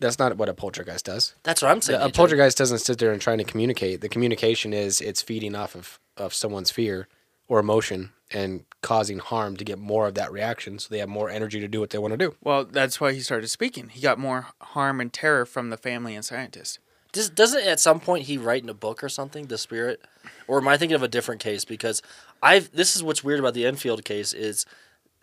that's 0.00 0.18
not 0.18 0.36
what 0.36 0.48
a 0.48 0.54
poltergeist 0.54 1.04
does. 1.04 1.34
That's 1.42 1.60
what 1.60 1.70
I'm 1.70 1.82
saying. 1.82 1.96
A 1.96 2.04
Adrian. 2.04 2.12
poltergeist 2.12 2.58
doesn't 2.58 2.78
sit 2.78 2.98
there 2.98 3.12
and 3.12 3.20
trying 3.20 3.38
to 3.38 3.44
communicate. 3.44 4.00
The 4.00 4.08
communication 4.08 4.72
is 4.72 5.00
it's 5.00 5.22
feeding 5.22 5.54
off 5.54 5.74
of, 5.74 5.98
of 6.16 6.32
someone's 6.32 6.70
fear 6.70 7.08
or 7.48 7.58
emotion 7.58 8.12
and 8.30 8.64
causing 8.82 9.18
harm 9.18 9.56
to 9.56 9.64
get 9.64 9.78
more 9.78 10.06
of 10.06 10.14
that 10.14 10.30
reaction 10.30 10.78
so 10.78 10.88
they 10.90 10.98
have 10.98 11.08
more 11.08 11.30
energy 11.30 11.60
to 11.60 11.68
do 11.68 11.80
what 11.80 11.90
they 11.90 11.98
want 11.98 12.12
to 12.12 12.18
do. 12.18 12.34
Well, 12.42 12.64
that's 12.64 13.00
why 13.00 13.12
he 13.12 13.20
started 13.20 13.48
speaking. 13.48 13.88
He 13.88 14.00
got 14.00 14.18
more 14.18 14.48
harm 14.60 15.00
and 15.00 15.12
terror 15.12 15.46
from 15.46 15.70
the 15.70 15.76
family 15.76 16.14
and 16.14 16.24
scientists. 16.24 16.78
Does, 17.10 17.30
doesn't 17.30 17.66
at 17.66 17.80
some 17.80 18.00
point 18.00 18.24
he 18.24 18.36
write 18.36 18.62
in 18.62 18.68
a 18.68 18.74
book 18.74 19.02
or 19.02 19.08
something 19.08 19.46
the 19.46 19.56
spirit, 19.56 20.02
or 20.46 20.58
am 20.58 20.68
I 20.68 20.76
thinking 20.76 20.94
of 20.94 21.02
a 21.02 21.08
different 21.08 21.40
case? 21.40 21.64
Because 21.64 22.02
I've 22.42 22.70
this 22.72 22.96
is 22.96 23.02
what's 23.02 23.24
weird 23.24 23.40
about 23.40 23.54
the 23.54 23.66
Enfield 23.66 24.04
case 24.04 24.32
is 24.32 24.66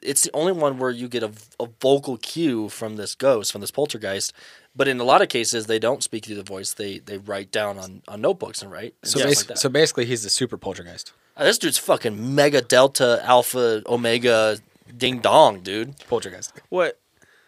it's 0.03 0.23
the 0.23 0.31
only 0.33 0.51
one 0.51 0.77
where 0.77 0.91
you 0.91 1.07
get 1.07 1.23
a, 1.23 1.31
a 1.59 1.67
vocal 1.81 2.17
cue 2.17 2.69
from 2.69 2.95
this 2.95 3.15
ghost, 3.15 3.51
from 3.51 3.61
this 3.61 3.71
poltergeist. 3.71 4.33
But 4.75 4.87
in 4.87 4.99
a 4.99 5.03
lot 5.03 5.21
of 5.21 5.29
cases, 5.29 5.67
they 5.67 5.79
don't 5.79 6.03
speak 6.03 6.25
through 6.25 6.35
the 6.35 6.43
voice. 6.43 6.73
They 6.73 6.99
they 6.99 7.17
write 7.17 7.51
down 7.51 7.77
on, 7.79 8.01
on 8.07 8.21
notebooks 8.21 8.61
and 8.61 8.71
write. 8.71 8.93
and 9.01 9.11
So, 9.11 9.19
basi- 9.19 9.49
like 9.49 9.57
so 9.57 9.69
basically, 9.69 10.05
he's 10.05 10.23
the 10.23 10.29
super 10.29 10.57
poltergeist. 10.57 11.13
Uh, 11.37 11.45
this 11.45 11.57
dude's 11.57 11.77
fucking 11.77 12.35
mega 12.35 12.61
delta 12.61 13.21
alpha 13.23 13.83
omega 13.87 14.57
ding 14.95 15.19
dong, 15.19 15.61
dude. 15.61 15.95
Poltergeist. 16.07 16.53
What 16.69 16.99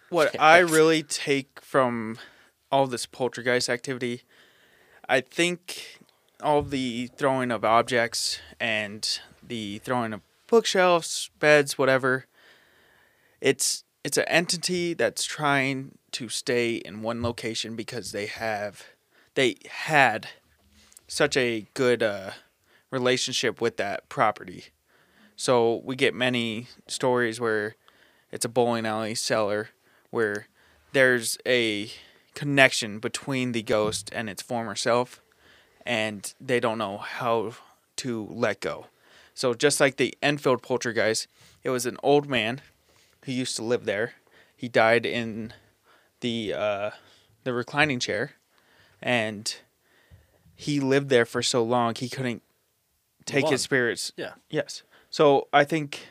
what 0.10 0.40
I 0.40 0.60
really 0.60 1.04
take 1.04 1.60
from 1.62 2.18
all 2.72 2.88
this 2.88 3.06
poltergeist 3.06 3.70
activity, 3.70 4.24
I 5.08 5.22
think 5.22 6.00
all 6.42 6.62
the 6.62 7.08
throwing 7.18 7.52
of 7.52 7.66
objects 7.66 8.40
and 8.60 9.20
the 9.48 9.80
throwing 9.80 10.14
of 10.14 10.22
bookshelves, 10.48 11.30
beds, 11.40 11.78
whatever, 11.78 12.26
it's 13.42 13.84
it's 14.04 14.18
an 14.18 14.26
entity 14.28 14.94
that's 14.94 15.26
trying 15.26 15.98
to 16.12 16.30
stay 16.30 16.76
in 16.76 17.02
one 17.02 17.22
location 17.22 17.76
because 17.76 18.12
they 18.12 18.26
have 18.26 18.86
they 19.36 19.56
had 19.70 20.28
such 21.08 21.38
a 21.38 21.68
good 21.74 22.02
uh, 22.02 22.32
relationship 22.92 23.62
with 23.62 23.78
that 23.78 24.10
property. 24.10 24.66
So 25.36 25.82
we 25.84 25.96
get 25.96 26.14
many 26.14 26.68
stories 26.88 27.40
where 27.40 27.76
it's 28.32 28.46
a 28.46 28.50
bowling 28.50 28.86
alley 28.86 29.16
cellar 29.16 29.70
where 30.10 30.48
there's 30.94 31.38
a 31.46 31.92
connection 32.34 33.00
between 33.00 33.52
the 33.52 33.64
ghost 33.64 34.10
and 34.14 34.30
its 34.30 34.42
former 34.42 34.76
self 34.76 35.22
and 35.86 36.34
they 36.40 36.60
don't 36.60 36.78
know 36.78 36.98
how 36.98 37.54
to 37.98 38.28
let 38.30 38.60
go. 38.60 38.88
So 39.38 39.54
just 39.54 39.80
like 39.80 39.98
the 39.98 40.18
Enfield 40.24 40.64
poltergeist, 40.64 41.28
it 41.62 41.70
was 41.70 41.86
an 41.86 41.98
old 42.02 42.28
man 42.28 42.60
who 43.24 43.32
used 43.32 43.56
to 43.58 43.62
live 43.62 43.86
there. 43.86 44.14
He 44.56 44.68
died 44.68 45.06
in 45.06 45.54
the 46.22 46.56
uh, 46.56 46.90
the 47.44 47.54
reclining 47.54 48.00
chair 48.00 48.32
and 49.00 49.56
he 50.56 50.80
lived 50.80 51.10
there 51.10 51.24
for 51.24 51.44
so 51.44 51.62
long 51.64 51.94
he 51.94 52.10
couldn't 52.10 52.42
take 53.26 53.48
his 53.48 53.62
spirits 53.62 54.12
Yeah. 54.18 54.34
Yes. 54.50 54.82
So 55.12 55.48
I 55.54 55.64
think 55.66 56.08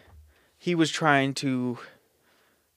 he 0.57 0.77
was 0.77 0.93
trying 0.93 1.35
to 1.35 1.79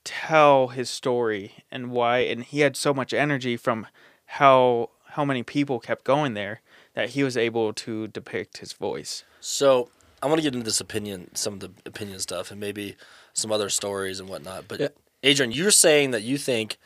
tell 0.04 0.70
his 0.70 0.90
story 0.90 1.64
and 1.70 1.92
why 1.92 2.20
and 2.22 2.44
he 2.44 2.62
had 2.62 2.76
so 2.76 2.92
much 2.92 3.14
energy 3.14 3.56
from 3.56 3.86
how 4.26 4.90
how 5.10 5.24
many 5.24 5.44
people 5.44 5.80
kept 5.80 6.04
going 6.06 6.34
there 6.34 6.62
that 6.96 7.10
he 7.10 7.24
was 7.24 7.38
able 7.38 7.72
to 7.72 8.08
depict 8.08 8.58
his 8.58 8.74
voice. 8.74 9.24
So 9.40 9.90
I 10.22 10.28
want 10.28 10.40
to 10.40 10.44
get 10.44 10.54
into 10.54 10.66
this 10.66 10.82
opinion, 10.82 11.34
some 11.36 11.54
of 11.56 11.60
the 11.60 11.72
opinion 11.86 12.20
stuff, 12.20 12.52
and 12.52 12.60
maybe 12.60 12.96
some 13.34 13.52
other 13.52 13.70
stories 13.70 14.20
and 14.20 14.30
whatnot. 14.30 14.68
But 14.68 14.80
Yeah. 14.80 14.88
Adrian, 15.24 15.52
you're 15.52 15.72
saying 15.72 16.12
that 16.12 16.24
you 16.24 16.38
think 16.38 16.78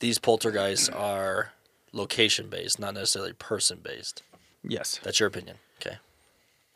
these 0.00 0.18
poltergeists 0.18 0.88
are 0.88 1.52
location 1.92 2.48
based, 2.48 2.78
not 2.78 2.94
necessarily 2.94 3.32
person 3.32 3.78
based. 3.82 4.22
Yes. 4.62 5.00
That's 5.02 5.20
your 5.20 5.26
opinion. 5.26 5.56
Okay. 5.80 5.96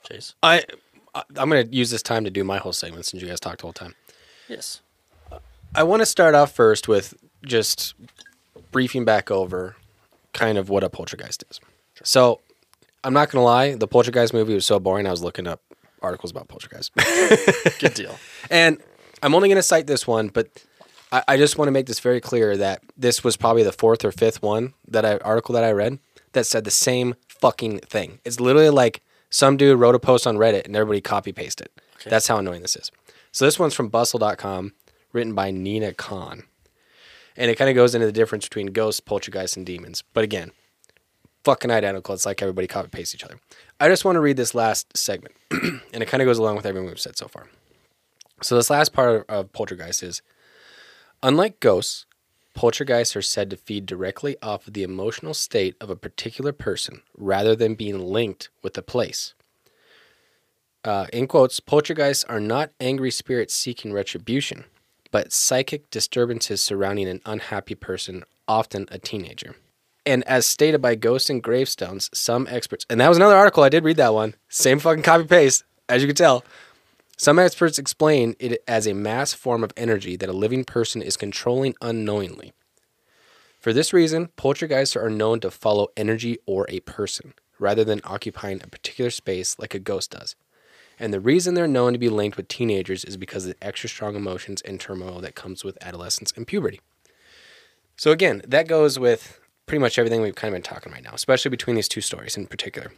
Chase. 0.09 0.35
I, 0.43 0.65
I 1.15 1.23
I'm 1.37 1.49
gonna 1.49 1.67
use 1.71 1.91
this 1.91 2.03
time 2.03 2.25
to 2.25 2.31
do 2.31 2.45
my 2.45 2.59
whole 2.59 2.73
segment 2.73 3.07
since 3.07 3.23
you 3.23 3.29
guys 3.29 3.41
talked 3.41 3.59
the 3.59 3.63
whole 3.63 3.73
time. 3.73 3.95
Yes. 4.49 4.81
I 5.75 5.83
want 5.83 6.01
to 6.01 6.07
start 6.07 6.35
off 6.35 6.53
first 6.53 6.89
with 6.89 7.15
just 7.45 7.95
briefing 8.71 9.05
back 9.05 9.31
over 9.31 9.77
kind 10.33 10.57
of 10.59 10.69
what 10.71 10.85
a 10.85 10.89
poltergeist 10.89 11.45
is. 11.51 11.61
So, 12.03 12.41
I'm 13.05 13.13
not 13.13 13.31
going 13.31 13.41
to 13.41 13.45
lie, 13.45 13.75
the 13.75 13.87
poltergeist 13.87 14.33
movie 14.33 14.55
was 14.55 14.67
so 14.67 14.81
boring, 14.81 15.07
I 15.07 15.11
was 15.11 15.23
looking 15.23 15.47
up 15.47 15.61
articles 16.07 16.31
about 16.31 16.49
poltergeist. 16.49 16.93
Good 17.81 17.95
deal. 17.95 18.19
and 18.51 18.79
I'm 19.23 19.35
only 19.35 19.49
going 19.49 19.57
to 19.57 19.63
cite 19.63 19.87
this 19.87 20.07
one, 20.07 20.29
but 20.29 20.49
I, 21.13 21.23
I 21.29 21.37
just 21.37 21.59
want 21.59 21.69
to 21.69 21.73
make 21.73 21.87
this 21.87 22.01
very 22.01 22.21
clear 22.21 22.57
that 22.57 22.83
this 22.97 23.23
was 23.23 23.37
probably 23.37 23.63
the 23.63 23.73
fourth 23.73 24.05
or 24.05 24.13
fifth 24.13 24.43
one 24.43 24.75
that 24.89 25.05
I 25.05 25.19
article 25.19 25.55
that 25.55 25.65
I 25.65 25.73
read 25.73 25.99
that 26.33 26.45
said 26.47 26.65
the 26.65 26.71
same 26.71 27.15
fucking 27.29 27.81
thing. 27.81 28.21
It's 28.25 28.41
literally 28.41 28.71
like 28.71 29.03
some 29.31 29.57
dude 29.57 29.79
wrote 29.79 29.95
a 29.95 29.99
post 29.99 30.27
on 30.27 30.37
Reddit 30.37 30.65
and 30.67 30.77
everybody 30.77 31.01
copy 31.01 31.33
pasted. 31.33 31.69
Okay. 31.97 32.11
That's 32.11 32.29
how 32.29 32.39
annoying 32.39 32.63
this 32.63 32.77
is. 32.77 32.91
So 33.33 33.45
this 33.45 33.59
one's 33.59 33.75
from 33.75 33.89
bustle.com, 33.89 34.73
written 35.13 35.35
by 35.35 35.51
Nina 35.51 35.93
Khan. 35.93 36.45
And 37.37 37.51
it 37.51 37.57
kind 37.57 37.69
of 37.69 37.77
goes 37.77 37.95
into 37.95 38.07
the 38.07 38.13
difference 38.13 38.47
between 38.47 38.69
ghosts, 38.69 39.01
poltergeists, 39.01 39.57
and 39.57 39.67
demons. 39.67 40.03
But 40.15 40.25
again, 40.25 40.53
fucking 41.45 41.71
identical. 41.71 42.15
It's 42.15 42.27
like 42.27 42.41
everybody 42.41 42.67
copy 42.67 42.89
paste 42.89 43.15
each 43.15 43.25
other. 43.25 43.39
I 43.79 43.89
just 43.89 44.05
want 44.05 44.17
to 44.17 44.21
read 44.21 44.39
this 44.39 44.55
last 44.55 44.97
segment, 44.97 45.35
and 45.51 46.03
it 46.03 46.09
kind 46.09 46.23
of 46.23 46.27
goes 46.27 46.39
along 46.39 46.57
with 46.57 46.65
everything 46.65 46.89
we've 46.89 46.99
said 46.99 47.19
so 47.19 47.29
far. 47.29 47.47
So 48.43 48.57
this 48.57 48.71
last 48.71 48.93
part 48.93 49.27
of, 49.29 49.53
poltergeist 49.53 50.03
is, 50.03 50.23
unlike 51.23 51.61
ghosts, 51.61 52.07
poltergeists 52.55 53.15
are 53.17 53.23
said 53.23 53.51
to 53.51 53.57
feed 53.57 53.85
directly 53.85 54.37
off 54.43 54.67
of 54.67 54.73
the 54.73 54.83
emotional 54.83 55.35
state 55.35 55.77
of 55.81 55.91
a 55.91 55.97
particular 55.97 56.53
person 56.53 57.03
rather 57.17 57.55
than 57.55 57.75
being 57.75 57.99
linked 57.99 58.49
with 58.63 58.79
a 58.79 58.83
place. 58.83 59.35
Uh, 60.83 61.07
in 61.13 61.27
quotes, 61.27 61.61
poltergeists 61.61 62.25
are 62.25 62.41
not 62.41 62.71
angry 62.81 63.11
spirits 63.11 63.55
seeking 63.55 63.93
retribution, 63.93 64.65
but 65.11 65.33
psychic 65.33 65.91
disturbances 65.91 66.63
surrounding 66.63 67.09
an 67.09 67.21
unhappy 67.27 67.75
person, 67.75 68.25
often 68.49 68.87
a 68.91 68.99
teenager. 68.99 69.57
And 70.07 70.23
as 70.29 70.47
stated 70.47 70.81
by 70.81 70.95
Ghosts 70.95 71.29
and 71.29 71.43
Gravestones, 71.43 72.09
some 72.15 72.47
experts, 72.49 72.87
and 72.89 73.01
that 73.01 73.09
was 73.09 73.19
another 73.19 73.35
article, 73.35 73.65
I 73.65 73.69
did 73.69 73.83
read 73.83 73.97
that 73.97 74.15
one, 74.15 74.35
same 74.49 74.79
fucking 74.79 75.03
copy 75.03 75.25
paste, 75.25 75.65
as 75.89 76.01
you 76.01 76.07
can 76.07 76.15
tell. 76.15 76.45
Some 77.19 77.41
experts 77.41 77.79
explain 77.79 78.37
it 78.39 78.63
as 78.69 78.87
a 78.87 78.95
mass 78.95 79.35
form 79.35 79.65
of 79.65 79.73
energy 79.77 80.17
that 80.17 80.29
a 80.29 80.35
living 80.35 80.65
person 80.65 81.03
is 81.03 81.17
controlling 81.17 81.75
unknowingly. 81.83 82.53
For 83.59 83.73
this 83.73 83.93
reason, 83.93 84.29
poltergeists 84.37 84.95
are 84.95 85.11
known 85.11 85.41
to 85.41 85.51
follow 85.51 85.89
energy 85.97 86.39
or 86.47 86.67
a 86.69 86.81
person, 86.81 87.35
rather 87.59 87.83
than 87.83 88.01
occupying 88.05 88.61
a 88.63 88.69
particular 88.69 89.11
space 89.11 89.59
like 89.59 89.75
a 89.75 89.81
ghost 89.81 90.13
does. 90.13 90.37
And 91.01 91.13
the 91.13 91.21
reason 91.21 91.55
they're 91.55 91.67
known 91.67 91.95
to 91.95 91.99
be 91.99 92.09
linked 92.09 92.37
with 92.37 92.47
teenagers 92.47 93.05
is 93.05 93.17
because 93.17 93.45
of 93.45 93.55
the 93.59 93.67
extra 93.67 93.89
strong 93.89 94.15
emotions 94.15 94.63
and 94.63 94.79
turmoil 94.79 95.21
that 95.21 95.35
comes 95.35 95.65
with 95.65 95.77
adolescence 95.81 96.33
and 96.37 96.47
puberty. 96.47 96.81
So 97.97 98.13
again, 98.13 98.43
that 98.47 98.69
goes 98.69 98.99
with 98.99 99.41
pretty 99.67 99.81
much 99.81 99.99
everything 99.99 100.23
we've 100.23 100.35
kind 100.35 100.55
of 100.55 100.57
been 100.57 100.63
talking 100.63 100.93
right 100.93 101.03
now, 101.03 101.13
especially 101.13 101.51
between 101.51 101.77
these 101.77 101.89
two 101.89 102.01
stories 102.01 102.37
in 102.37 102.47
particular. 102.47 102.93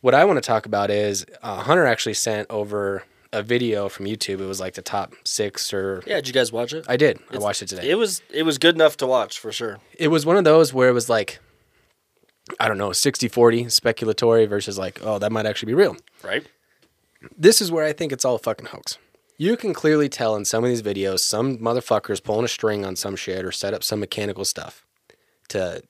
What 0.00 0.14
I 0.14 0.24
want 0.24 0.36
to 0.36 0.46
talk 0.46 0.66
about 0.66 0.90
is 0.90 1.24
uh, 1.42 1.62
Hunter 1.62 1.86
actually 1.86 2.14
sent 2.14 2.50
over 2.50 3.04
a 3.32 3.42
video 3.42 3.88
from 3.88 4.06
YouTube. 4.06 4.40
It 4.40 4.46
was 4.46 4.60
like 4.60 4.74
the 4.74 4.82
top 4.82 5.14
six 5.24 5.72
or 5.72 6.02
Yeah, 6.06 6.16
did 6.16 6.28
you 6.28 6.34
guys 6.34 6.52
watch 6.52 6.72
it? 6.72 6.84
I 6.88 6.96
did. 6.96 7.18
I 7.32 7.38
watched 7.38 7.62
it 7.62 7.68
today. 7.68 7.88
It 7.88 7.96
was 7.96 8.22
it 8.30 8.42
was 8.42 8.58
good 8.58 8.74
enough 8.74 8.96
to 8.98 9.06
watch 9.06 9.38
for 9.38 9.52
sure. 9.52 9.78
it 9.98 10.08
was 10.08 10.26
one 10.26 10.36
of 10.36 10.44
those 10.44 10.72
where 10.72 10.88
it 10.88 10.92
was 10.92 11.08
like, 11.08 11.38
I 12.60 12.68
don't 12.68 12.78
know, 12.78 12.92
60 12.92 13.28
40 13.28 13.64
speculatory 13.64 14.48
versus 14.48 14.78
like, 14.78 15.00
oh, 15.02 15.18
that 15.18 15.32
might 15.32 15.46
actually 15.46 15.68
be 15.68 15.74
real. 15.74 15.96
Right? 16.22 16.46
This 17.36 17.60
is 17.60 17.72
where 17.72 17.84
I 17.84 17.92
think 17.92 18.12
it's 18.12 18.24
all 18.24 18.36
a 18.36 18.38
fucking 18.38 18.66
hoax. 18.66 18.98
You 19.38 19.56
can 19.56 19.74
clearly 19.74 20.08
tell 20.08 20.34
in 20.36 20.44
some 20.44 20.64
of 20.64 20.70
these 20.70 20.82
videos, 20.82 21.18
some 21.20 21.58
motherfuckers 21.58 22.22
pulling 22.22 22.44
a 22.44 22.48
string 22.48 22.86
on 22.86 22.96
some 22.96 23.16
shit 23.16 23.44
or 23.44 23.52
set 23.52 23.74
up 23.74 23.82
some 23.84 24.00
mechanical 24.00 24.44
stuff 24.44 24.85
to 25.48 25.82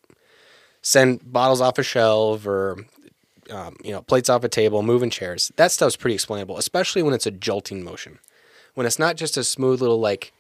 send 0.82 1.32
bottles 1.32 1.60
off 1.60 1.78
a 1.78 1.82
shelf 1.82 2.46
or 2.46 2.84
um, 3.50 3.76
you 3.82 3.92
know 3.92 4.02
plates 4.02 4.28
off 4.28 4.44
a 4.44 4.48
table, 4.48 4.82
moving 4.82 5.10
chairs. 5.10 5.52
That 5.56 5.72
stuff's 5.72 5.96
pretty 5.96 6.14
explainable, 6.14 6.58
especially 6.58 7.02
when 7.02 7.14
it's 7.14 7.26
a 7.26 7.30
jolting 7.30 7.82
motion. 7.84 8.18
When 8.74 8.86
it's 8.86 8.98
not 8.98 9.16
just 9.16 9.36
a 9.36 9.44
smooth 9.44 9.80
little 9.80 10.00
like, 10.00 10.32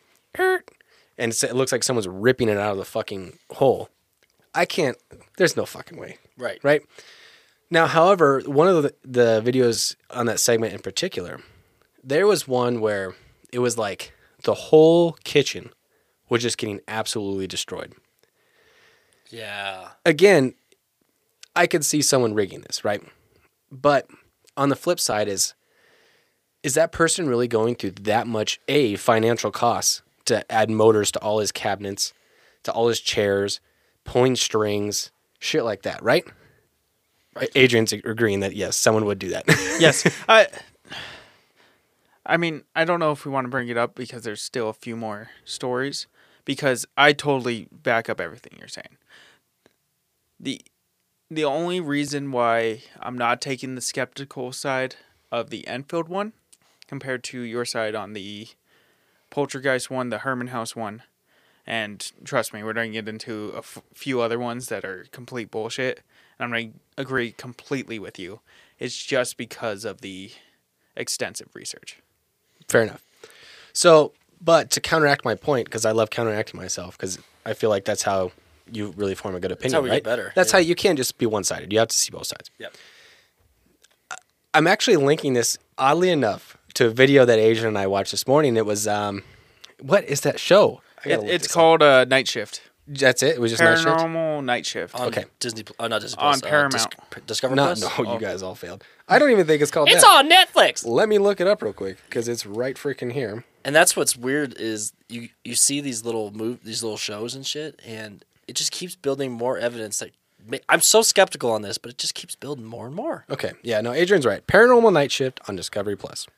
and 1.18 1.32
it 1.32 1.54
looks 1.54 1.72
like 1.72 1.82
someone's 1.82 2.08
ripping 2.08 2.48
it 2.48 2.58
out 2.58 2.72
of 2.72 2.78
the 2.78 2.84
fucking 2.84 3.38
hole. 3.52 3.88
I 4.54 4.64
can't. 4.66 4.96
There's 5.36 5.56
no 5.56 5.66
fucking 5.66 5.98
way 5.98 6.18
Right. 6.36 6.58
right? 6.62 6.82
Now, 7.70 7.86
however, 7.86 8.42
one 8.46 8.68
of 8.68 8.82
the, 8.82 8.94
the 9.04 9.42
videos 9.44 9.96
on 10.10 10.26
that 10.26 10.38
segment 10.40 10.72
in 10.72 10.80
particular, 10.80 11.40
there 12.04 12.26
was 12.26 12.46
one 12.46 12.80
where 12.80 13.14
it 13.52 13.58
was 13.58 13.76
like 13.76 14.12
the 14.44 14.54
whole 14.54 15.12
kitchen 15.24 15.70
was 16.28 16.42
just 16.42 16.58
getting 16.58 16.80
absolutely 16.86 17.46
destroyed. 17.46 17.94
Yeah. 19.30 19.88
Again, 20.04 20.54
I 21.54 21.66
could 21.66 21.84
see 21.84 22.02
someone 22.02 22.34
rigging 22.34 22.60
this, 22.60 22.84
right? 22.84 23.02
But 23.70 24.08
on 24.56 24.68
the 24.68 24.76
flip 24.76 25.00
side 25.00 25.28
is 25.28 25.54
is 26.62 26.74
that 26.74 26.90
person 26.90 27.28
really 27.28 27.46
going 27.46 27.76
through 27.76 27.92
that 27.92 28.26
much 28.26 28.60
a 28.66 28.96
financial 28.96 29.52
costs 29.52 30.02
to 30.24 30.50
add 30.50 30.68
motors 30.68 31.12
to 31.12 31.18
all 31.20 31.38
his 31.38 31.52
cabinets, 31.52 32.12
to 32.64 32.72
all 32.72 32.88
his 32.88 33.00
chairs, 33.00 33.60
pulling 34.02 34.34
strings, 34.34 35.12
shit 35.38 35.62
like 35.64 35.82
that, 35.82 36.02
right? 36.02 36.24
Right. 37.36 37.50
Adrian's 37.54 37.92
agreeing 37.92 38.40
that 38.40 38.56
yes, 38.56 38.76
someone 38.76 39.04
would 39.04 39.18
do 39.18 39.28
that. 39.28 39.44
yes. 39.78 40.08
I 40.28 40.48
I 42.24 42.36
mean, 42.36 42.64
I 42.74 42.84
don't 42.84 42.98
know 42.98 43.12
if 43.12 43.24
we 43.24 43.30
want 43.30 43.44
to 43.44 43.50
bring 43.50 43.68
it 43.68 43.76
up 43.76 43.94
because 43.94 44.24
there's 44.24 44.42
still 44.42 44.68
a 44.68 44.74
few 44.74 44.96
more 44.96 45.30
stories 45.44 46.06
because 46.46 46.86
I 46.96 47.12
totally 47.12 47.68
back 47.70 48.08
up 48.08 48.18
everything 48.18 48.54
you're 48.58 48.68
saying. 48.68 48.96
The 50.40 50.62
the 51.30 51.44
only 51.44 51.80
reason 51.80 52.32
why 52.32 52.82
I'm 53.00 53.18
not 53.18 53.42
taking 53.42 53.74
the 53.74 53.80
skeptical 53.80 54.52
side 54.52 54.96
of 55.30 55.50
the 55.50 55.66
Enfield 55.66 56.08
one 56.08 56.32
compared 56.86 57.24
to 57.24 57.40
your 57.40 57.64
side 57.64 57.94
on 57.94 58.14
the 58.14 58.48
Poltergeist 59.28 59.90
one, 59.90 60.08
the 60.10 60.20
Herrmann 60.20 60.48
House 60.48 60.76
one, 60.76 61.02
and 61.66 62.12
trust 62.24 62.54
me, 62.54 62.62
we're 62.62 62.72
going 62.72 62.92
to 62.92 63.02
get 63.02 63.08
into 63.08 63.50
a 63.54 63.58
f- 63.58 63.82
few 63.92 64.20
other 64.20 64.38
ones 64.38 64.68
that 64.68 64.84
are 64.84 65.06
complete 65.10 65.50
bullshit. 65.50 66.00
And 66.38 66.44
I'm 66.44 66.50
going 66.50 66.72
to 66.72 66.78
agree 67.02 67.32
completely 67.32 67.98
with 67.98 68.18
you. 68.18 68.40
It's 68.78 69.02
just 69.02 69.36
because 69.36 69.84
of 69.84 70.00
the 70.00 70.30
extensive 70.94 71.48
research. 71.54 72.00
Fair 72.68 72.82
enough. 72.82 73.02
So, 73.72 74.12
but 74.40 74.70
to 74.72 74.80
counteract 74.80 75.24
my 75.24 75.34
point, 75.34 75.66
because 75.66 75.84
I 75.84 75.92
love 75.92 76.10
counteracting 76.10 76.60
myself, 76.60 76.96
because 76.96 77.18
I 77.44 77.54
feel 77.54 77.70
like 77.70 77.84
that's 77.84 78.02
how 78.02 78.32
you 78.70 78.92
really 78.96 79.14
form 79.14 79.34
a 79.34 79.40
good 79.40 79.52
opinion. 79.52 79.74
how 79.74 79.80
we 79.80 79.88
get 79.88 79.94
right? 79.94 80.04
better, 80.04 80.32
That's 80.34 80.50
yeah. 80.50 80.56
how 80.56 80.58
you 80.60 80.74
can't 80.74 80.96
just 80.98 81.18
be 81.18 81.26
one 81.26 81.44
sided. 81.44 81.72
You 81.72 81.78
have 81.78 81.88
to 81.88 81.96
see 81.96 82.10
both 82.10 82.26
sides. 82.26 82.50
Yep. 82.58 82.74
I'm 84.54 84.66
actually 84.66 84.96
linking 84.96 85.34
this 85.34 85.58
oddly 85.78 86.10
enough 86.10 86.56
to 86.74 86.86
a 86.86 86.90
video 86.90 87.24
that 87.24 87.38
Adrian 87.38 87.68
and 87.68 87.78
I 87.78 87.86
watched 87.86 88.10
this 88.10 88.26
morning. 88.26 88.56
It 88.56 88.64
was 88.66 88.88
um, 88.88 89.22
what 89.80 90.04
is 90.04 90.22
that 90.22 90.40
show? 90.40 90.80
It, 91.04 91.20
it's 91.24 91.52
called 91.52 91.82
uh, 91.82 92.04
Night 92.06 92.26
Shift. 92.26 92.62
That's 92.88 93.22
it. 93.22 93.34
It 93.36 93.40
was 93.40 93.50
just 93.50 93.62
night 93.62 93.78
shift. 93.78 93.88
Paranormal 93.88 94.44
Night 94.44 94.64
Shift. 94.64 94.94
On 94.94 95.08
Okay. 95.08 95.24
Disney. 95.40 95.64
Oh, 95.80 95.88
not 95.88 96.02
Disney. 96.02 96.18
On 96.20 96.30
Plus, 96.38 96.42
uh, 96.44 96.46
Paramount. 96.48 96.94
Dis- 97.10 97.22
Discover 97.26 97.56
No, 97.56 97.64
Plus. 97.66 97.80
no, 97.80 97.90
Oh. 97.98 98.14
you 98.14 98.20
guys 98.20 98.44
all 98.44 98.54
failed. 98.54 98.84
I 99.08 99.18
don't 99.18 99.32
even 99.32 99.44
think 99.44 99.60
it's 99.60 99.72
called 99.72 99.88
It's 99.88 100.02
that. 100.04 100.08
on 100.24 100.30
Netflix. 100.30 100.86
Let 100.86 101.08
me 101.08 101.18
look 101.18 101.40
it 101.40 101.48
up 101.48 101.62
real 101.62 101.72
quick 101.72 101.96
because 102.08 102.28
it's 102.28 102.46
right 102.46 102.76
freaking 102.76 103.10
here. 103.12 103.44
And 103.66 103.74
that's 103.74 103.96
what's 103.96 104.16
weird 104.16 104.54
is 104.60 104.92
you 105.08 105.28
you 105.44 105.56
see 105.56 105.80
these 105.80 106.04
little 106.04 106.30
move 106.30 106.62
these 106.62 106.84
little 106.84 106.96
shows 106.96 107.34
and 107.34 107.44
shit, 107.44 107.82
and 107.84 108.24
it 108.46 108.54
just 108.54 108.70
keeps 108.70 108.94
building 108.94 109.32
more 109.32 109.58
evidence 109.58 109.98
that 109.98 110.12
ma- 110.46 110.58
I'm 110.68 110.80
so 110.80 111.02
skeptical 111.02 111.50
on 111.50 111.62
this, 111.62 111.76
but 111.76 111.90
it 111.90 111.98
just 111.98 112.14
keeps 112.14 112.36
building 112.36 112.64
more 112.64 112.86
and 112.86 112.94
more. 112.94 113.24
Okay, 113.28 113.54
yeah, 113.64 113.80
no, 113.80 113.92
Adrian's 113.92 114.24
right. 114.24 114.46
Paranormal 114.46 114.92
Night 114.92 115.10
Shift 115.10 115.40
on 115.48 115.56
Discovery 115.56 115.96
Plus. 115.96 116.28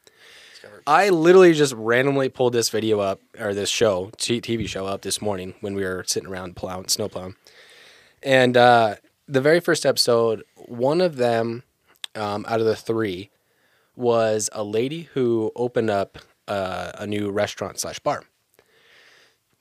I 0.87 1.11
literally 1.11 1.53
just 1.53 1.75
randomly 1.75 2.31
pulled 2.31 2.55
this 2.55 2.71
video 2.71 2.99
up 2.99 3.21
or 3.39 3.53
this 3.53 3.69
show, 3.69 4.11
t- 4.17 4.41
TV 4.41 4.67
show 4.67 4.87
up 4.87 5.03
this 5.03 5.21
morning 5.21 5.53
when 5.61 5.75
we 5.75 5.85
were 5.85 6.05
sitting 6.07 6.31
around 6.31 6.57
plowing, 6.57 6.89
snow 6.89 7.11
plowing. 7.11 7.37
And 8.23 8.57
uh, 8.57 8.95
the 9.27 9.43
very 9.43 9.61
first 9.61 9.85
episode, 9.85 10.45
one 10.57 11.03
of 11.03 11.17
them 11.17 11.63
um, 12.15 12.47
out 12.49 12.61
of 12.61 12.67
the 12.67 12.75
three 12.75 13.29
was 13.97 14.49
a 14.55 14.65
lady 14.65 15.11
who 15.13 15.53
opened 15.55 15.91
up 15.91 16.19
uh, 16.49 16.93
a 16.95 17.07
new 17.07 17.31
restaurant 17.31 17.79
slash 17.79 17.99
bar. 17.99 18.25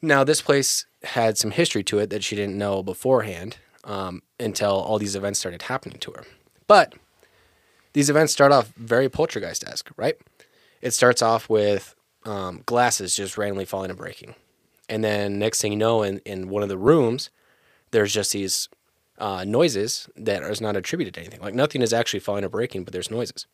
Now, 0.02 0.24
this 0.24 0.42
place 0.42 0.86
had 1.04 1.38
some 1.38 1.52
history 1.52 1.84
to 1.84 2.00
it 2.00 2.10
that 2.10 2.24
she 2.24 2.36
didn't 2.36 2.58
know 2.58 2.84
beforehand 2.84 3.58
um, 3.84 4.22
until 4.40 4.72
all 4.72 5.00
these 5.00 5.16
events 5.16 5.40
started 5.40 5.64
happening 5.64 6.00
to 6.00 6.12
her. 6.12 6.24
But 6.68 6.94
these 7.94 8.10
events 8.10 8.34
start 8.34 8.52
off 8.52 8.74
very 8.76 9.10
poltergeist 9.10 9.64
esque, 9.68 9.90
right? 9.98 10.16
It 10.82 10.92
starts 10.92 11.22
off 11.22 11.50
with 11.50 11.96
um, 12.26 12.62
glasses 12.66 13.16
just 13.16 13.38
randomly 13.38 13.66
falling 13.66 13.90
and 13.90 13.98
breaking. 13.98 14.36
And 14.90 15.04
then 15.04 15.40
next 15.40 15.62
thing 15.62 15.72
you 15.72 15.78
know, 15.78 16.04
in, 16.04 16.20
in 16.20 16.50
one 16.50 16.64
of 16.64 16.70
the 16.70 16.78
rooms, 16.78 17.30
there's 17.92 18.14
just 18.14 18.34
these 18.34 18.70
uh, 19.18 19.44
noises 19.46 20.10
that 20.16 20.44
is 20.44 20.62
not 20.62 20.78
attributed 20.78 21.14
to 21.16 21.22
anything. 21.22 21.42
Like 21.42 21.56
nothing 21.56 21.82
is 21.82 21.94
actually 21.94 22.20
falling 22.20 22.44
or 22.44 22.50
breaking, 22.50 22.84
but 22.84 22.94
there's 22.94 23.12
noises. 23.12 23.48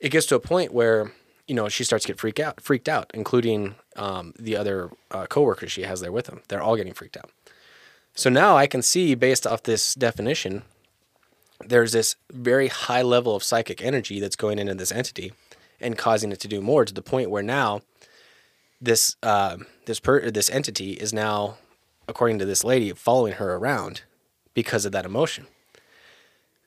It 0.00 0.10
gets 0.10 0.26
to 0.26 0.36
a 0.36 0.40
point 0.40 0.72
where 0.72 1.12
you 1.48 1.54
know 1.54 1.68
she 1.68 1.82
starts 1.82 2.04
to 2.04 2.08
get 2.08 2.20
freaked 2.20 2.38
out, 2.38 2.60
freaked 2.60 2.88
out, 2.88 3.10
including 3.14 3.74
um, 3.96 4.34
the 4.38 4.56
other 4.56 4.90
uh, 5.10 5.26
coworkers 5.26 5.72
she 5.72 5.82
has 5.82 6.00
there 6.00 6.12
with 6.12 6.26
them. 6.26 6.42
They're 6.48 6.62
all 6.62 6.76
getting 6.76 6.94
freaked 6.94 7.16
out. 7.16 7.30
So 8.14 8.30
now 8.30 8.56
I 8.56 8.66
can 8.66 8.82
see, 8.82 9.14
based 9.14 9.46
off 9.46 9.62
this 9.62 9.94
definition, 9.94 10.62
there's 11.64 11.92
this 11.92 12.16
very 12.30 12.68
high 12.68 13.02
level 13.02 13.34
of 13.34 13.42
psychic 13.42 13.82
energy 13.82 14.20
that's 14.20 14.36
going 14.36 14.58
into 14.58 14.74
this 14.74 14.92
entity 14.92 15.32
and 15.80 15.96
causing 15.96 16.30
it 16.32 16.40
to 16.40 16.48
do 16.48 16.60
more 16.60 16.84
to 16.84 16.92
the 16.92 17.02
point 17.02 17.30
where 17.30 17.42
now 17.42 17.82
this 18.80 19.16
uh, 19.22 19.56
this 19.86 20.00
per- 20.00 20.30
this 20.30 20.50
entity 20.50 20.92
is 20.92 21.12
now, 21.12 21.56
according 22.06 22.38
to 22.38 22.44
this 22.44 22.62
lady, 22.62 22.92
following 22.92 23.34
her 23.34 23.54
around 23.54 24.02
because 24.54 24.84
of 24.84 24.92
that 24.92 25.06
emotion. 25.06 25.46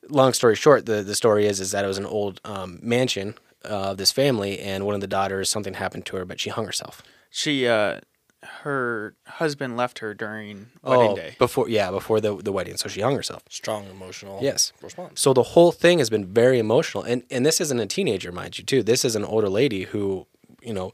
Long 0.10 0.34
story 0.34 0.56
short, 0.56 0.88
the, 0.88 1.04
the 1.04 1.16
story 1.16 1.46
is 1.46 1.60
is 1.60 1.72
that 1.72 1.86
it 1.86 1.88
was 1.88 2.00
an 2.00 2.06
old 2.06 2.42
um, 2.44 2.80
mansion 2.82 3.36
of 3.64 3.98
this 3.98 4.12
family, 4.12 4.60
and 4.60 4.86
one 4.86 4.96
of 4.96 5.02
the 5.02 5.08
daughters 5.08 5.50
something 5.50 5.76
happened 5.76 6.06
to 6.08 6.18
her, 6.18 6.26
but 6.26 6.40
she 6.40 6.50
hung 6.50 6.66
herself. 6.66 7.02
She, 7.30 7.68
uh, 7.68 8.00
her 8.44 9.16
husband 9.28 9.78
left 9.78 10.00
her 10.00 10.14
during 10.14 10.68
wedding 10.84 11.16
day. 11.16 11.36
before 11.38 11.70
yeah 11.70 11.92
before 11.92 12.20
the 12.20 12.36
the 12.38 12.52
wedding, 12.52 12.76
so 12.78 12.90
she 12.90 13.02
hung 13.02 13.16
herself. 13.16 13.44
Strong 13.50 13.88
emotional. 13.90 14.40
Yes. 14.42 14.74
Response. 14.82 15.22
So 15.22 15.34
the 15.34 15.44
whole 15.44 15.72
thing 15.72 16.00
has 16.00 16.10
been 16.10 16.26
very 16.26 16.60
emotional, 16.60 17.04
and 17.04 17.24
and 17.30 17.46
this 17.46 17.62
isn't 17.62 17.80
a 17.80 17.86
teenager, 17.86 18.32
mind 18.32 18.58
you, 18.58 18.64
too. 18.64 18.84
This 18.84 19.06
is 19.06 19.16
an 19.16 19.24
older 19.24 19.50
lady 19.50 19.84
who, 19.84 20.26
you 20.62 20.74
know, 20.74 20.92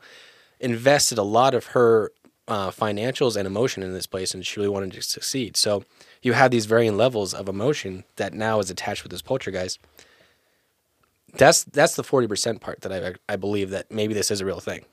invested 0.59 1.17
a 1.17 1.23
lot 1.23 1.53
of 1.53 1.67
her 1.67 2.11
uh, 2.47 2.71
financials 2.71 3.35
and 3.35 3.47
emotion 3.47 3.83
in 3.83 3.93
this 3.93 4.07
place, 4.07 4.33
and 4.33 4.45
she 4.45 4.59
really 4.59 4.69
wanted 4.69 4.91
to 4.93 5.01
succeed. 5.01 5.57
So 5.57 5.83
you 6.21 6.33
have 6.33 6.51
these 6.51 6.65
varying 6.65 6.97
levels 6.97 7.33
of 7.33 7.47
emotion 7.47 8.03
that 8.17 8.33
now 8.33 8.59
is 8.59 8.69
attached 8.69 9.03
with 9.03 9.11
this 9.11 9.21
poltergeist. 9.21 9.79
That's 11.33 11.63
that's 11.65 11.95
the 11.95 12.03
forty 12.03 12.27
percent 12.27 12.61
part 12.61 12.81
that 12.81 12.91
I 12.91 13.33
I 13.33 13.35
believe 13.35 13.69
that 13.71 13.91
maybe 13.91 14.13
this 14.13 14.31
is 14.31 14.41
a 14.41 14.45
real 14.45 14.59
thing. 14.59 14.85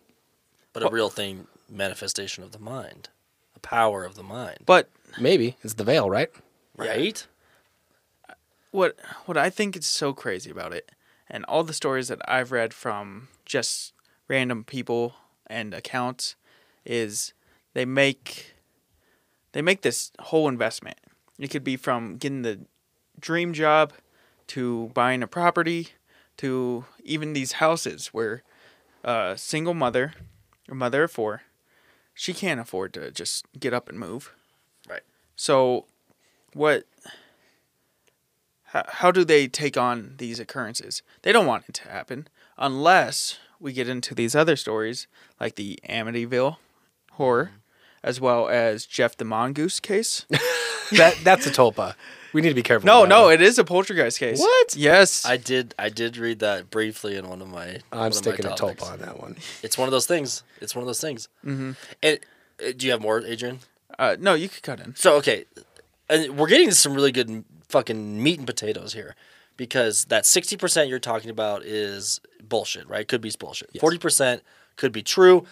But 0.73 0.83
a 0.83 0.89
real 0.91 1.11
thing, 1.11 1.47
manifestation 1.71 2.43
of 2.43 2.51
the 2.51 2.59
mind, 2.59 3.09
a 3.55 3.61
power 3.61 4.05
of 4.05 4.17
the 4.17 4.25
mind. 4.25 4.59
But 4.67 4.91
Maybe 5.21 5.57
it's 5.63 5.75
the 5.75 5.85
veil, 5.85 6.11
right? 6.11 6.31
Right? 6.77 7.27
what 8.71 8.99
what 9.27 9.37
I 9.37 9.51
think 9.51 9.77
is 9.77 9.87
so 9.87 10.13
crazy 10.13 10.51
about 10.51 10.73
it, 10.73 10.91
and 11.29 11.45
all 11.45 11.63
the 11.63 11.73
stories 11.73 12.09
that 12.09 12.21
I've 12.29 12.51
read 12.51 12.75
from 12.75 13.29
just 13.45 13.93
random 14.27 14.65
people 14.65 15.15
and 15.47 15.73
accounts, 15.73 16.35
is 16.85 17.33
they 17.75 17.85
make 17.85 18.55
they 19.53 19.63
make 19.63 19.83
this 19.83 20.11
whole 20.19 20.49
investment. 20.49 20.99
It 21.39 21.49
could 21.51 21.65
be 21.65 21.77
from 21.77 22.17
getting 22.17 22.43
the 22.43 22.61
dream 23.21 23.53
job 23.53 23.93
to 24.49 24.91
buying 24.95 25.23
a 25.23 25.29
property 25.29 25.91
to 26.39 26.85
even 27.03 27.33
these 27.33 27.53
houses 27.53 28.09
where 28.09 28.43
a 29.03 29.35
single 29.37 29.75
mother, 29.75 30.15
a 30.69 30.75
mother 30.75 31.05
of 31.05 31.13
four, 31.13 31.43
she 32.15 32.33
can't 32.33 32.61
afford 32.61 32.95
to 32.95 33.11
just 33.11 33.47
get 33.59 33.75
up 33.75 33.89
and 33.89 33.99
move. 33.99 34.33
Right. 34.89 35.03
So, 35.37 35.87
what? 36.53 36.85
How, 38.65 38.85
how 38.87 39.11
do 39.11 39.25
they 39.25 39.47
take 39.47 39.77
on 39.77 40.15
these 40.19 40.39
occurrences? 40.41 41.03
They 41.23 41.33
don't 41.33 41.47
want 41.47 41.65
it 41.69 41.75
to 41.77 41.89
happen 41.89 42.29
unless 42.57 43.39
we 43.61 43.73
get 43.73 43.89
into 43.89 44.15
these 44.15 44.35
other 44.35 44.57
stories 44.57 45.07
like 45.41 45.57
the 45.57 45.79
Amityville 45.89 46.57
horror, 47.13 47.47
mm-hmm. 47.47 47.57
as 48.03 48.21
well 48.21 48.49
as 48.49 48.87
Gef 48.87 49.17
the 49.17 49.25
Mongoose 49.25 49.81
case. 49.81 50.27
That 50.93 51.17
that's 51.25 51.47
a 51.47 51.51
tulpa. 51.51 51.95
We 52.35 52.43
need 52.43 52.51
to 52.51 52.55
be 52.55 52.63
careful. 52.63 52.87
no, 52.87 53.05
no, 53.07 53.31
it 53.31 53.41
is 53.41 53.59
a 53.59 53.65
poltergeist 53.65 54.19
case. 54.19 54.41
What? 54.41 54.77
Yes. 54.77 55.25
I 55.25 55.37
did. 55.39 55.75
I 55.79 55.89
did 55.89 56.17
read 56.17 56.41
that 56.41 56.69
briefly 56.69 57.17
in 57.17 57.29
one 57.29 57.41
of 57.41 57.49
my. 57.49 57.65
I'm 57.65 57.79
of 57.93 57.93
my 57.93 58.11
sticking 58.11 58.45
a 58.45 58.55
topics. 58.55 58.83
tulpa 58.83 58.93
on 58.93 58.99
that 58.99 59.21
one. 59.21 59.37
It's 59.63 59.79
one 59.79 59.89
of 59.89 59.93
those 59.93 60.07
things. 60.07 60.43
It's 60.61 60.75
one 60.75 60.83
of 60.83 60.87
those 60.87 61.01
things. 61.01 61.29
Mm-hmm. 61.47 61.73
And 62.03 62.19
uh, 62.61 62.73
do 62.77 62.87
you 62.87 62.93
have 62.93 63.01
more, 63.01 63.21
Adrian? 63.25 63.61
uh, 63.99 64.17
no, 64.19 64.35
you 64.35 64.49
could 64.49 64.63
cut 64.63 64.81
in. 64.81 64.95
So 64.97 65.15
okay, 65.17 65.45
and 66.11 66.37
we're 66.37 66.49
getting 66.49 66.69
to 66.69 66.75
some 66.75 66.93
really 66.95 67.13
good 67.13 67.45
fucking 67.69 68.23
meat 68.23 68.39
and 68.39 68.47
potatoes 68.47 68.93
here, 68.93 69.15
because 69.57 70.07
that 70.07 70.27
sixty 70.27 70.57
percent 70.57 70.89
you're 70.89 70.99
talking 70.99 71.31
about 71.31 71.65
is 71.65 72.21
bullshit, 72.43 72.89
right? 72.89 73.07
Could 73.07 73.21
be 73.21 73.31
bullshit. 73.39 73.71
Forty 73.79 73.99
percent 73.99 74.43
could 74.77 74.91
be 74.93 75.03
true. 75.03 75.47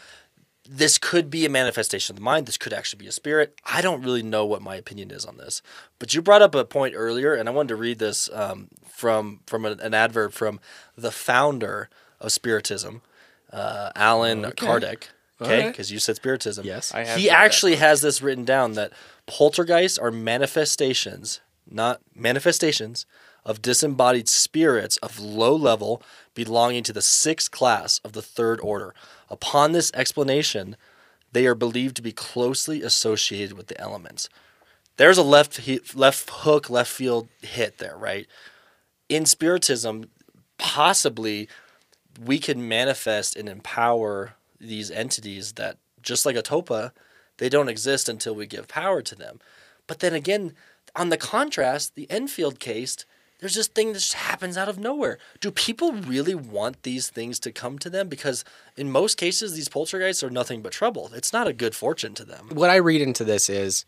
This 0.69 0.97
could 0.97 1.29
be 1.29 1.45
a 1.45 1.49
manifestation 1.49 2.13
of 2.13 2.19
the 2.19 2.25
mind. 2.25 2.47
This 2.47 2.59
could 2.59 2.73
actually 2.73 2.99
be 2.99 3.09
a 3.09 3.13
spirit. 3.13 3.59
I 3.65 3.81
don't 3.81 4.03
really 4.03 4.23
know 4.23 4.47
what 4.47 4.63
my 4.63 4.77
opinion 4.77 5.11
is 5.11 5.25
on 5.25 5.37
this, 5.37 5.61
but 5.99 6.15
you 6.15 6.23
brought 6.23 6.43
up 6.43 6.55
a 6.55 6.65
point 6.65 6.95
earlier, 6.97 7.35
and 7.35 7.49
I 7.49 7.53
wanted 7.53 7.71
to 7.71 7.77
read 7.77 7.99
this 7.99 8.31
um, 8.33 8.69
from 8.89 9.41
from 9.47 9.65
an, 9.65 9.81
an 9.81 9.95
advert 9.95 10.33
from 10.33 10.61
the 10.97 11.11
founder 11.11 11.89
of 12.21 12.31
Spiritism, 12.31 13.03
uh, 13.53 13.91
Allan 13.97 14.43
Kardec. 14.53 15.09
Okay, 15.41 15.59
Alright. 15.59 15.73
because 15.73 15.91
you 15.91 15.99
said 15.99 16.17
Spiritism. 16.17 16.65
Yes. 16.65 16.95
I 16.95 17.05
have 17.05 17.19
He 17.19 17.27
read 17.27 17.33
that 17.35 17.45
actually 17.45 17.77
has 17.77 18.01
this 18.01 18.23
written 18.23 18.45
down 18.45 18.75
that 18.75 18.93
poltergeists 19.27 19.99
are 19.99 20.13
manifestations, 20.13 21.41
not 21.69 22.01
manifestations 22.15 23.07
of 23.45 23.61
disembodied 23.61 24.29
spirits 24.29 24.99
of 24.99 25.19
low 25.19 25.55
level 25.55 26.01
belonging 26.35 26.85
to 26.85 26.93
the 26.93 27.03
sixth 27.03 27.51
class 27.51 28.01
of 28.05 28.13
the 28.13 28.23
third 28.23 28.61
order. 28.61 28.95
Upon 29.33 29.73
this 29.73 29.91
explanation, 29.95 30.77
they 31.33 31.47
are 31.47 31.55
believed 31.55 31.97
to 31.97 32.03
be 32.03 32.13
closely 32.13 32.83
associated 32.83 33.57
with 33.57 33.69
the 33.69 33.81
elements. 33.81 34.29
There's 34.99 35.17
a 35.17 35.23
left 35.23 35.57
he- 35.61 35.81
left 35.95 36.29
hook, 36.31 36.69
left 36.69 36.93
field 36.93 37.29
hit 37.41 37.79
there, 37.79 37.97
right? 37.97 38.27
In 39.09 39.25
spiritism, 39.25 40.11
possibly 40.59 41.49
we 42.23 42.39
can 42.39 42.69
manifest 42.69 43.35
and 43.35 43.49
empower 43.49 44.35
these 44.61 44.91
entities 44.91 45.55
that 45.55 45.79
just 46.03 46.27
like 46.27 46.37
a 46.37 46.43
tulpa 46.43 46.93
they 47.39 47.49
don't 47.49 47.71
exist 47.71 48.09
until 48.09 48.35
we 48.35 48.47
give 48.47 48.69
power 48.69 49.03
to 49.03 49.15
them 49.15 49.41
but 49.87 50.01
then 50.01 50.15
again 50.15 50.55
on 50.95 51.09
the 51.09 51.17
contrast 51.17 51.95
the 51.95 52.09
enfield 52.11 52.61
case 52.61 53.05
there's 53.43 53.57
this 53.57 53.67
thing 53.67 53.89
that 53.89 53.99
just 53.99 54.13
happens 54.15 54.57
out 54.57 54.69
of 54.69 54.79
nowhere. 54.79 55.19
Do 55.41 55.51
people 55.51 55.93
really 55.93 56.35
want 56.37 56.85
these 56.85 57.11
things 57.11 57.41
to 57.41 57.51
come 57.51 57.77
to 57.81 57.91
them? 57.91 58.09
Because 58.09 58.45
in 58.77 58.89
most 58.89 59.17
cases, 59.19 59.55
these 59.55 59.69
poltergeists 59.69 60.23
are 60.23 60.31
nothing 60.31 60.63
but 60.63 60.71
trouble. 60.71 61.11
It's 61.13 61.33
not 61.33 61.49
a 61.49 61.53
good 61.53 61.75
fortune 61.75 62.15
to 62.15 62.25
them. 62.25 62.51
what 62.53 62.71
I 62.71 62.77
read 62.77 63.01
into 63.03 63.25
this 63.25 63.51
is 63.51 63.85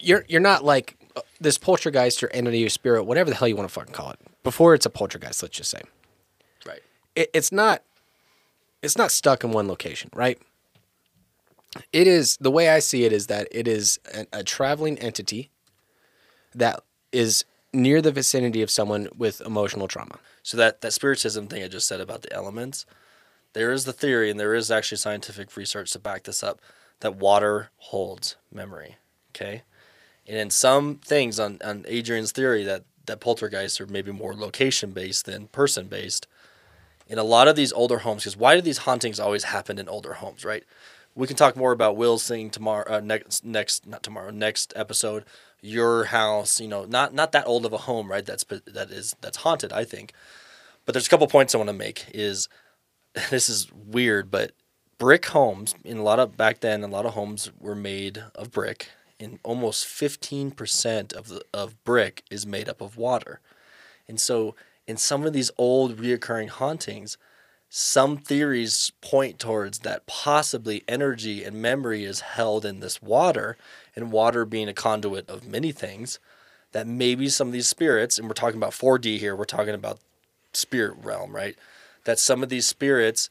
you're 0.00 0.24
you're 0.28 0.40
not 0.40 0.64
like 0.64 0.96
uh, 1.16 1.22
this 1.40 1.58
poltergeist 1.58 2.22
or 2.22 2.30
entity 2.32 2.64
or 2.64 2.68
spirit, 2.68 3.02
whatever 3.02 3.28
the 3.28 3.34
hell 3.34 3.48
you 3.48 3.56
want 3.56 3.68
to 3.68 3.72
fucking 3.72 3.92
call 3.92 4.12
it. 4.12 4.20
Before 4.44 4.72
it's 4.72 4.86
a 4.86 4.90
poltergeist, 4.90 5.42
let's 5.42 5.56
just 5.56 5.70
say 5.70 5.82
Right. 6.64 6.80
it, 7.16 7.28
it's 7.34 7.50
not 7.50 7.82
it's 8.82 8.96
not 8.96 9.10
stuck 9.10 9.42
in 9.42 9.50
one 9.50 9.66
location, 9.66 10.10
right? 10.14 10.38
It 11.92 12.06
is 12.06 12.36
the 12.36 12.52
way 12.52 12.68
I 12.68 12.78
see 12.78 13.04
it 13.04 13.12
is 13.12 13.26
that 13.26 13.48
it 13.50 13.66
is 13.66 13.98
a, 14.14 14.26
a 14.32 14.44
traveling 14.44 14.96
entity 15.00 15.50
that 16.54 16.84
is 17.10 17.44
near 17.72 18.02
the 18.02 18.12
vicinity 18.12 18.62
of 18.62 18.70
someone 18.70 19.08
with 19.16 19.40
emotional 19.40 19.88
trauma. 19.88 20.18
So 20.42 20.56
that 20.56 20.80
that 20.80 20.92
spiritism 20.92 21.46
thing 21.46 21.62
I 21.62 21.68
just 21.68 21.88
said 21.88 22.00
about 22.00 22.22
the 22.22 22.32
elements, 22.32 22.86
there 23.52 23.72
is 23.72 23.84
the 23.84 23.92
theory, 23.92 24.30
and 24.30 24.38
there 24.38 24.54
is 24.54 24.70
actually 24.70 24.98
scientific 24.98 25.56
research 25.56 25.92
to 25.92 25.98
back 25.98 26.24
this 26.24 26.42
up, 26.42 26.60
that 27.00 27.16
water 27.16 27.70
holds 27.76 28.36
memory. 28.52 28.96
Okay, 29.34 29.62
and 30.26 30.36
in 30.36 30.50
some 30.50 30.96
things 30.96 31.38
on 31.38 31.58
on 31.64 31.84
Adrian's 31.88 32.32
theory 32.32 32.64
that 32.64 32.84
that 33.06 33.20
poltergeists 33.20 33.80
are 33.80 33.86
maybe 33.86 34.12
more 34.12 34.34
location 34.34 34.92
based 34.92 35.26
than 35.26 35.48
person 35.48 35.86
based. 35.86 36.26
In 37.08 37.18
a 37.18 37.24
lot 37.24 37.48
of 37.48 37.56
these 37.56 37.72
older 37.72 37.98
homes, 37.98 38.22
because 38.22 38.36
why 38.36 38.54
do 38.54 38.60
these 38.60 38.78
hauntings 38.78 39.18
always 39.18 39.44
happen 39.44 39.80
in 39.80 39.88
older 39.88 40.14
homes, 40.14 40.44
right? 40.44 40.62
We 41.16 41.26
can 41.26 41.34
talk 41.34 41.56
more 41.56 41.72
about 41.72 41.96
Will's 41.96 42.26
thing 42.26 42.50
tomorrow. 42.50 42.84
Uh, 42.88 43.00
next, 43.00 43.44
next, 43.44 43.84
not 43.84 44.04
tomorrow. 44.04 44.30
Next 44.30 44.72
episode, 44.76 45.24
your 45.60 46.04
house. 46.04 46.60
You 46.60 46.68
know, 46.68 46.84
not 46.84 47.14
not 47.14 47.32
that 47.32 47.46
old 47.46 47.66
of 47.66 47.72
a 47.72 47.78
home, 47.78 48.10
right? 48.10 48.24
That's 48.24 48.44
that 48.44 48.90
is 48.90 49.16
that's 49.20 49.38
haunted. 49.38 49.72
I 49.72 49.84
think. 49.84 50.12
But 50.84 50.92
there's 50.92 51.06
a 51.06 51.10
couple 51.10 51.26
points 51.26 51.54
I 51.54 51.58
want 51.58 51.68
to 51.68 51.74
make. 51.74 52.06
Is 52.12 52.48
this 53.30 53.48
is 53.48 53.70
weird, 53.72 54.30
but 54.30 54.52
brick 54.98 55.26
homes 55.26 55.74
in 55.84 55.96
a 55.96 56.02
lot 56.02 56.20
of 56.20 56.36
back 56.36 56.60
then, 56.60 56.84
a 56.84 56.86
lot 56.86 57.06
of 57.06 57.14
homes 57.14 57.50
were 57.58 57.74
made 57.74 58.22
of 58.34 58.52
brick, 58.52 58.88
and 59.18 59.40
almost 59.42 59.86
15% 59.86 61.12
of 61.14 61.28
the 61.28 61.42
of 61.52 61.82
brick 61.84 62.22
is 62.30 62.46
made 62.46 62.68
up 62.68 62.80
of 62.80 62.96
water. 62.96 63.40
And 64.06 64.20
so, 64.20 64.54
in 64.86 64.96
some 64.96 65.24
of 65.24 65.32
these 65.32 65.50
old 65.56 65.96
reoccurring 65.96 66.48
hauntings, 66.48 67.16
some 67.72 68.16
theories 68.16 68.90
point 69.00 69.38
towards 69.38 69.78
that 69.80 70.04
possibly 70.06 70.82
energy 70.88 71.44
and 71.44 71.62
memory 71.62 72.04
is 72.04 72.20
held 72.20 72.64
in 72.64 72.80
this 72.80 73.00
water, 73.00 73.56
and 73.94 74.10
water 74.10 74.44
being 74.44 74.68
a 74.68 74.74
conduit 74.74 75.30
of 75.30 75.46
many 75.46 75.70
things. 75.72 76.18
That 76.72 76.86
maybe 76.86 77.28
some 77.28 77.48
of 77.48 77.52
these 77.52 77.68
spirits, 77.68 78.18
and 78.18 78.28
we're 78.28 78.34
talking 78.34 78.58
about 78.58 78.72
4D 78.72 79.18
here, 79.18 79.34
we're 79.34 79.44
talking 79.44 79.74
about 79.74 79.98
spirit 80.52 80.96
realm, 81.02 81.34
right? 81.34 81.56
That 82.04 82.18
some 82.18 82.42
of 82.42 82.48
these 82.48 82.66
spirits 82.66 83.30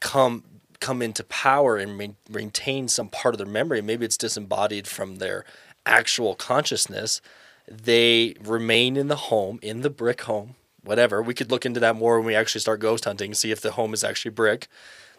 come 0.00 0.44
come 0.78 1.00
into 1.00 1.24
power 1.24 1.76
and 1.76 1.96
main, 1.96 2.16
maintain 2.28 2.86
some 2.88 3.08
part 3.08 3.34
of 3.34 3.38
their 3.38 3.46
memory. 3.46 3.80
Maybe 3.80 4.04
it's 4.04 4.18
disembodied 4.18 4.86
from 4.86 5.16
their 5.16 5.44
actual 5.86 6.34
consciousness. 6.34 7.20
They 7.66 8.34
remain 8.42 8.96
in 8.96 9.08
the 9.08 9.16
home, 9.16 9.58
in 9.62 9.80
the 9.80 9.90
brick 9.90 10.22
home, 10.22 10.54
whatever. 10.86 11.22
We 11.22 11.34
could 11.34 11.50
look 11.50 11.66
into 11.66 11.80
that 11.80 11.96
more 11.96 12.18
when 12.18 12.26
we 12.26 12.34
actually 12.34 12.60
start 12.60 12.80
ghost 12.80 13.04
hunting, 13.04 13.34
see 13.34 13.50
if 13.50 13.60
the 13.60 13.72
home 13.72 13.92
is 13.92 14.04
actually 14.04 14.30
brick. 14.30 14.68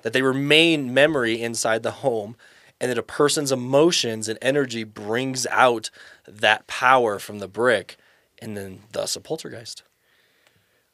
That 0.01 0.13
they 0.13 0.21
remain 0.21 0.93
memory 0.93 1.41
inside 1.41 1.83
the 1.83 1.91
home, 1.91 2.35
and 2.79 2.89
that 2.91 2.97
a 2.97 3.03
person's 3.03 3.51
emotions 3.51 4.27
and 4.27 4.37
energy 4.41 4.83
brings 4.83 5.45
out 5.47 5.89
that 6.27 6.67
power 6.67 7.19
from 7.19 7.39
the 7.39 7.47
brick, 7.47 7.97
and 8.39 8.55
then 8.55 8.81
thus 8.91 9.15
a 9.15 9.21
poltergeist. 9.21 9.83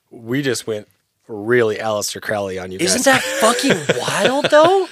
We 0.09 0.41
just 0.41 0.65
went 0.67 0.87
really 1.27 1.77
Aleister 1.77 2.21
Crowley 2.21 2.57
on 2.59 2.71
you 2.71 2.79
guys. 2.79 2.95
Isn't 2.95 3.05
that 3.05 3.21
fucking 3.21 3.97
wild 3.99 4.45
though? 4.49 4.87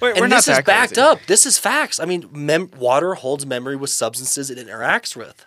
Wait, 0.00 0.12
and 0.12 0.20
we're 0.20 0.26
not 0.26 0.44
this 0.44 0.48
is 0.48 0.64
backed 0.64 0.94
crazy. 0.94 1.00
up. 1.00 1.18
This 1.26 1.46
is 1.46 1.58
facts. 1.58 2.00
I 2.00 2.04
mean, 2.06 2.28
mem- 2.32 2.70
water 2.76 3.14
holds 3.14 3.46
memory 3.46 3.76
with 3.76 3.90
substances 3.90 4.50
it 4.50 4.58
interacts 4.58 5.14
with. 5.16 5.44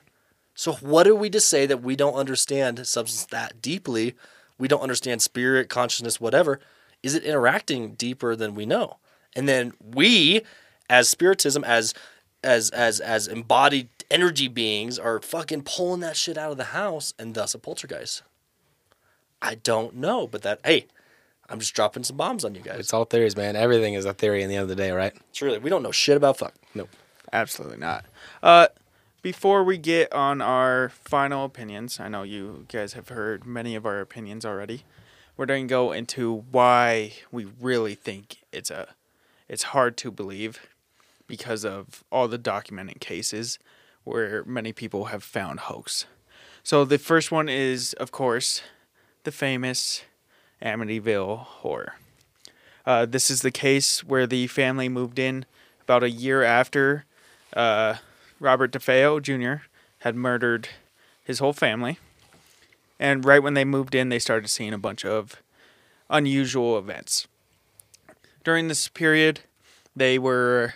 So 0.58 0.74
what 0.74 1.06
are 1.08 1.14
we 1.14 1.30
to 1.30 1.40
say 1.40 1.68
that 1.68 1.84
we 1.84 1.96
don't 1.96 2.16
understand 2.16 2.86
substance 2.88 3.26
that 3.26 3.62
deeply? 3.62 4.16
We 4.58 4.68
don't 4.68 4.82
understand 4.82 5.22
spirit, 5.22 5.70
consciousness, 5.70 6.20
whatever. 6.20 6.60
Is 7.04 7.14
it 7.14 7.24
interacting 7.24 7.94
deeper 7.94 8.36
than 8.36 8.56
we 8.56 8.66
know? 8.66 8.98
And 9.36 9.48
then 9.48 9.74
we, 9.80 10.42
as 10.90 11.10
spiritism, 11.10 11.64
as 11.64 11.94
as 12.44 12.72
as 12.72 13.00
as 13.00 13.28
embodied 13.28 13.90
energy 14.10 14.48
beings, 14.48 14.98
are 14.98 15.22
fucking 15.22 15.62
pulling 15.62 16.00
that 16.00 16.18
shit 16.18 16.40
out 16.40 16.50
of 16.50 16.58
the 16.58 16.64
house, 16.66 17.14
and 17.20 17.36
thus 17.36 17.54
a 17.54 17.60
poltergeist. 17.60 18.24
I 19.40 19.56
don't 19.56 19.98
know, 19.98 20.26
but 20.26 20.42
that 20.42 20.60
hey, 20.66 20.88
I'm 21.50 21.60
just 21.60 21.76
dropping 21.76 22.04
some 22.04 22.18
bombs 22.18 22.44
on 22.44 22.56
you 22.56 22.62
guys. 22.62 22.80
It's 22.80 22.94
all 22.96 23.06
theories, 23.06 23.38
man. 23.38 23.56
Everything 23.56 23.94
is 23.94 24.06
a 24.06 24.14
theory 24.14 24.42
in 24.42 24.50
the 24.50 24.56
end 24.56 24.64
of 24.64 24.70
the 24.70 24.76
day, 24.76 24.90
right? 24.90 25.14
Truly, 25.34 25.60
we 25.60 25.70
don't 25.70 25.84
know 25.84 25.92
shit 25.92 26.18
about 26.18 26.40
fuck. 26.40 26.56
Nope. 26.74 26.90
Absolutely 27.32 27.78
not. 27.78 28.06
Uh, 28.42 28.68
before 29.28 29.62
we 29.62 29.78
get 29.78 30.14
on 30.14 30.40
our 30.42 30.88
final 30.88 31.44
opinions, 31.44 32.00
I 32.00 32.08
know 32.08 32.24
you 32.24 32.66
guys 32.70 32.94
have 32.94 33.10
heard 33.10 33.46
many 33.46 33.76
of 33.76 33.86
our 33.86 34.00
opinions 34.00 34.46
already. 34.46 34.84
We're 35.36 35.48
going 35.48 35.68
to 35.68 35.70
go 35.70 35.92
into 35.92 36.46
why 36.50 37.12
we 37.30 37.46
really 37.60 37.94
think 37.94 38.38
it's 38.54 38.72
a, 38.72 38.96
it's 39.50 39.64
hard 39.64 39.98
to 39.98 40.12
believe, 40.12 40.62
because 41.28 41.66
of 41.66 42.06
all 42.10 42.30
the 42.30 42.38
documented 42.38 43.02
cases 43.02 43.60
where 44.06 44.46
many 44.46 44.72
people 44.72 45.06
have 45.12 45.26
found 45.26 45.60
hoax. 45.60 46.06
So 46.64 46.86
the 46.86 46.98
first 46.98 47.30
one 47.30 47.50
is, 47.50 47.92
of 47.96 48.14
course, 48.14 48.62
the 49.26 49.34
famous 49.34 50.04
Amityville 50.62 51.40
horror. 51.40 51.96
Uh, 52.86 53.06
this 53.06 53.30
is 53.30 53.42
the 53.42 53.52
case 53.52 54.06
where 54.06 54.26
the 54.26 54.48
family 54.48 54.88
moved 54.88 55.20
in 55.20 55.46
about 55.82 56.04
a 56.04 56.10
year 56.10 56.44
after 56.44 57.04
uh, 57.54 57.96
Robert 58.40 58.72
DeFeo 58.72 59.22
Jr. 59.22 59.66
had 60.00 60.16
murdered 60.16 60.70
his 61.24 61.40
whole 61.40 61.54
family. 61.54 61.98
And 63.00 63.26
right 63.26 63.42
when 63.42 63.54
they 63.54 63.66
moved 63.66 63.96
in, 63.96 64.10
they 64.10 64.20
started 64.20 64.48
seeing 64.48 64.74
a 64.74 64.78
bunch 64.78 65.06
of 65.06 65.42
unusual 66.10 66.78
events. 66.78 67.28
During 68.44 68.68
this 68.68 68.88
period, 68.88 69.42
they 69.96 70.18
were 70.18 70.76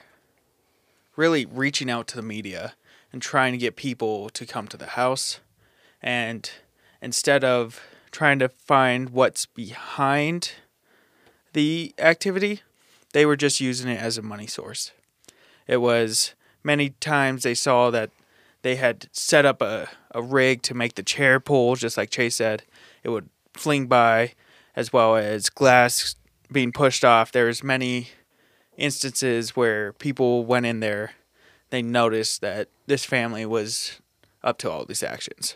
really 1.16 1.46
reaching 1.46 1.90
out 1.90 2.08
to 2.08 2.16
the 2.16 2.22
media 2.22 2.74
and 3.14 3.22
trying 3.22 3.52
to 3.52 3.58
get 3.58 3.76
people 3.76 4.30
to 4.32 4.46
come 4.46 4.68
to 4.68 4.78
the 4.78 4.88
house. 4.88 5.40
And 6.02 6.50
instead 7.02 7.44
of 7.44 7.82
trying 8.12 8.40
to 8.40 8.50
find 8.50 9.12
what's 9.12 9.46
behind 9.46 10.54
the 11.54 11.94
activity, 11.98 12.62
they 13.14 13.26
were 13.26 13.36
just 13.36 13.60
using 13.60 13.90
it 13.90 14.00
as 14.00 14.18
a 14.18 14.22
money 14.22 14.48
source. 14.48 14.92
It 15.68 15.78
was 15.78 16.34
many 16.64 16.90
times 16.90 17.44
they 17.44 17.54
saw 17.54 17.90
that 17.92 18.10
they 18.62 18.76
had 18.76 19.08
set 19.12 19.46
up 19.46 19.62
a, 19.62 19.90
a 20.12 20.22
rig 20.22 20.62
to 20.64 20.74
make 20.74 20.96
the 20.96 21.04
chair 21.04 21.40
pull, 21.40 21.76
just 21.76 21.98
like 21.98 22.10
Chase 22.10 22.36
said. 22.36 22.64
It 23.04 23.10
would 23.10 23.30
fling 23.54 23.88
by, 23.88 24.34
as 24.76 24.94
well 24.94 25.16
as 25.16 25.50
glass 25.50 26.16
being 26.52 26.72
pushed 26.72 27.04
off. 27.04 27.32
There's 27.32 27.64
many 27.64 28.10
instances 28.78 29.56
where 29.56 29.94
people 29.94 30.46
went 30.46 30.66
in 30.66 30.80
there, 30.80 31.14
they 31.70 31.82
noticed 31.82 32.42
that 32.42 32.68
this 32.88 33.06
family 33.06 33.46
was 33.46 34.00
up 34.44 34.58
to 34.60 34.70
all 34.72 34.86
these 34.86 35.04
actions. 35.04 35.56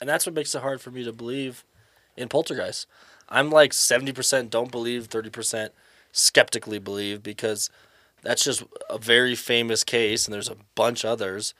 And 0.00 0.08
that's 0.08 0.26
what 0.26 0.34
makes 0.34 0.54
it 0.54 0.62
hard 0.62 0.80
for 0.80 0.90
me 0.90 1.04
to 1.04 1.12
believe 1.12 1.64
in 2.16 2.28
poltergeists. 2.28 2.86
I'm 3.28 3.50
like 3.50 3.72
70% 3.72 4.50
don't 4.50 4.70
believe, 4.70 5.08
30% 5.08 5.70
skeptically 6.12 6.78
believe 6.78 7.22
because 7.22 7.70
that's 8.24 8.44
just 8.44 8.64
a 8.90 8.98
very 8.98 9.34
famous 9.34 9.84
case 9.84 10.26
and 10.26 10.34
there's 10.34 10.48
a 10.48 10.56
bunch 10.74 11.04
others 11.04 11.54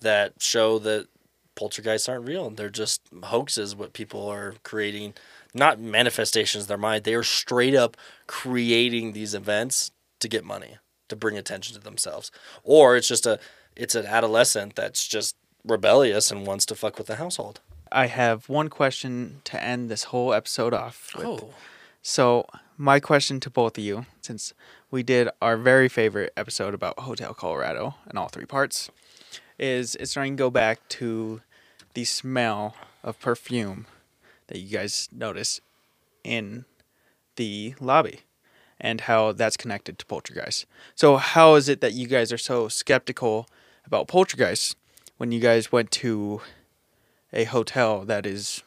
that 0.00 0.34
show 0.40 0.78
that 0.78 1.06
poltergeists 1.54 2.08
aren't 2.08 2.26
real. 2.26 2.50
They're 2.50 2.70
just 2.70 3.02
hoaxes 3.24 3.74
what 3.74 3.92
people 3.92 4.28
are 4.28 4.54
creating, 4.62 5.14
not 5.54 5.80
manifestations 5.80 6.64
of 6.64 6.68
their 6.68 6.78
mind. 6.78 7.04
They 7.04 7.14
are 7.14 7.24
straight 7.24 7.74
up 7.74 7.96
creating 8.26 9.12
these 9.12 9.34
events 9.34 9.90
to 10.20 10.28
get 10.28 10.44
money, 10.44 10.78
to 11.08 11.16
bring 11.16 11.36
attention 11.36 11.74
to 11.74 11.82
themselves. 11.82 12.30
Or 12.62 12.96
it's 12.96 13.08
just 13.08 13.26
a 13.26 13.40
it's 13.76 13.94
an 13.94 14.06
adolescent 14.06 14.74
that's 14.74 15.06
just 15.06 15.36
rebellious 15.64 16.30
and 16.30 16.46
wants 16.46 16.66
to 16.66 16.74
fuck 16.74 16.98
with 16.98 17.06
the 17.06 17.16
household. 17.16 17.60
I 17.90 18.06
have 18.06 18.48
one 18.48 18.68
question 18.68 19.40
to 19.44 19.62
end 19.62 19.90
this 19.90 20.04
whole 20.04 20.32
episode 20.34 20.74
off 20.74 21.12
with. 21.16 21.26
Oh. 21.26 21.50
So, 22.02 22.46
my 22.76 23.00
question 23.00 23.40
to 23.40 23.50
both 23.50 23.76
of 23.76 23.84
you, 23.84 24.06
since 24.20 24.54
we 24.90 25.02
did 25.02 25.28
our 25.40 25.56
very 25.56 25.88
favorite 25.88 26.32
episode 26.36 26.74
about 26.74 26.98
Hotel 27.00 27.34
Colorado 27.34 27.94
in 28.10 28.16
all 28.16 28.28
three 28.28 28.46
parts, 28.46 28.90
is 29.58 29.94
it's 29.96 30.12
trying 30.12 30.36
to 30.36 30.40
go 30.40 30.50
back 30.50 30.86
to 30.88 31.40
the 31.94 32.04
smell 32.04 32.74
of 33.02 33.18
perfume 33.20 33.86
that 34.48 34.58
you 34.58 34.68
guys 34.68 35.08
notice 35.12 35.60
in 36.24 36.64
the 37.36 37.74
lobby 37.80 38.20
and 38.80 39.02
how 39.02 39.32
that's 39.32 39.56
connected 39.56 39.98
to 39.98 40.06
poltergeist. 40.06 40.66
So, 40.94 41.16
how 41.16 41.54
is 41.54 41.68
it 41.68 41.80
that 41.80 41.94
you 41.94 42.06
guys 42.06 42.32
are 42.32 42.38
so 42.38 42.68
skeptical 42.68 43.48
about 43.84 44.06
poltergeist 44.06 44.76
when 45.16 45.32
you 45.32 45.40
guys 45.40 45.72
went 45.72 45.90
to 45.90 46.40
a 47.32 47.44
hotel 47.44 48.04
that 48.04 48.24
is 48.24 48.62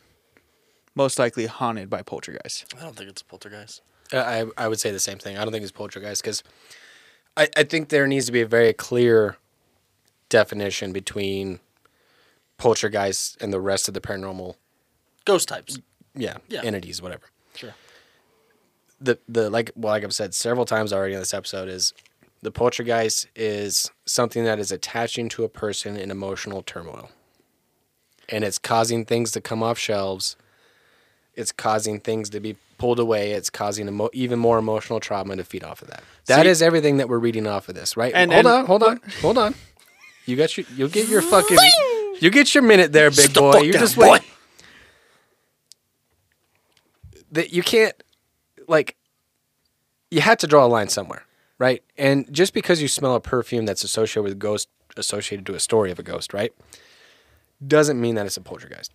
most 0.96 1.18
likely 1.18 1.46
haunted 1.46 1.90
by 1.90 2.02
poltergeists. 2.02 2.66
I 2.78 2.84
don't 2.84 2.96
think 2.96 3.10
it's 3.10 3.24
poltergeist. 3.24 3.82
I 4.14 4.46
I 4.58 4.68
would 4.68 4.80
say 4.80 4.92
the 4.92 5.00
same 5.00 5.18
thing. 5.18 5.38
I 5.38 5.44
don't 5.44 5.52
think 5.52 5.64
it's 5.64 5.72
poltergeist 5.72 6.22
because 6.22 6.44
I, 7.38 7.48
I 7.56 7.64
think 7.64 7.90
there 7.90 8.08
needs 8.08 8.26
to 8.26 8.32
be 8.32 8.42
a 8.42 8.48
very 8.48 8.74
clear 8.74 9.38
definition 10.30 10.92
between 10.94 11.60
poltergeist 12.58 13.42
and 13.42 13.52
the 13.52 13.60
rest 13.60 13.88
of 13.88 13.94
the 13.94 14.02
paranormal 14.02 14.56
Ghost 15.26 15.48
types. 15.48 15.78
yeah, 16.16 16.38
Yeah. 16.50 16.62
entities, 16.64 17.02
whatever. 17.02 17.24
Sure. 17.56 17.74
The 19.00 19.18
the 19.28 19.50
like 19.50 19.72
well, 19.76 19.94
like 19.94 20.04
I've 20.04 20.14
said 20.14 20.34
several 20.34 20.66
times 20.66 20.92
already 20.94 21.14
in 21.14 21.20
this 21.20 21.34
episode 21.34 21.70
is 21.70 21.94
the 22.42 22.52
poltergeist 22.52 23.28
is 23.36 23.92
something 24.06 24.44
that 24.46 24.60
is 24.60 24.72
attaching 24.72 25.30
to 25.30 25.44
a 25.44 25.50
person 25.50 25.96
in 25.96 26.10
emotional 26.12 26.62
turmoil. 26.64 27.10
And 28.30 28.44
it's 28.44 28.58
causing 28.58 29.06
things 29.06 29.32
to 29.32 29.42
come 29.42 29.62
off 29.62 29.78
shelves. 29.78 30.36
It's 31.42 31.52
causing 31.52 32.00
things 32.00 32.30
to 32.30 32.40
be 32.40 32.56
pulled 32.78 33.00
away. 33.00 33.32
It's 33.34 33.50
causing 33.50 33.88
emo- 33.88 34.10
even 34.14 34.40
more 34.40 34.58
emotional 34.58 35.00
trauma 35.02 35.36
to 35.36 35.44
feed 35.44 35.64
off 35.64 35.82
of 35.82 35.90
that. 35.90 36.04
That 36.28 36.46
is 36.46 36.60
See- 36.60 36.66
everything 36.66 36.98
that 36.98 37.10
we're 37.10 37.20
reading 37.20 37.46
off 37.48 37.68
of 37.68 37.76
this, 37.76 37.98
right? 37.98 38.14
And- 38.16 38.32
hold 38.32 38.46
and- 38.46 38.56
on, 38.56 38.66
hold 38.66 38.84
on, 38.84 39.02
hold 39.22 39.38
on. 39.38 39.56
You 40.26 40.36
got 40.38 40.56
your, 40.56 40.66
you'll 40.78 40.88
get 40.90 41.10
your 41.10 41.22
fucking, 41.24 41.58
you 42.22 42.30
get 42.30 42.54
your 42.56 42.64
minute 42.64 42.94
there, 42.94 43.10
big 43.10 43.20
Sit 43.20 43.34
the 43.34 43.42
boy. 43.42 43.60
You 43.62 43.74
just 43.74 43.96
boy. 43.98 44.12
wait. 44.12 44.22
That 47.32 47.54
you 47.54 47.64
can't, 47.64 47.96
like, 48.68 48.96
you 50.10 50.22
had 50.22 50.40
to 50.40 50.48
draw 50.48 50.66
a 50.66 50.68
line 50.68 50.90
somewhere, 50.90 51.24
right? 51.58 51.82
And 51.98 52.32
just 52.34 52.54
because 52.54 52.82
you 52.82 52.88
smell 52.88 53.16
a 53.16 53.22
perfume 53.22 53.66
that's 53.66 53.84
associated 53.84 54.24
with 54.24 54.34
a 54.34 54.36
ghost, 54.36 54.68
associated 54.98 55.46
to 55.46 55.56
a 55.56 55.60
story 55.60 55.92
of 55.92 56.00
a 56.00 56.04
ghost, 56.04 56.34
right, 56.34 56.54
doesn't 57.66 58.00
mean 58.00 58.16
that 58.16 58.26
it's 58.26 58.38
a 58.38 58.42
poltergeist. 58.42 58.92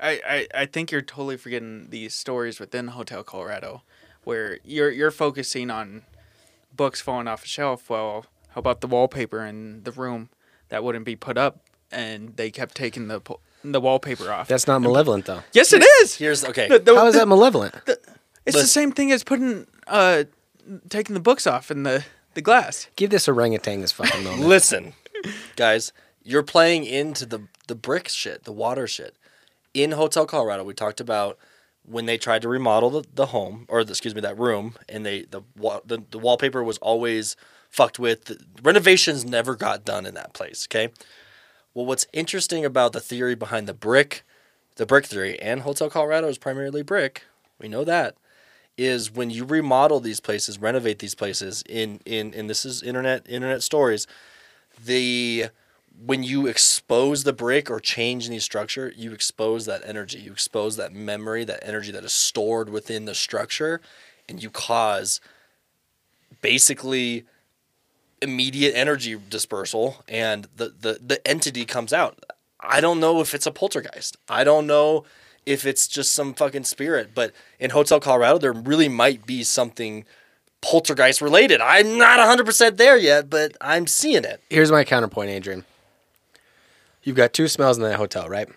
I, 0.00 0.20
I, 0.26 0.46
I 0.62 0.66
think 0.66 0.90
you're 0.90 1.02
totally 1.02 1.36
forgetting 1.36 1.88
these 1.90 2.14
stories 2.14 2.58
within 2.58 2.88
Hotel 2.88 3.22
Colorado, 3.22 3.82
where 4.24 4.58
you're 4.64 4.90
you're 4.90 5.10
focusing 5.10 5.70
on 5.70 6.02
books 6.74 7.00
falling 7.00 7.28
off 7.28 7.44
a 7.44 7.48
shelf. 7.48 7.90
Well, 7.90 8.26
how 8.50 8.58
about 8.60 8.80
the 8.80 8.86
wallpaper 8.86 9.44
in 9.44 9.82
the 9.84 9.92
room 9.92 10.30
that 10.70 10.82
wouldn't 10.82 11.04
be 11.04 11.16
put 11.16 11.36
up, 11.36 11.60
and 11.92 12.36
they 12.36 12.50
kept 12.50 12.74
taking 12.74 13.08
the 13.08 13.20
po- 13.20 13.40
the 13.62 13.80
wallpaper 13.80 14.32
off. 14.32 14.48
That's 14.48 14.66
not 14.66 14.80
malevolent, 14.80 15.26
though. 15.26 15.42
yes, 15.52 15.72
it 15.74 15.84
is. 16.02 16.16
Here's 16.16 16.44
okay. 16.44 16.68
The- 16.68 16.78
the- 16.78 16.94
How 16.96 17.06
is 17.06 17.12
the- 17.14 17.20
that 17.20 17.26
malevolent? 17.28 17.74
It's 18.46 18.56
the 18.56 18.66
same 18.66 18.90
thing 18.92 19.12
as 19.12 19.22
putting 19.22 19.66
uh 19.86 20.24
taking 20.88 21.14
the 21.14 21.20
books 21.20 21.46
off 21.46 21.70
in 21.70 21.82
the 21.82 22.04
the 22.34 22.40
glass. 22.42 22.88
Give 22.96 23.10
this 23.10 23.28
orangutan 23.28 23.80
this 23.82 23.92
fucking 23.92 24.24
moment. 24.24 24.48
Listen, 24.48 24.94
guys, 25.56 25.92
you're 26.22 26.42
playing 26.42 26.84
into 26.84 27.26
the 27.26 27.48
the 27.68 27.74
brick 27.74 28.08
shit, 28.08 28.44
the 28.44 28.52
water 28.52 28.86
shit. 28.86 29.14
In 29.74 29.92
Hotel 29.92 30.26
Colorado, 30.26 30.64
we 30.64 30.74
talked 30.74 31.00
about 31.00 31.38
when 31.82 32.06
they 32.06 32.18
tried 32.18 32.42
to 32.42 32.48
remodel 32.48 32.90
the, 32.90 33.04
the 33.14 33.26
home 33.26 33.66
or 33.68 33.84
the, 33.84 33.92
excuse 33.92 34.14
me 34.14 34.20
that 34.20 34.38
room, 34.38 34.74
and 34.88 35.04
they 35.06 35.22
the, 35.22 35.42
the 35.84 36.02
the 36.10 36.18
wallpaper 36.18 36.62
was 36.62 36.78
always 36.78 37.36
fucked 37.68 37.98
with. 37.98 38.24
The 38.26 38.38
renovations 38.62 39.24
never 39.24 39.54
got 39.56 39.84
done 39.84 40.06
in 40.06 40.14
that 40.14 40.32
place. 40.32 40.66
Okay. 40.68 40.92
Well, 41.72 41.86
what's 41.86 42.06
interesting 42.12 42.64
about 42.64 42.92
the 42.92 43.00
theory 43.00 43.36
behind 43.36 43.68
the 43.68 43.74
brick, 43.74 44.24
the 44.76 44.86
brick 44.86 45.06
theory, 45.06 45.40
and 45.40 45.60
Hotel 45.60 45.88
Colorado 45.88 46.28
is 46.28 46.38
primarily 46.38 46.82
brick. 46.82 47.22
We 47.60 47.68
know 47.68 47.84
that 47.84 48.16
is 48.76 49.10
when 49.10 49.30
you 49.30 49.44
remodel 49.44 50.00
these 50.00 50.20
places, 50.20 50.58
renovate 50.58 50.98
these 50.98 51.14
places 51.14 51.62
in 51.68 52.00
in 52.04 52.34
and 52.34 52.48
this 52.50 52.64
is 52.64 52.82
internet 52.82 53.26
internet 53.28 53.62
stories. 53.62 54.06
The 54.84 55.46
when 56.04 56.22
you 56.22 56.46
expose 56.46 57.24
the 57.24 57.32
brick 57.32 57.70
or 57.70 57.78
change 57.78 58.26
any 58.26 58.38
structure, 58.38 58.92
you 58.96 59.12
expose 59.12 59.66
that 59.66 59.82
energy, 59.84 60.18
you 60.18 60.32
expose 60.32 60.76
that 60.76 60.92
memory, 60.92 61.44
that 61.44 61.62
energy 61.62 61.90
that 61.92 62.04
is 62.04 62.12
stored 62.12 62.70
within 62.70 63.04
the 63.04 63.14
structure, 63.14 63.80
and 64.28 64.42
you 64.42 64.50
cause 64.50 65.20
basically 66.40 67.24
immediate 68.22 68.74
energy 68.74 69.18
dispersal 69.28 70.02
and 70.08 70.48
the, 70.56 70.74
the, 70.80 70.98
the 71.04 71.26
entity 71.26 71.64
comes 71.64 71.92
out. 71.92 72.24
I 72.60 72.80
don't 72.80 73.00
know 73.00 73.20
if 73.20 73.34
it's 73.34 73.46
a 73.46 73.50
poltergeist. 73.50 74.16
I 74.28 74.44
don't 74.44 74.66
know 74.66 75.04
if 75.46 75.64
it's 75.64 75.88
just 75.88 76.12
some 76.12 76.34
fucking 76.34 76.64
spirit, 76.64 77.10
but 77.14 77.32
in 77.58 77.70
Hotel 77.70 77.98
Colorado, 77.98 78.38
there 78.38 78.52
really 78.52 78.88
might 78.88 79.26
be 79.26 79.42
something 79.42 80.04
poltergeist 80.60 81.22
related. 81.22 81.60
I'm 81.62 81.96
not 81.96 82.18
100% 82.18 82.76
there 82.76 82.98
yet, 82.98 83.30
but 83.30 83.56
I'm 83.60 83.86
seeing 83.86 84.24
it. 84.24 84.42
Here's 84.50 84.70
my 84.70 84.84
counterpoint, 84.84 85.30
Adrian. 85.30 85.64
You've 87.02 87.16
got 87.16 87.32
two 87.32 87.48
smells 87.48 87.76
in 87.76 87.82
that 87.84 87.96
hotel, 87.96 88.28
right? 88.28 88.48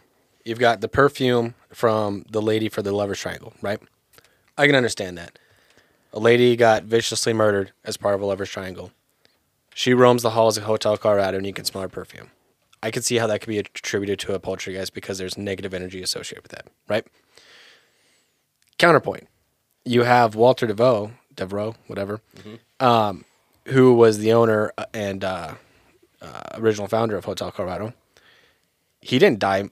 You've 0.43 0.59
got 0.59 0.81
the 0.81 0.89
perfume 0.89 1.55
from 1.69 2.25
the 2.29 2.41
lady 2.41 2.67
for 2.69 2.81
the 2.81 2.91
lover's 2.91 3.19
triangle, 3.19 3.53
right? 3.61 3.79
I 4.57 4.67
can 4.67 4.75
understand 4.75 5.17
that. 5.17 5.39
A 6.11 6.19
lady 6.19 6.55
got 6.55 6.83
viciously 6.83 7.33
murdered 7.33 7.71
as 7.83 7.97
part 7.97 8.15
of 8.15 8.21
a 8.21 8.25
lover's 8.25 8.49
triangle. 8.49 8.91
She 9.73 9.93
roams 9.93 10.21
the 10.21 10.31
halls 10.31 10.57
of 10.57 10.63
Hotel 10.63 10.97
Colorado 10.97 11.37
and 11.37 11.47
you 11.47 11.53
can 11.53 11.65
smell 11.65 11.81
her 11.81 11.89
perfume. 11.89 12.29
I 12.83 12.91
can 12.91 13.01
see 13.01 13.15
how 13.15 13.27
that 13.27 13.39
could 13.39 13.47
be 13.47 13.57
attributed 13.57 14.19
to 14.19 14.33
a 14.33 14.39
poltergeist 14.39 14.93
because 14.93 15.17
there's 15.17 15.37
negative 15.37 15.73
energy 15.73 16.01
associated 16.03 16.43
with 16.43 16.51
that, 16.51 16.67
right? 16.87 17.07
Counterpoint. 18.77 19.27
You 19.85 20.03
have 20.03 20.35
Walter 20.35 20.67
DeVoe, 20.67 21.11
Devereux, 21.33 21.73
whatever, 21.87 22.21
um, 22.79 23.23
who 23.67 23.93
was 23.95 24.17
the 24.19 24.33
owner 24.33 24.71
uh, 24.77 24.85
and 24.93 25.23
uh, 25.23 25.53
uh, 26.21 26.41
original 26.55 26.87
founder 26.87 27.15
of 27.15 27.25
Hotel 27.25 27.51
Colorado. 27.51 27.93
He 29.03 29.19
didn't 29.19 29.39
die 29.39 29.69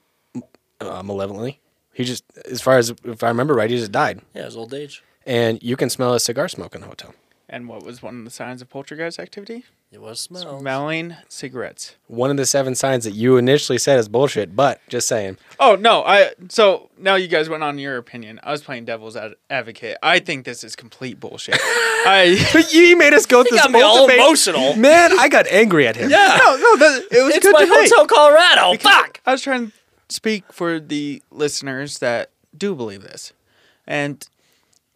uh, 0.81 1.01
malevolently. 1.03 1.61
He 1.93 2.03
just, 2.03 2.23
as 2.49 2.61
far 2.61 2.77
as 2.77 2.93
if 3.03 3.23
I 3.23 3.29
remember 3.29 3.53
right, 3.53 3.69
he 3.69 3.77
just 3.77 3.91
died. 3.91 4.21
Yeah, 4.33 4.45
his 4.45 4.57
old 4.57 4.73
age. 4.73 5.03
And 5.25 5.61
you 5.61 5.77
can 5.77 5.89
smell 5.89 6.13
a 6.13 6.19
cigar 6.19 6.47
smoke 6.49 6.75
in 6.75 6.81
the 6.81 6.87
hotel. 6.87 7.13
And 7.53 7.67
what 7.67 7.83
was 7.83 8.01
one 8.01 8.19
of 8.19 8.23
the 8.23 8.31
signs 8.31 8.61
of 8.61 8.69
poltergeist 8.69 9.19
activity? 9.19 9.65
It 9.91 10.01
was 10.01 10.21
smell. 10.21 10.61
Smelling 10.61 11.17
cigarettes. 11.27 11.97
One 12.07 12.31
of 12.31 12.37
the 12.37 12.45
seven 12.45 12.75
signs 12.75 13.03
that 13.03 13.11
you 13.11 13.35
initially 13.35 13.77
said 13.77 13.99
is 13.99 14.07
bullshit, 14.07 14.55
but 14.55 14.79
just 14.87 15.05
saying. 15.05 15.37
Oh 15.59 15.75
no! 15.75 16.01
I 16.05 16.31
so 16.47 16.89
now 16.97 17.15
you 17.15 17.27
guys 17.27 17.49
went 17.49 17.61
on 17.61 17.77
your 17.77 17.97
opinion. 17.97 18.39
I 18.41 18.51
was 18.51 18.63
playing 18.63 18.85
devil's 18.85 19.17
ad- 19.17 19.35
advocate. 19.49 19.97
I 20.01 20.19
think 20.19 20.45
this 20.45 20.63
is 20.63 20.77
complete 20.77 21.19
bullshit. 21.19 21.57
I 21.61 22.67
you 22.71 22.95
made 22.95 23.13
us 23.13 23.25
go 23.25 23.43
through 23.43 23.57
got 23.57 23.67
this 23.67 23.73
me 23.73 23.81
all 23.81 24.07
debate. 24.07 24.21
emotional. 24.21 24.77
Man, 24.77 25.11
I 25.19 25.27
got 25.27 25.45
angry 25.47 25.85
at 25.87 25.97
him. 25.97 26.09
Yeah. 26.09 26.37
no 26.39 26.55
no 26.55 26.77
that, 26.77 27.07
it 27.11 27.21
was 27.21 27.35
it's 27.35 27.45
good 27.45 27.51
my 27.51 27.65
debate. 27.65 27.91
Hotel 27.91 28.07
Colorado. 28.07 28.77
Fuck. 28.79 29.19
I 29.25 29.33
was 29.33 29.41
trying 29.41 29.67
to 29.67 29.73
speak 30.07 30.53
for 30.53 30.79
the 30.79 31.21
listeners 31.31 31.99
that 31.99 32.29
do 32.57 32.75
believe 32.75 33.01
this, 33.01 33.33
and 33.85 34.25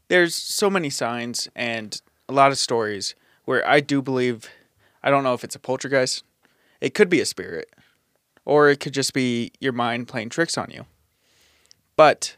there's 0.07 0.33
so 0.35 0.69
many 0.69 0.89
signs 0.89 1.49
and 1.53 2.01
a 2.27 2.33
lot 2.33 2.51
of 2.51 2.57
stories 2.57 3.15
where 3.45 3.67
I 3.67 3.79
do 3.79 4.01
believe. 4.01 4.49
I 5.03 5.09
don't 5.09 5.23
know 5.23 5.33
if 5.33 5.43
it's 5.43 5.55
a 5.55 5.59
poltergeist. 5.59 6.23
It 6.81 6.93
could 6.93 7.09
be 7.09 7.21
a 7.21 7.25
spirit, 7.25 7.69
or 8.43 8.69
it 8.69 8.79
could 8.79 8.93
just 8.93 9.13
be 9.13 9.51
your 9.59 9.73
mind 9.73 10.07
playing 10.07 10.29
tricks 10.29 10.57
on 10.57 10.71
you. 10.71 10.85
But 11.95 12.35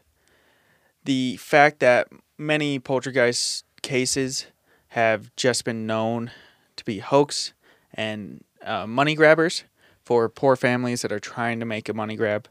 the 1.04 1.36
fact 1.38 1.80
that 1.80 2.08
many 2.36 2.78
poltergeist 2.78 3.64
cases 3.82 4.46
have 4.88 5.34
just 5.36 5.64
been 5.64 5.86
known 5.86 6.30
to 6.76 6.84
be 6.84 6.98
hoax 6.98 7.52
and 7.94 8.44
uh, 8.62 8.86
money 8.86 9.14
grabbers 9.14 9.64
for 10.04 10.28
poor 10.28 10.56
families 10.56 11.02
that 11.02 11.12
are 11.12 11.20
trying 11.20 11.60
to 11.60 11.66
make 11.66 11.88
a 11.88 11.94
money 11.94 12.16
grab, 12.16 12.48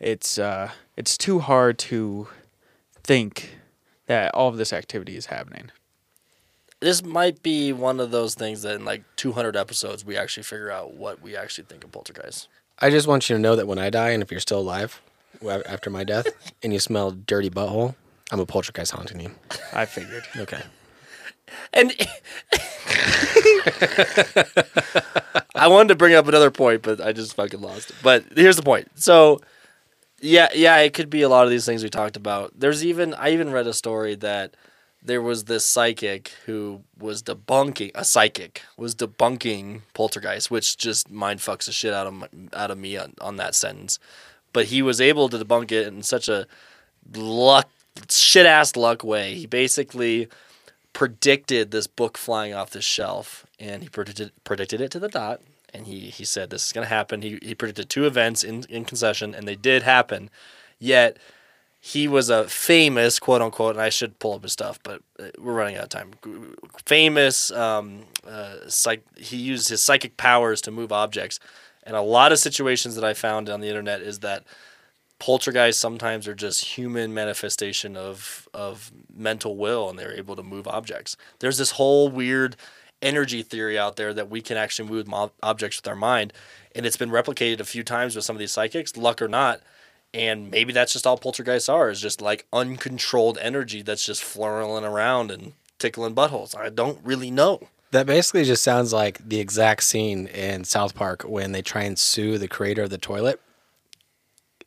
it's 0.00 0.38
uh, 0.38 0.70
it's 0.96 1.18
too 1.18 1.40
hard 1.40 1.78
to 1.78 2.28
think 3.02 3.58
that 4.06 4.34
all 4.34 4.48
of 4.48 4.56
this 4.56 4.72
activity 4.72 5.16
is 5.16 5.26
happening. 5.26 5.70
This 6.80 7.02
might 7.02 7.42
be 7.42 7.72
one 7.72 7.98
of 7.98 8.10
those 8.12 8.34
things 8.34 8.62
that 8.62 8.76
in 8.76 8.84
like 8.84 9.02
200 9.16 9.56
episodes 9.56 10.04
we 10.04 10.16
actually 10.16 10.44
figure 10.44 10.70
out 10.70 10.94
what 10.94 11.20
we 11.20 11.36
actually 11.36 11.64
think 11.64 11.82
of 11.84 11.90
poltergeist. 11.90 12.48
I 12.78 12.90
just 12.90 13.08
want 13.08 13.28
you 13.28 13.34
to 13.34 13.42
know 13.42 13.56
that 13.56 13.66
when 13.66 13.78
I 13.78 13.90
die, 13.90 14.10
and 14.10 14.22
if 14.22 14.30
you're 14.30 14.38
still 14.38 14.60
alive 14.60 15.02
after 15.44 15.90
my 15.90 16.04
death, 16.04 16.28
and 16.62 16.72
you 16.72 16.78
smell 16.78 17.10
dirty 17.10 17.50
butthole, 17.50 17.96
I'm 18.30 18.38
a 18.38 18.46
poltergeist 18.46 18.92
haunting 18.92 19.20
you. 19.20 19.34
I 19.72 19.86
figured. 19.86 20.24
Okay. 20.36 20.62
And 21.72 21.92
I 25.54 25.66
wanted 25.66 25.88
to 25.88 25.96
bring 25.96 26.14
up 26.14 26.28
another 26.28 26.50
point, 26.50 26.82
but 26.82 27.00
I 27.00 27.12
just 27.12 27.34
fucking 27.34 27.60
lost 27.60 27.90
it. 27.90 27.96
But 28.02 28.24
here's 28.36 28.56
the 28.56 28.62
point. 28.62 28.88
So, 28.94 29.40
yeah, 30.20 30.48
yeah, 30.54 30.76
it 30.78 30.92
could 30.94 31.10
be 31.10 31.22
a 31.22 31.28
lot 31.28 31.44
of 31.44 31.50
these 31.50 31.64
things 31.66 31.82
we 31.82 31.88
talked 31.88 32.16
about. 32.16 32.52
There's 32.58 32.84
even 32.84 33.14
I 33.14 33.30
even 33.30 33.50
read 33.50 33.66
a 33.66 33.72
story 33.72 34.14
that 34.16 34.54
there 35.02 35.22
was 35.22 35.44
this 35.44 35.64
psychic 35.64 36.32
who 36.46 36.82
was 36.98 37.22
debunking 37.22 37.92
a 37.94 38.04
psychic 38.04 38.62
was 38.76 38.94
debunking 38.94 39.82
poltergeist, 39.94 40.50
which 40.50 40.76
just 40.76 41.10
mind 41.10 41.40
fucks 41.40 41.66
the 41.66 41.72
shit 41.72 41.94
out 41.94 42.06
of 42.06 42.28
out 42.52 42.70
of 42.70 42.78
me 42.78 42.96
on, 42.96 43.14
on 43.20 43.36
that 43.36 43.54
sentence. 43.54 43.98
But 44.52 44.66
he 44.66 44.82
was 44.82 45.00
able 45.00 45.28
to 45.28 45.38
debunk 45.38 45.70
it 45.72 45.86
in 45.86 46.02
such 46.02 46.28
a 46.28 46.46
luck 47.14 47.68
shit 48.10 48.46
ass 48.46 48.76
luck 48.76 49.02
way. 49.04 49.34
He 49.34 49.46
basically 49.46 50.28
predicted 50.92 51.70
this 51.70 51.86
book 51.86 52.18
flying 52.18 52.54
off 52.54 52.70
the 52.70 52.82
shelf, 52.82 53.46
and 53.58 53.82
he 53.82 53.88
predicted 53.88 54.32
predicted 54.44 54.80
it 54.80 54.90
to 54.92 54.98
the 54.98 55.08
dot. 55.08 55.40
and 55.72 55.86
he 55.86 56.10
he 56.10 56.24
said 56.24 56.50
this 56.50 56.66
is 56.66 56.72
going 56.72 56.84
to 56.84 56.88
happen. 56.88 57.22
He 57.22 57.38
he 57.42 57.54
predicted 57.54 57.88
two 57.88 58.06
events 58.06 58.42
in 58.44 58.64
in 58.68 58.84
concession, 58.84 59.34
and 59.34 59.46
they 59.46 59.56
did 59.56 59.82
happen. 59.82 60.30
Yet 60.78 61.18
he 61.80 62.08
was 62.08 62.28
a 62.28 62.48
famous 62.48 63.18
quote 63.18 63.40
unquote, 63.40 63.76
and 63.76 63.82
I 63.82 63.88
should 63.88 64.18
pull 64.18 64.34
up 64.34 64.42
his 64.42 64.52
stuff, 64.52 64.80
but 64.82 65.00
uh, 65.18 65.28
we're 65.38 65.54
running 65.54 65.76
out 65.76 65.84
of 65.84 65.88
time. 65.90 66.10
Famous, 66.86 67.50
um, 67.52 68.04
uh, 68.26 68.56
psych. 68.68 69.02
He 69.16 69.36
used 69.36 69.68
his 69.68 69.82
psychic 69.82 70.16
powers 70.16 70.60
to 70.62 70.70
move 70.70 70.92
objects, 70.92 71.38
and 71.84 71.94
a 71.94 72.02
lot 72.02 72.32
of 72.32 72.38
situations 72.38 72.94
that 72.96 73.04
I 73.04 73.14
found 73.14 73.48
on 73.48 73.60
the 73.60 73.68
internet 73.68 74.02
is 74.02 74.18
that 74.20 74.44
poltergeists 75.20 75.80
sometimes 75.80 76.28
are 76.28 76.34
just 76.34 76.64
human 76.76 77.14
manifestation 77.14 77.96
of 77.96 78.48
of 78.52 78.90
mental 79.14 79.56
will, 79.56 79.88
and 79.88 79.98
they're 79.98 80.16
able 80.16 80.34
to 80.36 80.42
move 80.42 80.66
objects. 80.66 81.16
There's 81.38 81.58
this 81.58 81.72
whole 81.72 82.08
weird 82.08 82.56
energy 83.00 83.42
theory 83.42 83.78
out 83.78 83.94
there 83.94 84.12
that 84.12 84.28
we 84.28 84.40
can 84.40 84.56
actually 84.56 84.88
move 84.88 85.06
mo- 85.06 85.30
objects 85.44 85.78
with 85.78 85.86
our 85.86 85.94
mind, 85.94 86.32
and 86.74 86.84
it's 86.84 86.96
been 86.96 87.10
replicated 87.10 87.60
a 87.60 87.64
few 87.64 87.84
times 87.84 88.16
with 88.16 88.24
some 88.24 88.34
of 88.34 88.40
these 88.40 88.50
psychics, 88.50 88.96
luck 88.96 89.22
or 89.22 89.28
not 89.28 89.60
and 90.14 90.50
maybe 90.50 90.72
that's 90.72 90.92
just 90.92 91.06
all 91.06 91.16
poltergeists 91.18 91.68
are 91.68 91.90
is 91.90 92.00
just 92.00 92.20
like 92.20 92.46
uncontrolled 92.52 93.38
energy 93.40 93.82
that's 93.82 94.04
just 94.04 94.22
flurling 94.22 94.84
around 94.84 95.30
and 95.30 95.52
tickling 95.78 96.14
buttholes 96.14 96.56
i 96.56 96.68
don't 96.68 96.98
really 97.04 97.30
know 97.30 97.60
That 97.90 98.06
basically 98.06 98.44
just 98.44 98.62
sounds 98.62 98.92
like 98.92 99.18
the 99.26 99.40
exact 99.40 99.82
scene 99.82 100.26
in 100.26 100.64
South 100.64 100.94
Park 100.94 101.22
when 101.22 101.52
they 101.52 101.62
try 101.62 101.84
and 101.84 101.98
sue 101.98 102.36
the 102.36 102.46
creator 102.48 102.82
of 102.82 102.90
the 102.90 102.98
toilet. 102.98 103.40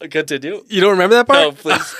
Continue 0.10 0.64
You 0.68 0.82
don't 0.82 0.92
remember 0.92 1.16
that 1.16 1.28
part? 1.28 1.40
no 1.40 1.52
please 1.52 1.96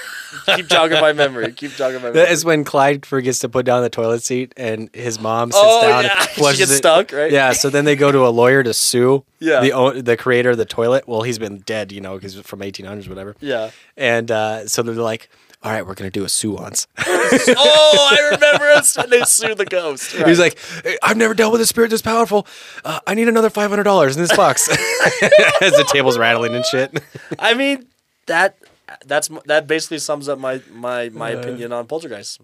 keep 0.56 0.68
jogging 0.68 1.02
my 1.02 1.12
memory 1.14 1.52
keep 1.52 1.72
jogging 1.72 1.98
my 2.02 2.04
memory 2.10 2.20
That 2.22 2.32
is 2.32 2.46
when 2.46 2.64
Clyde 2.64 3.06
forgets 3.06 3.40
to 3.40 3.50
put 3.50 3.66
down 3.66 3.84
the 3.84 3.90
toilet 3.90 4.24
seat 4.24 4.54
and 4.58 4.90
his 4.94 5.20
mom 5.20 5.52
sits 5.52 5.62
Oh, 5.64 5.82
down 5.82 6.04
yeah. 6.06 6.20
and 6.20 6.30
She 6.52 6.58
gets 6.58 6.72
it. 6.72 6.78
stuck, 6.78 7.12
right? 7.12 7.32
Yeah, 7.32 7.52
so 7.54 7.70
then 7.70 7.86
they 7.86 7.96
go 7.96 8.12
to 8.12 8.26
a 8.26 8.30
lawyer 8.30 8.64
to 8.64 8.74
sue 8.74 9.24
Yeah. 9.40 9.60
the 9.62 10.02
the 10.02 10.16
creator 10.18 10.52
of 10.52 10.58
the 10.58 10.66
toilet. 10.66 11.08
Well, 11.08 11.22
he's 11.24 11.38
been 11.40 11.60
dead, 11.60 11.92
you 11.92 12.00
know, 12.02 12.16
because 12.16 12.36
from 12.40 12.60
1800s, 12.62 13.08
whatever. 13.10 13.36
yeah 13.42 13.72
And 13.98 14.32
uh, 14.32 14.68
so 14.68 14.82
they're 14.84 14.96
like, 14.96 15.30
all 15.64 15.72
right, 15.72 15.86
we're 15.86 15.94
going 15.94 16.10
to 16.10 16.20
do 16.20 16.24
a 16.24 16.28
séance. 16.28 16.88
oh 16.98 18.10
i 18.12 18.30
remember 18.32 18.66
us 18.66 18.98
when 18.98 19.10
they 19.10 19.24
sue 19.24 19.54
the 19.56 19.66
ghost 19.66 20.12
He's 20.12 20.40
like, 20.40 20.58
I've 21.04 21.18
never 21.18 21.34
dealt 21.34 21.52
with 21.52 21.62
a 21.62 21.66
spirit 21.66 21.90
this 21.92 22.02
powerful. 22.02 22.48
Uh, 22.84 23.00
I 23.06 23.14
need 23.14 23.28
another 23.28 23.50
$500 23.50 24.16
in 24.16 24.22
this 24.22 24.36
box. 24.36 24.70
As 25.62 25.74
the 25.74 25.88
table's 25.92 26.18
rattling 26.18 26.56
and 26.56 26.66
shit. 26.66 27.00
i 27.40 27.54
mean 27.54 27.88
that 28.26 28.58
that's 29.06 29.30
that 29.46 29.68
basically 29.68 30.00
sums 30.00 30.28
up 30.28 30.38
my 30.40 30.62
my 30.74 31.10
my 31.10 31.30
opinion 31.30 31.72
on 31.72 31.86
poltergeists 31.88 32.40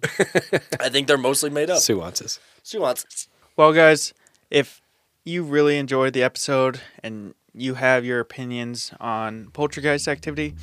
i 0.80 0.88
think 0.90 1.08
they're 1.08 1.18
mostly 1.18 1.50
made 1.50 1.70
up 1.70 1.80
Sue 1.80 1.98
wants 2.00 2.40
sue 2.64 2.80
wants 2.82 3.28
Well, 3.58 3.74
guys, 3.74 4.14
if 4.50 4.82
you 5.26 5.44
really 5.44 5.78
enjoyed 5.78 6.14
the 6.14 6.24
episode 6.24 6.80
and 7.04 7.34
you 7.54 7.74
have 7.74 8.06
your 8.06 8.20
opinions 8.20 8.94
on 9.00 9.48
poltergeist 9.52 10.08
activity, 10.08 10.54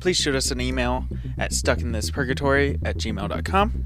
please 0.00 0.16
shoot 0.16 0.34
us 0.34 0.50
an 0.50 0.60
email 0.60 1.06
at 1.38 1.50
stuckinthispurgatory 1.52 2.78
at 2.84 2.96
gmail.com. 2.96 3.84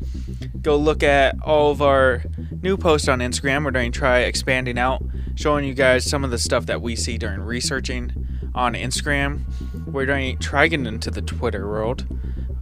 Go 0.62 0.76
look 0.76 1.02
at 1.02 1.36
all 1.42 1.70
of 1.70 1.80
our 1.82 2.22
new 2.62 2.76
posts 2.76 3.08
on 3.08 3.20
Instagram. 3.20 3.64
We're 3.64 3.70
going 3.70 3.92
to 3.92 3.98
try 3.98 4.20
expanding 4.20 4.78
out, 4.78 5.02
showing 5.34 5.64
you 5.64 5.74
guys 5.74 6.04
some 6.04 6.24
of 6.24 6.30
the 6.30 6.38
stuff 6.38 6.66
that 6.66 6.82
we 6.82 6.96
see 6.96 7.16
during 7.18 7.40
researching 7.40 8.12
on 8.54 8.74
Instagram. 8.74 9.40
We're 9.86 10.06
going 10.06 10.36
to 10.36 10.42
try 10.42 10.66
getting 10.68 10.86
into 10.86 11.10
the 11.10 11.22
Twitter 11.22 11.66
world. 11.66 12.06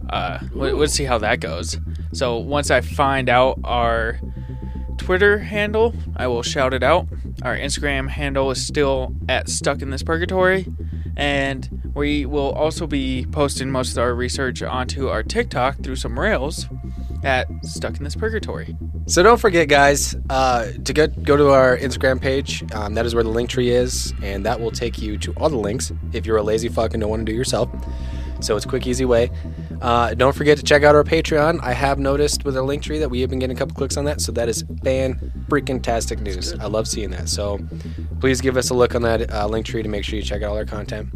Uh, 0.09 0.39
we- 0.53 0.73
we'll 0.73 0.87
see 0.87 1.03
how 1.05 1.17
that 1.19 1.39
goes. 1.39 1.77
So 2.13 2.37
once 2.37 2.71
I 2.71 2.81
find 2.81 3.29
out 3.29 3.59
our 3.63 4.19
Twitter 4.97 5.39
handle, 5.39 5.93
I 6.15 6.27
will 6.27 6.43
shout 6.43 6.73
it 6.73 6.83
out. 6.83 7.07
Our 7.43 7.55
Instagram 7.57 8.09
handle 8.09 8.49
is 8.51 8.65
still 8.65 9.15
at 9.27 9.49
Stuck 9.49 9.81
in 9.81 9.89
This 9.91 10.03
Purgatory. 10.03 10.65
And 11.15 11.78
we 11.99 12.25
will 12.25 12.53
also 12.53 12.87
be 12.87 13.27
posting 13.31 13.69
most 13.69 13.91
of 13.91 13.97
our 13.97 14.15
research 14.15 14.63
onto 14.63 15.09
our 15.09 15.21
TikTok 15.21 15.83
through 15.83 15.97
some 15.97 16.17
rails 16.17 16.65
at 17.23 17.47
Stuck 17.63 17.97
in 17.97 18.05
This 18.05 18.15
Purgatory. 18.15 18.77
So 19.05 19.21
don't 19.21 19.39
forget, 19.39 19.67
guys, 19.67 20.15
uh, 20.29 20.71
to 20.85 20.93
go, 20.93 21.07
go 21.07 21.35
to 21.35 21.49
our 21.49 21.77
Instagram 21.77 22.21
page. 22.21 22.63
Um, 22.73 22.93
that 22.93 23.05
is 23.05 23.13
where 23.13 23.23
the 23.23 23.29
Linktree 23.29 23.67
is, 23.67 24.13
and 24.23 24.45
that 24.45 24.61
will 24.61 24.71
take 24.71 24.99
you 25.01 25.17
to 25.17 25.33
all 25.33 25.49
the 25.49 25.57
links 25.57 25.91
if 26.13 26.25
you're 26.25 26.37
a 26.37 26.43
lazy 26.43 26.69
fuck 26.69 26.93
and 26.93 27.01
don't 27.01 27.09
want 27.09 27.25
to 27.25 27.25
do 27.25 27.33
it 27.33 27.37
yourself. 27.37 27.69
So 28.39 28.55
it's 28.55 28.65
a 28.65 28.69
quick, 28.69 28.87
easy 28.87 29.03
way. 29.03 29.29
Uh, 29.81 30.13
don't 30.13 30.33
forget 30.33 30.57
to 30.57 30.63
check 30.63 30.83
out 30.83 30.95
our 30.95 31.03
Patreon. 31.03 31.59
I 31.61 31.73
have 31.73 31.99
noticed 31.99 32.45
with 32.45 32.55
our 32.55 32.63
Linktree 32.63 32.99
that 32.99 33.09
we 33.09 33.19
have 33.19 33.29
been 33.29 33.39
getting 33.39 33.57
a 33.57 33.59
couple 33.59 33.75
clicks 33.75 33.97
on 33.97 34.05
that, 34.05 34.21
so 34.21 34.31
that 34.31 34.47
is 34.47 34.63
fan 34.83 35.33
freaking 35.49 35.83
tastic 35.83 36.21
news. 36.21 36.53
I 36.53 36.67
love 36.67 36.87
seeing 36.87 37.11
that. 37.11 37.27
So 37.27 37.59
please 38.21 38.39
give 38.39 38.55
us 38.55 38.69
a 38.69 38.73
look 38.73 38.95
on 38.95 39.01
that 39.01 39.29
uh, 39.29 39.47
Linktree 39.49 39.83
to 39.83 39.89
make 39.89 40.05
sure 40.05 40.15
you 40.15 40.23
check 40.23 40.43
out 40.43 40.51
all 40.51 40.57
our 40.57 40.65
content. 40.65 41.09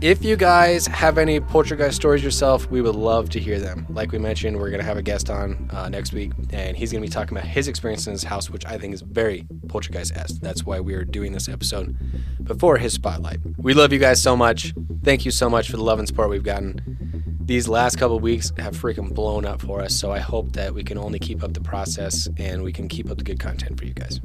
If 0.00 0.24
you 0.24 0.36
guys 0.36 0.86
have 0.86 1.18
any 1.18 1.40
poltergeist 1.40 1.96
stories 1.96 2.22
yourself, 2.22 2.70
we 2.70 2.80
would 2.80 2.94
love 2.94 3.30
to 3.30 3.40
hear 3.40 3.58
them. 3.58 3.84
Like 3.90 4.12
we 4.12 4.18
mentioned, 4.18 4.56
we're 4.56 4.70
going 4.70 4.78
to 4.78 4.86
have 4.86 4.96
a 4.96 5.02
guest 5.02 5.28
on 5.28 5.68
uh, 5.72 5.88
next 5.88 6.12
week, 6.12 6.30
and 6.50 6.76
he's 6.76 6.92
going 6.92 7.02
to 7.02 7.08
be 7.08 7.12
talking 7.12 7.36
about 7.36 7.48
his 7.48 7.66
experience 7.66 8.06
in 8.06 8.12
his 8.12 8.22
house, 8.22 8.48
which 8.48 8.64
I 8.64 8.78
think 8.78 8.94
is 8.94 9.00
very 9.00 9.44
poltergeist 9.66 10.16
esque. 10.16 10.40
That's 10.40 10.64
why 10.64 10.78
we 10.78 10.94
are 10.94 11.04
doing 11.04 11.32
this 11.32 11.48
episode 11.48 11.96
before 12.44 12.78
his 12.78 12.92
spotlight. 12.92 13.40
We 13.56 13.74
love 13.74 13.92
you 13.92 13.98
guys 13.98 14.22
so 14.22 14.36
much. 14.36 14.72
Thank 15.02 15.24
you 15.24 15.32
so 15.32 15.50
much 15.50 15.68
for 15.68 15.76
the 15.76 15.82
love 15.82 15.98
and 15.98 16.06
support 16.06 16.30
we've 16.30 16.44
gotten. 16.44 17.38
These 17.40 17.66
last 17.66 17.96
couple 17.96 18.20
weeks 18.20 18.52
have 18.58 18.76
freaking 18.76 19.12
blown 19.12 19.44
up 19.44 19.60
for 19.62 19.80
us, 19.80 19.96
so 19.96 20.12
I 20.12 20.20
hope 20.20 20.52
that 20.52 20.74
we 20.74 20.84
can 20.84 20.96
only 20.96 21.18
keep 21.18 21.42
up 21.42 21.54
the 21.54 21.60
process 21.60 22.28
and 22.36 22.62
we 22.62 22.72
can 22.72 22.86
keep 22.86 23.10
up 23.10 23.18
the 23.18 23.24
good 23.24 23.40
content 23.40 23.76
for 23.76 23.84
you 23.84 23.94
guys. 23.94 24.20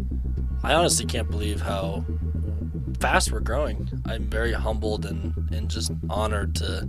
I 0.63 0.75
honestly 0.75 1.07
can't 1.07 1.31
believe 1.31 1.61
how 1.61 2.05
fast 2.99 3.31
we're 3.31 3.39
growing. 3.39 3.89
I'm 4.05 4.29
very 4.29 4.53
humbled 4.53 5.05
and, 5.05 5.33
and 5.51 5.69
just 5.69 5.91
honored 6.09 6.55
to, 6.55 6.87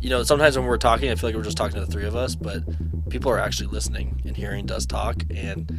you 0.00 0.10
know, 0.10 0.22
sometimes 0.22 0.56
when 0.56 0.66
we're 0.66 0.78
talking, 0.78 1.10
I 1.10 1.14
feel 1.14 1.28
like 1.28 1.36
we're 1.36 1.42
just 1.42 1.56
talking 1.56 1.74
to 1.74 1.84
the 1.84 1.90
three 1.90 2.06
of 2.06 2.16
us, 2.16 2.34
but 2.34 2.62
people 3.10 3.30
are 3.30 3.38
actually 3.38 3.68
listening 3.68 4.20
and 4.24 4.36
hearing 4.36 4.70
us 4.70 4.86
talk. 4.86 5.22
And 5.30 5.70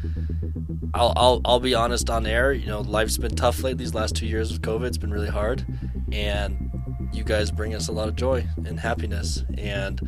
I'll, 0.93 1.13
I'll, 1.15 1.41
I'll 1.45 1.59
be 1.59 1.75
honest 1.75 2.09
on 2.09 2.25
air, 2.25 2.53
you 2.53 2.67
know, 2.67 2.81
life's 2.81 3.17
been 3.17 3.35
tough 3.35 3.57
lately. 3.57 3.83
These 3.83 3.93
last 3.93 4.15
two 4.15 4.25
years 4.25 4.51
of 4.51 4.61
COVID, 4.61 4.85
it's 4.87 4.97
been 4.97 5.11
really 5.11 5.29
hard. 5.29 5.65
And 6.11 6.71
you 7.11 7.23
guys 7.23 7.51
bring 7.51 7.73
us 7.73 7.87
a 7.87 7.91
lot 7.91 8.07
of 8.07 8.15
joy 8.15 8.47
and 8.65 8.79
happiness. 8.79 9.43
And 9.57 9.99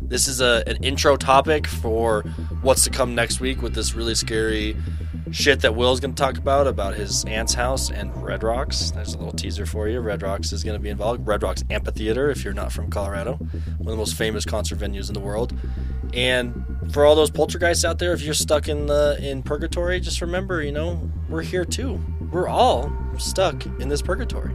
this 0.00 0.28
is 0.28 0.40
a, 0.40 0.62
an 0.66 0.82
intro 0.84 1.16
topic 1.16 1.66
for 1.66 2.22
what's 2.60 2.84
to 2.84 2.90
come 2.90 3.14
next 3.14 3.40
week 3.40 3.62
with 3.62 3.74
this 3.74 3.94
really 3.94 4.14
scary 4.14 4.76
shit 5.32 5.60
that 5.62 5.74
Will's 5.74 5.98
going 5.98 6.14
to 6.14 6.22
talk 6.22 6.36
about 6.36 6.66
about 6.66 6.94
his 6.94 7.24
aunt's 7.24 7.54
house 7.54 7.90
and 7.90 8.14
Red 8.22 8.42
Rocks. 8.42 8.90
There's 8.90 9.14
a 9.14 9.18
little 9.18 9.32
teaser 9.32 9.64
for 9.64 9.88
you. 9.88 10.00
Red 10.00 10.22
Rocks 10.22 10.52
is 10.52 10.62
going 10.62 10.76
to 10.76 10.82
be 10.82 10.90
involved. 10.90 11.26
Red 11.26 11.42
Rocks 11.42 11.64
Amphitheater, 11.70 12.30
if 12.30 12.44
you're 12.44 12.52
not 12.52 12.70
from 12.70 12.90
Colorado, 12.90 13.36
one 13.36 13.80
of 13.80 13.86
the 13.86 13.96
most 13.96 14.14
famous 14.14 14.44
concert 14.44 14.78
venues 14.78 15.08
in 15.08 15.14
the 15.14 15.20
world. 15.20 15.58
And 16.12 16.90
for 16.92 17.06
all 17.06 17.14
those 17.14 17.30
poltergeists 17.30 17.84
out 17.84 17.98
there, 17.98 18.12
if 18.12 18.22
you're 18.22 18.34
stuck 18.34 18.68
in 18.68 18.86
the 18.86 19.18
in 19.20 19.42
purgatory, 19.42 19.98
just 20.00 20.20
remember, 20.20 20.62
you 20.62 20.72
know, 20.72 21.10
we're 21.30 21.42
here 21.42 21.64
too. 21.64 21.98
We're 22.30 22.48
all 22.48 22.92
stuck 23.16 23.64
in 23.64 23.88
this 23.88 24.02
purgatory. 24.02 24.54